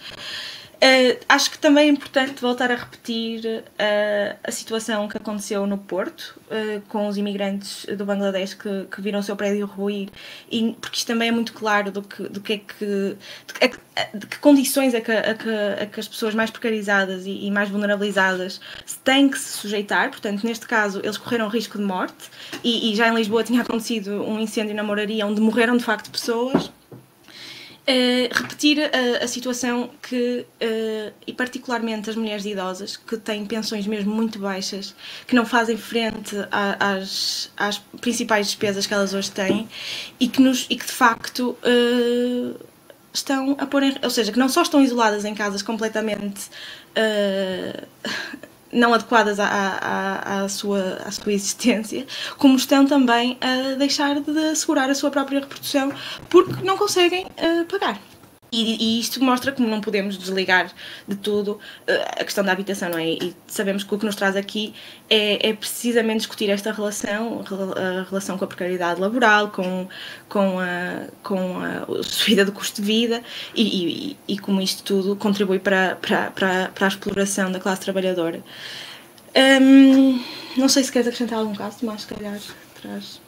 Uh, 0.83 1.21
acho 1.29 1.51
que 1.51 1.59
também 1.59 1.89
é 1.89 1.91
importante 1.91 2.41
voltar 2.41 2.71
a 2.73 2.75
repetir 2.75 3.45
uh, 3.45 4.39
a 4.43 4.51
situação 4.51 5.07
que 5.09 5.17
aconteceu 5.19 5.67
no 5.67 5.77
Porto, 5.77 6.41
uh, 6.47 6.81
com 6.89 7.07
os 7.07 7.19
imigrantes 7.19 7.85
do 7.99 8.07
Bangladesh 8.07 8.55
que, 8.55 8.87
que 8.91 9.03
viram 9.03 9.21
o 9.21 9.23
seu 9.23 9.37
prédio 9.37 9.67
ruir, 9.67 10.09
e, 10.51 10.75
porque 10.81 10.97
isto 10.97 11.07
também 11.07 11.29
é 11.29 11.33
muito 11.33 11.53
claro 11.53 11.93
do 11.93 12.03
que, 12.03 12.23
do 12.23 12.41
que 12.41 12.55
é 12.55 12.59
que. 12.59 12.85
De, 12.85 14.19
de 14.19 14.27
que 14.27 14.39
condições 14.39 14.95
é 14.95 15.03
que, 15.03 15.13
a, 15.13 15.35
que, 15.35 15.51
a 15.83 15.87
que 15.87 16.01
as 16.01 16.09
pessoas 16.09 16.35
mais 16.35 16.51
precarizadas 16.51 17.27
e, 17.27 17.45
e 17.45 17.51
mais 17.51 17.69
vulnerabilizadas 17.69 18.59
têm 19.05 19.29
que 19.29 19.39
se 19.39 19.59
sujeitar. 19.59 20.09
Portanto, 20.09 20.47
neste 20.47 20.67
caso, 20.67 21.01
eles 21.05 21.19
correram 21.19 21.49
risco 21.49 21.77
de 21.77 21.85
morte, 21.85 22.31
e, 22.65 22.91
e 22.91 22.97
já 22.97 23.07
em 23.07 23.15
Lisboa 23.15 23.45
tinha 23.45 23.61
acontecido 23.61 24.23
um 24.23 24.41
incêndio 24.41 24.75
na 24.75 24.83
moraria 24.83 25.27
onde 25.27 25.43
morreram 25.43 25.77
de 25.77 25.85
facto 25.85 26.11
pessoas 26.11 26.73
repetir 28.33 28.79
a, 28.81 29.25
a, 29.25 29.29
situação 29.29 29.91
que, 30.03 30.47
uh, 30.63 31.13
e 31.27 31.33
particularmente 31.33 32.11
as 32.11 32.17
mulheres 32.17 32.45
idosas, 32.45 32.97
que 32.97 33.17
têm 33.17 33.45
pensões 33.45 33.87
mesmo 33.87 34.15
muito 34.15 34.39
baixas, 34.39 34.95
que 35.27 35.35
não 35.35 35.45
fazem 35.45 35.77
frente 35.77 36.37
a, 36.51 36.95
às, 36.95 37.51
às 37.57 37.79
principais 38.01 38.47
despesas 38.47 38.87
que 38.87 38.95
elas 38.95 39.15
hoje 39.15 39.31
têm 39.31 39.69
e 40.19 40.29
que, 40.29 40.41
nos, 40.41 40.67
e 40.71 40.77
que 40.77 40.87
de 40.87 40.93
facto 40.93 41.57
uh, 41.65 42.61
estão 43.13 43.57
a 43.59 43.67
pôr 43.67 43.83
em, 43.83 43.95
ou 44.03 44.11
seja, 44.11 44.31
que 44.31 44.39
não 44.39 44.49
só 44.49 44.63
estão 44.63 44.83
isoladas 44.83 45.25
em 45.25 45.35
casas 45.35 45.63
completamente 45.63 46.43
não 48.73 48.95
adequadas 48.95 49.41
à, 49.41 49.47
à, 49.47 50.43
à, 50.43 50.49
sua, 50.49 50.99
à 51.05 51.11
sua 51.11 51.33
existência, 51.33 52.07
como 52.37 52.57
estão 52.57 52.87
também 52.87 53.37
a 53.41 53.75
deixar 53.77 54.21
de 54.21 54.39
assegurar 54.51 54.89
a 54.91 54.95
sua 54.95 55.11
própria 55.11 55.41
reprodução 55.41 55.93
porque 56.29 56.65
não 56.65 56.77
conseguem 56.77 57.27
uh, 57.27 57.65
pagar. 57.67 57.99
E, 58.53 58.97
e, 58.97 59.01
isto 59.01 59.23
mostra 59.23 59.53
como 59.53 59.69
não 59.69 59.81
podemos 59.81 60.19
desligar 60.19 60.73
de 61.07 61.17
tudo 61.17 61.53
uh, 61.53 62.21
a 62.21 62.25
questão 62.25 62.43
da 62.45 62.53
habitação, 62.53 62.91
não 62.91 62.99
é? 62.99 63.11
E 63.11 63.35
sabemos 63.47 63.85
que 63.85 63.95
o 63.95 63.99
que 63.99 64.05
nos 64.05 64.17
traz 64.17 64.35
aqui 64.35 64.75
é, 65.09 65.51
é, 65.51 65.53
precisamente 65.53 66.19
discutir 66.19 66.51
esta 66.51 66.73
relação, 66.73 67.45
a 67.77 68.03
relação 68.09 68.37
com 68.37 68.45
a 68.45 68.49
precariedade 68.49 69.01
laboral, 69.01 69.51
com, 69.51 69.89
com, 70.29 70.59
a, 70.59 71.07
com 71.23 71.59
a 71.61 72.03
subida 72.03 72.45
do 72.45 72.53
custo 72.53 72.81
de 72.81 72.87
vida 72.87 73.23
e, 73.55 74.17
e, 74.27 74.35
e 74.35 74.39
como 74.39 74.61
isto 74.61 74.83
tudo 74.83 75.15
contribui 75.17 75.59
para, 75.59 75.97
para, 75.97 76.31
para, 76.31 76.69
para 76.69 76.87
a 76.87 76.89
exploração 76.89 77.53
da 77.53 77.61
classe 77.61 77.83
trabalhadora. 77.83 78.43
Um, 79.37 80.23
não 80.57 80.69
sei 80.69 80.83
se 80.83 80.91
queres 80.91 81.07
acrescentar 81.07 81.39
algum 81.39 81.55
caso, 81.55 81.79
mas 81.83 82.03
se 82.03 82.09
calhar 82.09 82.39
traz. 82.81 83.21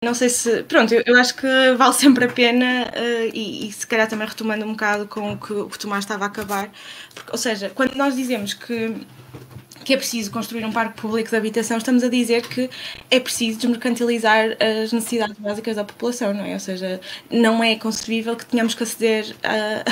Não 0.00 0.14
sei 0.14 0.28
se. 0.28 0.62
Pronto, 0.62 0.94
eu, 0.94 1.16
acho 1.18 1.34
que 1.34 1.46
vale 1.76 1.92
sempre 1.94 2.24
a 2.24 2.28
pena 2.28 2.84
uh, 2.94 3.30
e, 3.34 3.68
e, 3.68 3.72
se 3.72 3.84
calhar 3.84 4.08
também 4.08 4.28
retomando 4.28 4.64
um 4.64 4.70
bocado 4.70 5.08
com 5.08 5.32
o 5.32 5.38
que 5.38 5.52
o 5.52 5.68
Tomás 5.70 6.04
estava 6.04 6.24
a 6.24 6.28
acabar. 6.28 6.70
Porque, 7.12 7.32
ou 7.32 7.38
seja, 7.38 7.68
quando 7.74 7.96
nós 7.96 8.14
dizemos 8.14 8.54
que, 8.54 8.94
que 9.84 9.92
é 9.92 9.96
preciso 9.96 10.30
construir 10.30 10.64
um 10.64 10.70
parque 10.70 11.00
público 11.00 11.30
de 11.30 11.36
habitação, 11.36 11.78
estamos 11.78 12.04
a 12.04 12.08
dizer 12.08 12.46
que 12.46 12.70
é 13.10 13.18
preciso 13.18 13.58
desmercantilizar 13.58 14.56
as 14.60 14.92
necessidades 14.92 15.36
básicas 15.36 15.74
da 15.74 15.82
população, 15.82 16.32
não 16.32 16.44
é? 16.44 16.54
Ou 16.54 16.60
seja, 16.60 17.00
não 17.28 17.62
é 17.64 17.74
concebível 17.74 18.36
que 18.36 18.46
tenhamos 18.46 18.74
que 18.74 18.84
aceder 18.84 19.34
a 19.42 19.82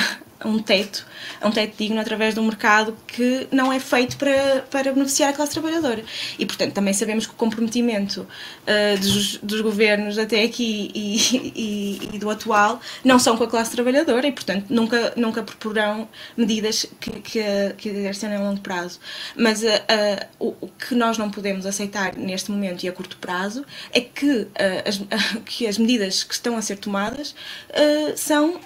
um 0.45 0.59
teto, 0.59 1.05
a 1.41 1.47
um 1.47 1.51
teto 1.51 1.75
digno 1.77 1.99
através 1.99 2.33
de 2.33 2.39
um 2.39 2.43
mercado 2.43 2.95
que 3.07 3.47
não 3.51 3.71
é 3.73 3.79
feito 3.79 4.17
para, 4.17 4.65
para 4.69 4.93
beneficiar 4.93 5.31
a 5.31 5.33
classe 5.33 5.53
trabalhadora. 5.53 6.03
E, 6.37 6.45
portanto, 6.45 6.73
também 6.73 6.93
sabemos 6.93 7.25
que 7.25 7.33
o 7.33 7.35
comprometimento 7.35 8.21
uh, 8.21 8.99
dos, 8.99 9.37
dos, 9.37 9.61
governos 9.61 10.17
até 10.17 10.43
aqui 10.43 10.91
e, 10.93 11.17
e, 11.55 12.15
e, 12.15 12.19
do 12.19 12.29
atual 12.29 12.79
não 13.03 13.17
são 13.17 13.35
com 13.35 13.43
a 13.43 13.47
classe 13.47 13.71
trabalhadora 13.71 14.27
e, 14.27 14.31
portanto, 14.31 14.67
nunca, 14.69 15.13
nunca 15.15 15.41
proporão 15.41 16.07
medidas 16.35 16.85
que, 16.99 17.11
que, 17.21 17.41
que 17.77 17.89
exercem 17.89 18.35
a 18.35 18.39
longo 18.39 18.61
prazo. 18.61 18.99
Mas 19.35 19.63
uh, 19.63 19.67
uh, 19.67 20.25
o, 20.39 20.55
o, 20.61 20.67
que 20.67 20.93
nós 20.93 21.17
não 21.17 21.31
podemos 21.31 21.65
aceitar 21.65 22.15
neste 22.15 22.51
momento 22.51 22.83
e 22.83 22.89
a 22.89 22.91
curto 22.91 23.17
prazo 23.17 23.65
é 23.91 24.01
que, 24.01 24.47
as, 24.85 25.01
que 25.45 25.65
as 25.65 25.77
medidas 25.77 26.23
que 26.23 26.33
estão 26.33 26.57
a 26.57 26.61
ser 26.61 26.77
tomadas 26.77 27.33
são 28.15 28.59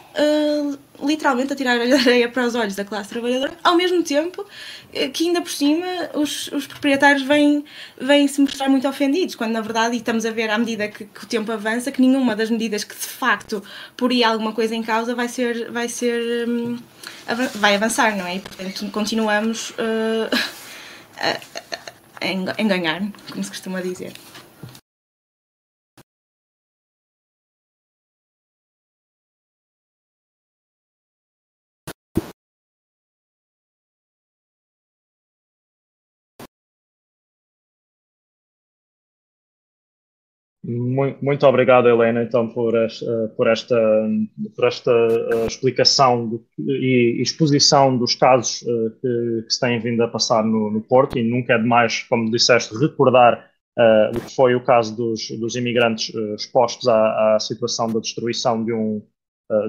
literalmente 1.01 1.53
a 1.53 1.55
tirar 1.55 1.79
a 1.79 1.83
areia 1.83 2.29
para 2.29 2.45
os 2.45 2.55
olhos 2.55 2.75
da 2.75 2.85
classe 2.85 3.09
trabalhadora, 3.09 3.53
ao 3.63 3.75
mesmo 3.75 4.03
tempo 4.03 4.45
eh, 4.93 5.07
que 5.09 5.27
ainda 5.27 5.41
por 5.41 5.51
cima 5.51 5.85
os, 6.13 6.47
os 6.51 6.67
proprietários 6.67 7.23
vêm, 7.23 7.63
vêm 7.99 8.27
se 8.27 8.41
mostrar 8.41 8.69
muito 8.69 8.87
ofendidos, 8.87 9.35
quando 9.35 9.51
na 9.51 9.61
verdade, 9.61 9.95
e 9.95 9.97
estamos 9.97 10.25
a 10.25 10.31
ver 10.31 10.49
à 10.49 10.57
medida 10.57 10.87
que, 10.87 11.05
que, 11.05 11.23
o 11.23 11.27
tempo 11.27 11.51
avança, 11.51 11.91
que 11.91 12.01
nenhuma 12.01 12.35
das 12.35 12.49
medidas 12.49 12.83
que 12.83 12.93
de 12.93 13.07
facto 13.07 13.63
poria 13.95 14.27
alguma 14.27 14.53
coisa 14.53 14.75
em 14.75 14.83
causa 14.83 15.15
vai 15.15 15.27
ser, 15.27 15.71
vai 15.71 15.87
ser, 15.87 16.47
um, 16.47 16.77
vai 17.55 17.75
avançar, 17.75 18.15
não 18.17 18.27
é? 18.27 18.35
E 18.35 18.39
portanto 18.39 18.91
continuamos 18.91 19.71
uh, 19.71 20.29
a, 21.17 21.37
a 22.21 22.61
enganar, 22.61 23.01
como 23.31 23.43
se 23.43 23.49
costuma 23.49 23.81
dizer. 23.81 24.13
Muito, 40.63 41.47
obrigado, 41.47 41.89
Helena, 41.89 42.21
então, 42.21 42.47
por 42.47 42.75
esta, 42.75 43.33
por 43.35 43.47
esta, 43.47 43.75
por 44.55 44.67
esta 44.67 44.91
uh, 44.91 45.47
explicação 45.47 46.29
do, 46.29 46.45
e 46.59 47.19
exposição 47.19 47.97
dos 47.97 48.13
casos 48.13 48.61
uh, 48.61 48.91
que, 49.01 49.43
que, 49.47 49.53
se 49.53 49.59
têm 49.59 49.79
vindo 49.79 50.03
a 50.03 50.07
passar 50.07 50.43
no, 50.43 50.69
no, 50.69 50.79
Porto. 50.79 51.17
E 51.17 51.23
nunca 51.23 51.53
é 51.53 51.57
demais, 51.57 52.03
como 52.03 52.29
disseste, 52.29 52.77
recordar 52.77 53.49
uh, 53.79 54.15
o 54.15 54.21
que 54.21 54.35
foi 54.35 54.53
o 54.53 54.63
caso 54.63 54.95
dos, 54.95 55.31
dos 55.39 55.55
imigrantes 55.55 56.13
expostos 56.37 56.87
à, 56.87 57.35
à, 57.35 57.39
situação 57.39 57.91
da 57.91 57.99
destruição 57.99 58.63
de 58.63 58.71
um, 58.71 59.01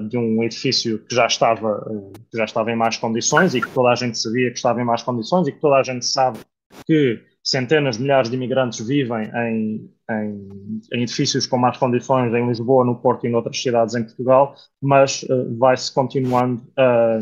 de 0.07 0.15
um 0.15 0.43
edifício 0.43 0.99
que 0.99 1.15
já, 1.15 1.25
estava, 1.25 1.83
que 2.29 2.37
já 2.37 2.45
estava 2.45 2.71
em 2.71 2.75
más 2.75 2.97
condições 2.97 3.55
e 3.55 3.61
que 3.61 3.69
toda 3.69 3.89
a 3.89 3.95
gente 3.95 4.19
sabia 4.19 4.51
que 4.51 4.57
estava 4.57 4.79
em 4.79 4.85
más 4.85 5.01
condições 5.01 5.47
e 5.47 5.51
que 5.51 5.59
toda 5.59 5.77
a 5.77 5.83
gente 5.83 6.05
sabe 6.05 6.37
que 6.85 7.19
centenas 7.43 7.97
de 7.97 8.03
milhares 8.03 8.29
de 8.29 8.35
imigrantes 8.35 8.85
vivem 8.87 9.29
em, 9.35 9.89
em, 10.09 10.79
em, 10.93 11.01
edifícios 11.03 11.45
com 11.45 11.57
más 11.57 11.77
condições 11.77 12.33
em 12.33 12.47
Lisboa, 12.47 12.85
no 12.85 12.95
Porto 12.95 13.25
e 13.25 13.29
em 13.29 13.35
outras 13.35 13.61
cidades 13.61 13.95
em 13.95 14.03
Portugal, 14.03 14.55
mas 14.81 15.23
uh, 15.23 15.57
vai-se 15.57 15.93
continuando 15.93 16.63
a, 16.77 17.19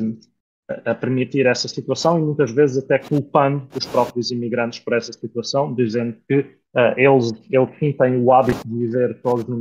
a, 0.86 0.96
permitir 0.96 1.48
essa 1.48 1.68
situação 1.68 2.20
e 2.20 2.22
muitas 2.22 2.52
vezes 2.52 2.84
até 2.84 3.00
culpando 3.00 3.68
os 3.76 3.86
próprios 3.88 4.30
imigrantes 4.30 4.80
por 4.80 4.94
essa 4.94 5.12
situação, 5.12 5.74
dizendo 5.74 6.16
que 6.28 6.40
uh, 6.40 6.94
eles, 6.96 7.34
eles 7.50 7.70
sim 7.80 7.92
têm 7.92 8.18
o 8.18 8.32
hábito 8.32 8.68
de 8.68 8.78
viver 8.78 9.20
todos 9.22 9.46
no 9.48 9.60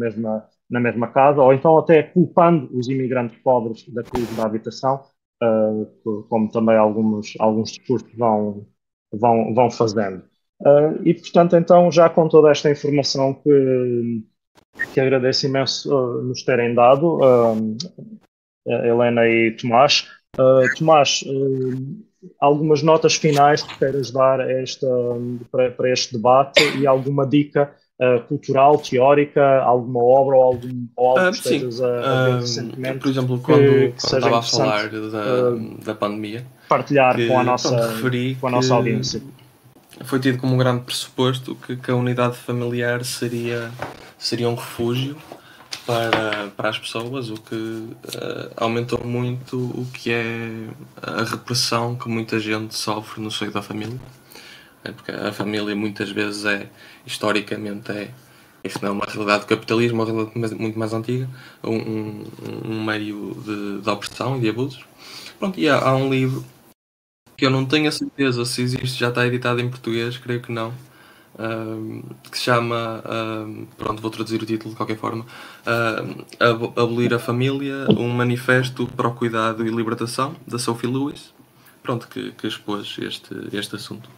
na 0.70 0.78
mesma 0.78 1.08
casa, 1.08 1.42
ou 1.42 1.52
então 1.52 1.76
até 1.78 2.02
culpando 2.02 2.70
os 2.78 2.88
imigrantes 2.88 3.36
pobres 3.38 3.88
da 3.88 4.04
crise 4.04 4.32
da 4.36 4.44
habitação, 4.44 5.02
uh, 5.42 6.22
como 6.28 6.48
também 6.50 6.76
alguns, 6.76 7.34
alguns 7.40 7.72
discursos 7.72 8.12
vão, 8.14 8.66
vão, 9.12 9.52
vão 9.52 9.70
fazendo. 9.70 10.29
Uh, 10.60 11.00
e, 11.04 11.14
portanto, 11.14 11.56
então, 11.56 11.90
já 11.90 12.08
com 12.08 12.28
toda 12.28 12.50
esta 12.50 12.70
informação 12.70 13.32
que, 13.32 14.22
que 14.92 15.00
agradeço 15.00 15.46
imenso 15.46 15.94
uh, 15.94 16.22
nos 16.22 16.42
terem 16.42 16.74
dado, 16.74 17.18
uh, 17.18 17.76
Helena 18.66 19.26
e 19.26 19.52
Tomás. 19.52 20.06
Tomás, 20.78 21.24
algumas 22.38 22.82
notas 22.82 23.16
finais 23.16 23.62
que 23.62 23.78
queiras 23.78 24.12
dar 24.12 24.38
esta, 24.48 24.86
para, 25.50 25.70
para, 25.72 25.92
este 25.92 26.12
debate 26.12 26.62
e 26.78 26.86
alguma 26.86 27.26
dica 27.26 27.74
cultural, 28.28 28.78
teórica, 28.78 29.60
alguma 29.62 30.02
obra 30.02 30.36
ou, 30.36 30.42
algum, 30.42 30.86
ou 30.96 31.18
algo 31.18 31.30
que 31.32 31.36
estejas 31.36 31.80
a, 31.80 31.86
a 31.86 32.24
ver 32.26 32.40
recentemente? 32.40 32.98
Por 33.00 33.08
exemplo, 33.08 33.40
quando, 33.40 33.58
que, 33.58 33.92
que 33.92 34.00
quando 34.00 34.18
estava 34.18 34.38
a 34.38 34.42
falar 34.42 34.88
da, 34.88 35.50
da 35.84 35.94
pandemia, 35.94 36.46
partilhar 36.68 37.16
com 37.26 37.38
a 37.38 37.44
nossa, 37.44 38.00
com 38.40 38.46
a 38.46 38.50
nossa 38.50 38.74
audiência 38.74 39.20
foi 40.04 40.18
tido 40.18 40.38
como 40.38 40.54
um 40.54 40.58
grande 40.58 40.82
pressuposto 40.82 41.54
que, 41.54 41.76
que 41.76 41.90
a 41.90 41.94
unidade 41.94 42.36
familiar 42.36 43.04
seria, 43.04 43.70
seria 44.18 44.48
um 44.48 44.54
refúgio 44.54 45.16
para, 45.86 46.48
para 46.56 46.68
as 46.68 46.78
pessoas, 46.78 47.30
o 47.30 47.34
que 47.34 47.54
uh, 47.54 48.50
aumentou 48.56 49.04
muito 49.04 49.56
o 49.56 49.86
que 49.92 50.10
é 50.12 50.68
a 51.02 51.24
repressão 51.24 51.96
que 51.96 52.08
muita 52.08 52.38
gente 52.38 52.74
sofre 52.74 53.20
no 53.20 53.30
seio 53.30 53.50
da 53.50 53.62
família. 53.62 53.98
É 54.82 54.92
porque 54.92 55.10
a 55.10 55.32
família 55.32 55.76
muitas 55.76 56.10
vezes 56.10 56.44
é, 56.44 56.66
historicamente, 57.04 57.92
é, 57.92 58.10
isto 58.64 58.80
não 58.82 58.88
é 58.88 58.92
uma 58.92 59.04
realidade 59.06 59.40
do 59.40 59.46
capitalismo, 59.46 60.02
é 60.02 60.04
uma 60.04 60.24
realidade 60.24 60.54
muito 60.54 60.78
mais 60.78 60.94
antiga, 60.94 61.28
um, 61.62 61.76
um, 61.76 62.24
um 62.64 62.84
meio 62.84 63.36
de, 63.44 63.82
de 63.82 63.90
opressão 63.90 64.38
e 64.38 64.40
de 64.40 64.48
abusos. 64.48 64.84
Pronto, 65.38 65.60
e 65.60 65.68
há, 65.68 65.78
há 65.78 65.94
um 65.94 66.08
livro 66.10 66.44
que 67.40 67.46
eu 67.46 67.50
não 67.50 67.64
tenho 67.64 67.88
a 67.88 67.92
certeza 67.92 68.44
se 68.44 68.60
existe, 68.60 69.00
já 69.00 69.08
está 69.08 69.26
editado 69.26 69.62
em 69.62 69.70
português, 69.70 70.18
creio 70.18 70.42
que 70.42 70.52
não. 70.52 70.74
Um, 71.38 72.02
que 72.30 72.36
se 72.36 72.44
chama, 72.44 73.02
um, 73.46 73.64
pronto, 73.78 74.02
vou 74.02 74.10
traduzir 74.10 74.42
o 74.42 74.44
título 74.44 74.72
de 74.72 74.76
qualquer 74.76 74.98
forma, 74.98 75.24
um, 75.66 76.82
Abolir 76.82 77.14
a 77.14 77.18
Família, 77.18 77.86
um 77.96 78.10
manifesto 78.10 78.86
para 78.88 79.08
o 79.08 79.14
cuidado 79.14 79.66
e 79.66 79.70
libertação, 79.70 80.36
da 80.46 80.58
Sophie 80.58 80.90
Lewis, 80.90 81.32
pronto, 81.82 82.08
que, 82.08 82.32
que 82.32 82.46
expôs 82.46 82.98
este, 83.00 83.34
este 83.54 83.76
assunto. 83.76 84.10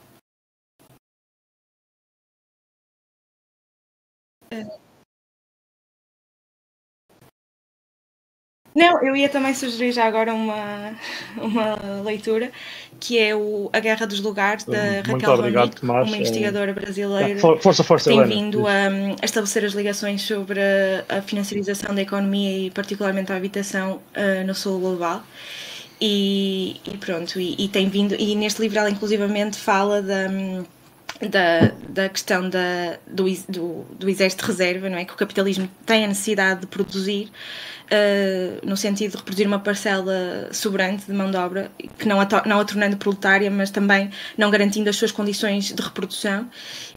Não, 8.74 9.02
eu 9.04 9.14
ia 9.14 9.28
também 9.28 9.54
sugerir 9.54 9.92
já 9.92 10.06
agora 10.06 10.32
uma, 10.32 10.92
uma 11.36 12.00
leitura 12.02 12.50
que 12.98 13.18
é 13.18 13.34
o 13.34 13.68
A 13.72 13.80
Guerra 13.80 14.06
dos 14.06 14.20
Lugares, 14.20 14.64
da 14.64 15.02
Muito 15.06 15.12
Raquel 15.12 15.34
obrigado, 15.34 15.82
uma 15.82 16.16
investigadora 16.16 16.72
brasileira 16.72 17.38
força, 17.38 17.82
força, 17.82 18.10
que 18.10 18.16
tem 18.16 18.24
vindo 18.24 18.66
a, 18.66 18.86
a, 19.20 19.24
estabelecer 19.24 19.64
as 19.64 19.72
ligações 19.72 20.22
sobre 20.22 20.60
a, 20.60 21.18
a, 21.18 21.22
financiarização 21.22 21.94
da 21.94 22.00
economia 22.00 22.66
e 22.66 22.70
particularmente 22.70 23.32
a 23.32 23.36
habitação 23.36 24.00
uh, 24.16 24.46
no 24.46 24.54
sul 24.54 24.78
global. 24.78 25.22
E, 26.00 26.80
e 26.84 26.96
pronto, 26.96 27.40
e, 27.40 27.64
e, 27.64 27.68
tem 27.68 27.88
vindo, 27.88 28.14
e 28.14 28.34
neste 28.34 28.60
livro 28.60 28.78
ela 28.78 28.90
inclusivamente 28.90 29.56
fala 29.56 30.00
da 30.00 30.28
da, 31.28 31.72
da 31.88 32.08
questão 32.08 32.48
da, 32.48 32.98
do, 33.06 33.24
do, 33.48 33.84
do 33.98 34.08
exército 34.08 34.44
de 34.44 34.50
reserva, 34.50 34.88
não 34.88 34.98
é? 34.98 35.04
Que 35.04 35.12
o 35.12 35.16
capitalismo 35.16 35.68
tem 35.86 36.04
a 36.04 36.08
necessidade 36.08 36.62
de 36.62 36.66
produzir 36.66 37.30
uh, 37.92 38.66
no 38.66 38.76
sentido 38.76 39.12
de 39.12 39.16
reproduzir 39.18 39.46
uma 39.46 39.58
parcela 39.58 40.48
sobrante 40.52 41.06
de 41.06 41.12
mão 41.12 41.30
de 41.30 41.36
obra, 41.36 41.70
que 41.98 42.06
não 42.06 42.20
a, 42.20 42.26
não 42.46 42.60
a 42.60 42.64
tornando 42.64 42.96
proletária, 42.96 43.50
mas 43.50 43.70
também 43.70 44.10
não 44.36 44.50
garantindo 44.50 44.90
as 44.90 44.96
suas 44.96 45.12
condições 45.12 45.72
de 45.72 45.82
reprodução. 45.82 46.48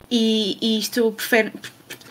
E, 0.09 0.57
e 0.61 0.79
isto 0.79 1.11
prefere, 1.11 1.51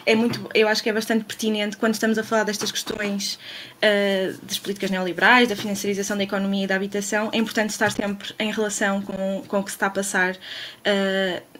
é 0.06 0.14
muito, 0.14 0.48
eu 0.54 0.68
acho 0.68 0.82
que 0.82 0.90
é 0.90 0.92
bastante 0.92 1.24
pertinente 1.24 1.76
quando 1.76 1.94
estamos 1.94 2.18
a 2.18 2.22
falar 2.22 2.44
destas 2.44 2.70
questões 2.70 3.38
uh, 3.76 4.38
das 4.42 4.58
políticas 4.58 4.90
neoliberais, 4.90 5.48
da 5.48 5.56
financiarização 5.56 6.16
da 6.16 6.22
economia 6.22 6.64
e 6.64 6.66
da 6.66 6.76
habitação, 6.76 7.30
é 7.32 7.38
importante 7.38 7.70
estar 7.70 7.90
sempre 7.90 8.34
em 8.38 8.52
relação 8.52 9.00
com, 9.02 9.42
com 9.46 9.60
o 9.60 9.62
que 9.62 9.70
se 9.70 9.76
está 9.76 9.86
a 9.86 9.90
passar 9.90 10.34
uh, 10.34 11.53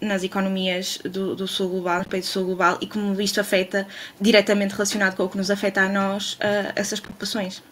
nas 0.00 0.22
economias 0.22 0.98
do, 1.04 1.34
do, 1.34 1.48
sul 1.48 1.68
global, 1.68 2.00
no 2.00 2.04
país 2.06 2.26
do 2.26 2.30
sul 2.30 2.44
global, 2.44 2.78
e 2.80 2.86
como 2.86 3.20
isto 3.20 3.40
afeta, 3.40 3.86
diretamente 4.20 4.72
relacionado 4.72 5.16
com 5.16 5.24
o 5.24 5.28
que 5.28 5.36
nos 5.36 5.50
afeta 5.50 5.82
a 5.82 5.88
nós, 5.88 6.34
uh, 6.34 6.72
essas 6.74 7.00
preocupações. 7.00 7.62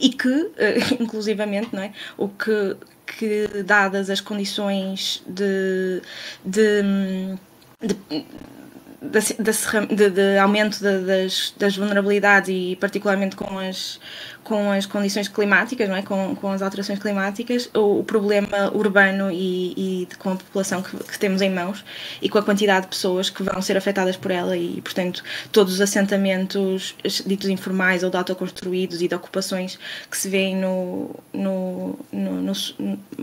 E 0.00 0.10
que, 0.10 0.28
uh, 0.28 0.52
inclusivamente, 1.00 1.68
não 1.72 1.82
é? 1.82 1.92
o 2.16 2.28
que, 2.28 2.76
que 3.06 3.62
dadas 3.64 4.08
as 4.10 4.20
condições 4.20 5.22
de, 5.26 6.00
de, 6.44 6.82
de 7.80 8.24
de, 9.02 10.10
de, 10.10 10.38
aumento 10.38 10.80
das, 10.80 11.52
das, 11.56 11.76
vulnerabilidades 11.76 12.48
e 12.50 12.76
particularmente 12.76 13.34
com 13.34 13.58
as, 13.58 13.98
com 14.52 14.70
as 14.70 14.84
condições 14.84 15.28
climáticas, 15.28 15.88
não 15.88 15.96
é? 15.96 16.02
com, 16.02 16.34
com 16.34 16.50
as 16.50 16.60
alterações 16.60 16.98
climáticas, 16.98 17.70
o, 17.72 18.00
o 18.00 18.04
problema 18.04 18.70
urbano 18.74 19.30
e, 19.30 20.02
e 20.02 20.06
de, 20.10 20.14
com 20.18 20.32
a 20.32 20.36
população 20.36 20.82
que, 20.82 20.94
que, 20.94 21.18
temos 21.18 21.40
em 21.40 21.48
mãos 21.48 21.82
e 22.20 22.28
com 22.28 22.36
a 22.36 22.42
quantidade 22.42 22.82
de 22.82 22.88
pessoas 22.88 23.30
que 23.30 23.42
vão 23.42 23.62
ser 23.62 23.78
afetadas 23.78 24.14
por 24.14 24.30
ela 24.30 24.54
e, 24.54 24.78
portanto, 24.82 25.24
todos 25.50 25.72
os 25.72 25.80
assentamentos 25.80 26.94
ditos 27.24 27.48
informais 27.48 28.02
ou 28.02 28.10
de 28.10 28.16
autoconstruídos 28.18 29.00
e 29.00 29.08
de 29.08 29.14
ocupações 29.14 29.78
que 30.10 30.18
se 30.18 30.28
vêem 30.28 30.54
no, 30.54 31.16
no, 31.32 31.98
no, 32.12 32.42
no 32.42 32.52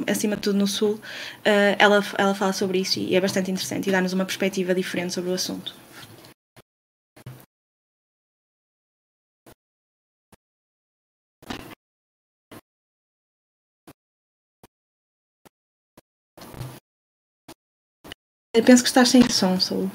acima 0.07 0.35
de 0.35 0.41
tudo 0.41 0.57
no 0.57 0.65
Sul, 0.65 0.93
uh, 0.93 0.99
ela, 1.77 2.03
ela 2.17 2.33
fala 2.33 2.53
sobre 2.53 2.79
isso 2.79 2.97
e 2.97 3.15
é 3.15 3.21
bastante 3.21 3.51
interessante 3.51 3.87
e 3.87 3.91
dá-nos 3.91 4.13
uma 4.13 4.25
perspectiva 4.25 4.73
diferente 4.73 5.13
sobre 5.13 5.29
o 5.29 5.35
assunto. 5.35 5.75
Eu 18.55 18.63
penso 18.63 18.81
que 18.83 18.89
estás 18.89 19.09
sem 19.09 19.21
som, 19.29 19.59
Saúl. 19.59 19.89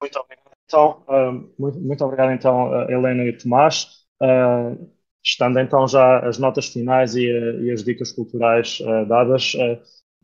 Muito 0.00 0.18
obrigado. 0.18 0.56
Então, 0.64 1.04
uh, 1.08 1.54
muito, 1.58 1.78
muito, 1.80 2.04
obrigado 2.04 2.32
então, 2.32 2.70
uh, 2.70 2.90
Helena 2.90 3.24
e 3.24 3.36
Tomás. 3.36 4.04
Uh, 4.22 4.90
estando 5.22 5.58
então 5.58 5.86
já 5.88 6.20
as 6.26 6.38
notas 6.38 6.68
finais 6.68 7.14
e, 7.16 7.22
e 7.26 7.70
as 7.72 7.82
dicas 7.82 8.12
culturais 8.12 8.78
dadas, 9.08 9.52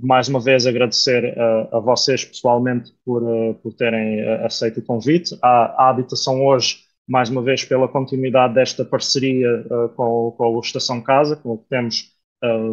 mais 0.02 0.28
uma 0.28 0.40
vez 0.40 0.66
agradecer 0.66 1.38
a, 1.38 1.76
a 1.76 1.80
vocês 1.80 2.24
pessoalmente 2.24 2.92
por, 3.04 3.22
uh, 3.22 3.54
por 3.54 3.72
terem 3.72 4.20
uh, 4.20 4.44
aceito 4.44 4.80
o 4.80 4.82
convite. 4.82 5.38
À, 5.40 5.88
habitação 5.88 6.44
hoje, 6.44 6.78
mais 7.08 7.30
uma 7.30 7.40
vez, 7.40 7.64
pela 7.64 7.86
continuidade 7.86 8.54
desta 8.54 8.84
parceria 8.84 9.64
uh, 9.70 9.88
com, 9.90 10.34
com 10.36 10.56
a 10.56 10.60
Estação 10.60 11.00
Casa, 11.00 11.36
com 11.36 11.52
o 11.52 11.58
que 11.58 11.68
temos 11.68 12.12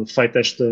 feito 0.08 0.36
este, 0.36 0.64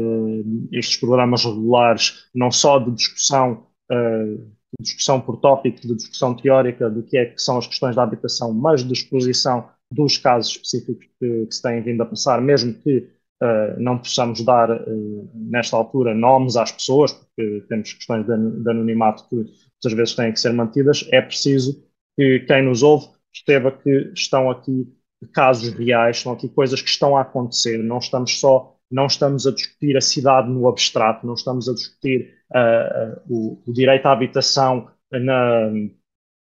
estes 0.73 0.97
programas 0.97 1.45
regulares, 1.45 2.25
não 2.35 2.51
só 2.51 2.81
de 2.81 2.91
discussão, 2.91 3.69
de 3.89 4.83
discussão 4.83 5.21
por 5.21 5.37
tópico, 5.37 5.81
de 5.83 5.95
discussão 5.95 6.35
teórica 6.35 6.91
do 6.91 7.05
que 7.05 7.17
é 7.17 7.27
que 7.27 7.41
são 7.41 7.59
as 7.59 7.69
questões 7.69 7.95
da 7.95 8.03
habitação, 8.03 8.53
mas 8.53 8.83
de 8.83 8.93
exposição 8.93 9.69
dos 9.89 10.19
casos 10.19 10.51
específicos 10.51 11.07
que, 11.21 11.47
que 11.47 11.55
se 11.55 11.63
têm 11.63 11.81
vindo 11.81 12.03
a 12.03 12.07
passar, 12.07 12.41
mesmo 12.41 12.75
que 12.75 13.09
uh, 13.43 13.81
não 13.81 13.99
possamos 13.99 14.45
dar, 14.45 14.71
uh, 14.71 15.31
nesta 15.35 15.77
altura, 15.77 16.15
nomes 16.15 16.57
às 16.57 16.73
pessoas, 16.73 17.13
porque 17.13 17.65
temos 17.69 17.93
questões 17.93 18.27
de, 18.27 18.37
de 18.63 18.71
anonimato 18.71 19.29
que 19.29 19.37
muitas 19.37 19.93
vezes 19.93 20.15
têm 20.15 20.33
que 20.33 20.41
ser 20.41 20.53
mantidas, 20.53 21.09
é 21.11 21.21
preciso 21.21 21.85
que 22.17 22.41
quem 22.41 22.63
nos 22.63 22.83
ouve 22.83 23.07
perceba 23.33 23.71
que 23.71 24.13
estão 24.15 24.51
aqui 24.51 24.87
casos 25.33 25.73
reais, 25.75 26.19
são 26.19 26.33
aqui 26.33 26.49
coisas 26.49 26.81
que 26.81 26.89
estão 26.89 27.17
a 27.17 27.23
acontecer, 27.23 27.79
não 27.79 27.99
estamos 27.99 28.39
só, 28.39 28.77
não 28.91 29.07
estamos 29.07 29.47
a 29.47 29.53
discutir 29.53 29.97
a 29.97 30.01
cidade 30.01 30.49
no 30.49 30.69
abstrato, 30.69 31.27
não 31.27 31.35
estamos 31.35 31.69
a 31.69 31.75
discutir 31.75 32.35
uh, 32.51 33.21
o, 33.29 33.63
o, 33.67 33.73
direito 33.73 34.07
à 34.07 34.13
habitação 34.13 34.89
na, 35.11 35.71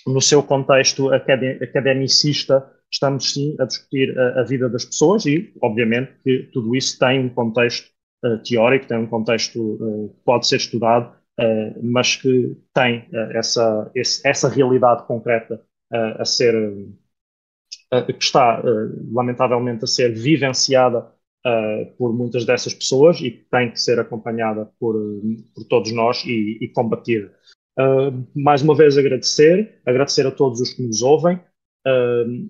no 0.07 0.21
seu 0.21 0.43
contexto 0.43 1.11
academicista, 1.13 2.65
estamos 2.91 3.33
sim 3.33 3.57
a 3.59 3.65
discutir 3.65 4.19
a, 4.19 4.41
a, 4.41 4.45
vida 4.45 4.69
das 4.69 4.85
pessoas 4.85 5.25
e, 5.25 5.53
obviamente, 5.63 6.13
que 6.25 6.51
tudo 6.53 6.75
isso 6.75 6.99
tem 6.99 7.21
um 7.21 7.29
contexto 7.29 7.89
uh, 8.25 8.39
teórico, 8.43 8.87
tem 8.87 8.99
um 8.99 9.07
contexto 9.07 9.59
uh, 9.61 10.09
que 10.09 10.21
pode 10.25 10.47
ser 10.47 10.57
estudado, 10.57 11.15
uh, 11.41 11.81
mas 11.83 12.17
que 12.17 12.57
tem 12.75 13.09
essa, 13.33 13.91
esse, 13.95 14.27
essa 14.27 14.49
realidade 14.49 15.07
concreta 15.07 15.63
a 15.93 16.25
ser, 16.25 16.55
que 18.07 18.23
está, 18.23 18.63
lamentavelmente, 19.11 19.83
a 19.83 19.89
ser 19.89 20.15
vivenciada 20.15 21.13
por 21.99 22.15
muitas 22.15 22.45
dessas 22.45 22.73
pessoas 22.73 23.19
e 23.21 23.33
que 23.33 23.45
tem 23.51 23.73
que 23.73 23.81
ser 23.81 23.99
acompanhada 23.99 24.71
por, 24.79 24.95
por 25.53 25.65
todos 25.65 25.91
nós 25.91 26.25
e, 26.25 26.59
e 26.61 26.69
combatida. 26.69 27.35
mais 28.37 28.63
uma 28.63 28.77
vez 28.77 28.97
agradecer, 28.97 29.81
agradecer 29.85 30.25
a 30.29 30.31
todos 30.31 30.61
os 30.61 30.73
que 30.73 30.81
nos 30.81 31.03
ouvem. 31.03 31.41
Uh, 31.85 32.49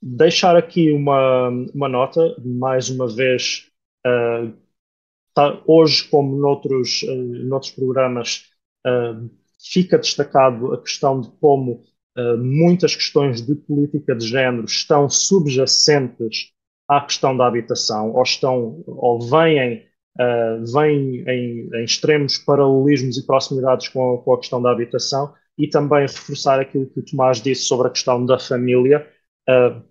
deixar 0.00 0.56
aqui 0.56 0.90
uma, 0.92 1.48
uma 1.74 1.88
nota, 1.88 2.36
mais 2.44 2.88
uma 2.88 3.08
vez, 3.08 3.70
uh, 4.06 4.52
tá, 5.34 5.60
hoje, 5.66 6.04
como 6.08 6.36
noutros, 6.36 7.02
uh, 7.02 7.46
noutros 7.46 7.72
programas, 7.72 8.44
uh, 8.86 9.28
fica 9.60 9.98
destacado 9.98 10.72
a 10.72 10.82
questão 10.82 11.20
de 11.20 11.30
como 11.40 11.84
muitas 12.40 12.96
questões 12.96 13.40
de 13.46 13.54
política 13.54 14.12
de 14.12 14.26
género 14.26 14.64
estão 14.64 15.08
subjacentes 15.08 16.50
à 16.88 17.00
questão 17.00 17.36
da 17.36 17.46
habitação, 17.46 18.12
ou 18.12 18.22
estão, 18.24 18.82
ou 18.88 19.20
vêm, 19.20 19.84
vêm 20.74 21.24
em, 21.28 21.70
em, 21.72 21.84
extremos 21.84 22.36
paralelismos 22.38 23.18
e 23.18 23.24
proximidades 23.24 23.86
com 23.86 24.14
a, 24.14 24.18
com 24.20 24.32
a 24.32 24.38
questão 24.38 24.60
da 24.60 24.72
habitação, 24.72 25.32
e 25.56 25.68
também 25.68 26.00
reforçar 26.00 26.58
aquilo 26.58 26.86
que 26.86 26.98
o 26.98 27.04
Tomás 27.04 27.40
disse 27.40 27.66
sobre 27.66 27.86
a 27.86 27.90
questão 27.90 28.26
da 28.26 28.36
família, 28.36 29.06
Uh, 29.48 29.82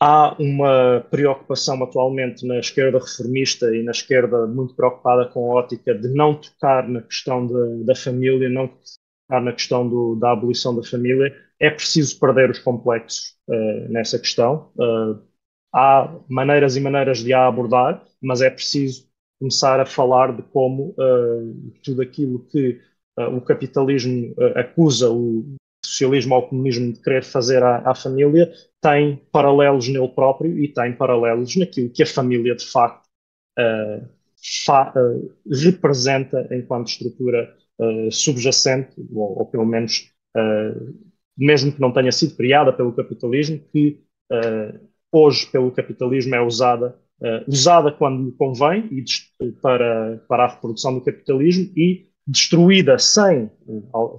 há 0.00 0.36
uma 0.38 1.00
preocupação 1.10 1.82
atualmente 1.82 2.46
na 2.46 2.58
esquerda 2.58 2.98
reformista 2.98 3.74
e 3.74 3.82
na 3.82 3.90
esquerda 3.90 4.46
muito 4.46 4.74
preocupada 4.76 5.26
com 5.26 5.50
a 5.50 5.54
ótica 5.56 5.94
de 5.94 6.08
não 6.08 6.34
tocar 6.40 6.88
na 6.88 7.02
questão 7.02 7.46
de, 7.46 7.84
da 7.84 7.94
família, 7.96 8.48
não 8.48 8.68
tocar 8.68 9.40
na 9.42 9.52
questão 9.52 9.88
do, 9.88 10.14
da 10.16 10.32
abolição 10.32 10.74
da 10.74 10.84
família. 10.84 11.34
É 11.58 11.70
preciso 11.70 12.18
perder 12.20 12.50
os 12.50 12.58
complexos 12.60 13.36
uh, 13.48 13.92
nessa 13.92 14.18
questão. 14.18 14.72
Uh, 14.76 15.20
há 15.74 16.14
maneiras 16.28 16.76
e 16.76 16.80
maneiras 16.80 17.18
de 17.18 17.32
a 17.32 17.46
abordar, 17.46 18.04
mas 18.20 18.40
é 18.40 18.50
preciso 18.50 19.08
começar 19.40 19.80
a 19.80 19.86
falar 19.86 20.36
de 20.36 20.42
como 20.44 20.94
tudo 21.82 22.00
aquilo 22.00 22.46
que 22.46 22.80
o 23.16 23.40
capitalismo 23.40 24.32
acusa 24.54 25.10
o 25.10 25.56
socialismo 26.02 26.34
ou 26.34 26.48
comunismo 26.48 26.92
de 26.92 27.00
querer 27.00 27.22
fazer 27.22 27.62
à, 27.62 27.78
à, 27.88 27.94
família 27.94 28.52
tem 28.80 29.22
paralelos 29.30 29.88
nele 29.88 30.08
próprio 30.08 30.58
e 30.58 30.68
tem 30.68 30.92
paralelos 30.92 31.54
naquilo 31.56 31.90
que 31.90 32.02
a 32.02 32.06
família 32.06 32.54
de 32.56 32.64
facto 32.64 33.06
uh, 33.58 34.06
fa 34.64 34.92
uh, 34.96 35.32
representa 35.48 36.48
enquanto 36.50 36.88
estrutura 36.88 37.54
uh, 37.78 38.10
subjacente, 38.10 38.92
ou, 39.12 39.38
ou, 39.38 39.46
pelo 39.46 39.64
menos, 39.64 40.10
mesmo 41.36 41.72
que 41.72 41.80
não 41.80 41.92
tenha 41.92 42.10
sido 42.10 42.34
criada 42.36 42.72
pelo 42.72 42.92
capitalismo, 42.92 43.60
que 43.70 44.00
hoje 45.12 45.46
pelo 45.52 45.70
capitalismo 45.70 46.34
é 46.34 46.40
usada, 46.40 46.96
usada 47.46 47.92
quando 47.92 48.32
convém 48.32 48.88
e 48.90 49.04
para, 49.60 50.24
para 50.26 50.44
a 50.44 50.48
reprodução 50.48 50.94
do 50.94 51.04
capitalismo 51.04 51.70
e 51.76 52.08
destruída 52.26 52.98
sem, 52.98 53.50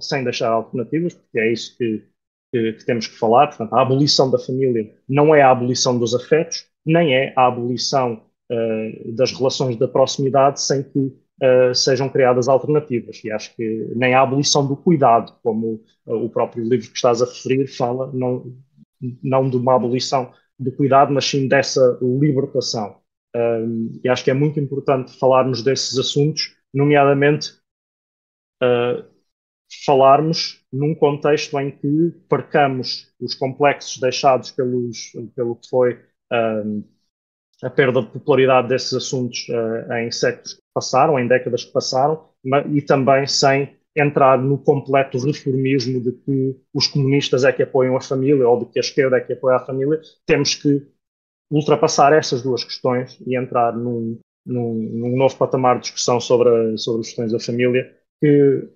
sem 0.00 0.24
deixar 0.24 0.50
alternativas, 0.50 1.14
porque 1.14 1.38
é 1.38 1.52
isso 1.52 1.76
que, 1.76 2.04
que, 2.52 2.72
que, 2.74 2.84
temos 2.84 3.06
que 3.06 3.18
falar. 3.18 3.48
Portanto, 3.48 3.72
a 3.72 3.82
abolição 3.82 4.30
da 4.30 4.38
família 4.38 4.94
não 5.08 5.34
é 5.34 5.42
a 5.42 5.50
abolição 5.50 5.98
dos 5.98 6.14
afetos, 6.14 6.66
nem 6.84 7.14
é 7.14 7.32
a 7.36 7.46
abolição 7.46 8.22
uh, 8.50 9.12
das 9.12 9.32
relações 9.32 9.76
da 9.76 9.88
proximidade 9.88 10.60
sem 10.60 10.82
que 10.82 10.98
uh, 10.98 11.74
sejam 11.74 12.08
criadas 12.08 12.48
alternativas. 12.48 13.22
E 13.24 13.30
acho 13.30 13.54
que 13.56 13.90
nem 13.96 14.14
a 14.14 14.20
abolição 14.20 14.66
do 14.66 14.76
cuidado, 14.76 15.34
como 15.42 15.82
uh, 16.06 16.14
o 16.14 16.28
próprio 16.28 16.62
livro 16.62 16.88
que 16.90 16.96
estás 16.96 17.22
a 17.22 17.24
referir 17.24 17.66
fala, 17.66 18.10
não, 18.12 18.54
não 19.22 19.48
de 19.48 19.56
uma 19.56 19.76
abolição 19.76 20.30
do 20.58 20.70
cuidado, 20.70 21.12
mas 21.12 21.24
sim 21.24 21.48
dessa 21.48 21.98
libertação. 22.00 22.96
e 24.04 24.08
acho 24.08 24.22
que 24.22 24.30
é 24.30 24.34
muito 24.34 24.60
importante 24.60 25.18
falarmos 25.18 25.64
desses 25.64 25.98
assuntos, 25.98 26.54
nomeadamente 26.72 27.54
uh, 28.64 29.04
falarmos 29.84 30.64
num 30.72 30.94
contexto 30.94 31.58
em 31.58 31.70
que 31.70 32.12
percamos 32.28 33.12
os 33.20 33.34
complexos 33.34 33.98
deixados 33.98 34.50
pelos, 34.50 35.12
pelo 35.34 35.56
que 35.56 35.68
foi 35.68 36.00
um, 36.32 36.84
a 37.62 37.70
perda 37.70 38.02
de 38.02 38.08
popularidade 38.08 38.68
desses 38.68 38.92
assuntos 38.92 39.46
uh, 39.48 39.92
em 39.94 40.10
séculos 40.10 40.54
que 40.54 40.62
passaram, 40.72 41.18
em 41.18 41.26
décadas 41.26 41.64
que 41.64 41.72
passaram, 41.72 42.28
e 42.72 42.82
também 42.82 43.26
sem 43.26 43.76
entrar 43.96 44.38
no 44.38 44.58
completo 44.58 45.18
reformismo 45.18 46.00
de 46.00 46.12
que 46.12 46.56
os 46.74 46.86
comunistas 46.88 47.44
é 47.44 47.52
que 47.52 47.62
apoiam 47.62 47.96
a 47.96 48.00
família 48.00 48.46
ou 48.48 48.58
de 48.58 48.66
que 48.66 48.78
a 48.78 48.80
esquerda 48.80 49.16
é 49.16 49.20
que 49.20 49.32
apoia 49.32 49.56
a 49.56 49.64
família. 49.64 50.00
Temos 50.26 50.54
que 50.54 50.86
ultrapassar 51.50 52.12
essas 52.12 52.42
duas 52.42 52.64
questões 52.64 53.18
e 53.24 53.38
entrar 53.38 53.76
num, 53.76 54.18
num, 54.44 54.74
num 54.74 55.16
novo 55.16 55.36
patamar 55.36 55.76
de 55.76 55.82
discussão 55.82 56.20
sobre, 56.20 56.48
a, 56.48 56.76
sobre 56.76 57.02
as 57.02 57.06
questões 57.06 57.32
da 57.32 57.38
família, 57.38 57.96
que 58.24 58.68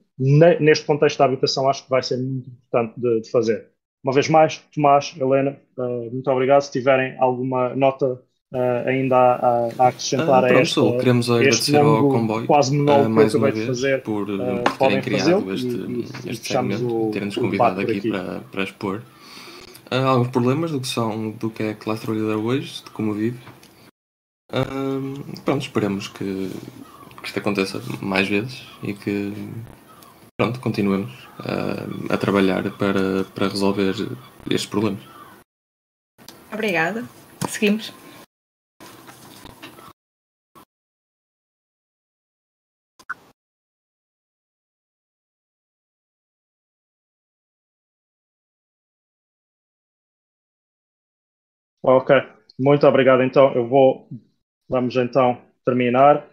neste 0.60 0.84
contexto 0.84 1.18
da 1.18 1.24
habitação 1.24 1.68
acho 1.70 1.84
que 1.84 1.90
vai 1.90 2.02
ser 2.02 2.18
muito 2.18 2.50
importante 2.50 3.00
de, 3.00 3.22
de 3.22 3.30
fazer. 3.30 3.68
Uma 4.04 4.12
vez 4.12 4.28
mais, 4.28 4.58
Tomás, 4.74 5.14
Helena, 5.18 5.56
uh, 5.78 6.10
muito 6.12 6.30
obrigado. 6.30 6.60
Se 6.62 6.72
tiverem 6.72 7.16
alguma 7.18 7.74
nota 7.74 8.20
Uh, 8.50 8.88
ainda 8.88 9.14
a, 9.14 9.68
a 9.78 9.88
acrescentar 9.88 10.42
ah, 10.42 10.48
pronto, 10.48 10.56
a 10.56 10.62
esta, 10.62 10.96
queremos 10.96 11.30
agradecer 11.30 11.76
ao 11.76 12.08
comboio 12.08 12.46
quase 12.46 12.74
monólogo 12.74 13.10
uh, 13.10 13.10
mais 13.10 13.32
que 13.34 13.38
vez 13.38 13.66
fazer, 13.66 14.02
por, 14.02 14.24
por 14.24 14.78
terem 14.78 15.02
criado 15.02 15.52
este, 15.52 15.66
e, 15.66 16.30
este 16.30 16.48
segmento, 16.48 17.10
terem-nos 17.12 17.36
convidado 17.36 17.82
aqui, 17.82 17.98
aqui, 17.98 18.08
Para, 18.08 18.40
para 18.50 18.62
expor 18.62 19.02
uh, 19.92 19.94
alguns 19.94 20.28
problemas 20.28 20.70
do 20.70 20.80
que 20.80 20.88
são 20.88 21.30
do 21.32 21.50
que 21.50 21.62
é 21.62 21.70
a 21.72 21.74
classe 21.74 22.06
trabalhadora 22.06 22.38
hoje, 22.38 22.82
de 22.82 22.90
como 22.92 23.12
vive. 23.12 23.36
Pronto, 25.44 25.60
esperemos 25.60 26.08
que, 26.08 26.50
que 27.20 27.28
isto 27.28 27.38
aconteça 27.38 27.80
mais 28.00 28.28
vezes 28.28 28.66
e 28.82 28.94
que 28.94 29.32
pronto, 30.36 30.60
continuemos 30.60 31.10
a 32.10 32.16
trabalhar 32.16 32.62
para, 32.76 33.24
para 33.34 33.48
resolver 33.48 33.94
estes 34.48 34.66
problemas. 34.66 35.02
Obrigada. 36.52 37.04
Seguimos. 37.48 37.92
Ok, 51.82 52.14
muito 52.58 52.86
obrigado. 52.86 53.22
Então, 53.22 53.54
eu 53.54 53.66
vou, 53.66 54.08
vamos 54.68 54.94
então 54.96 55.40
terminar. 55.64 56.28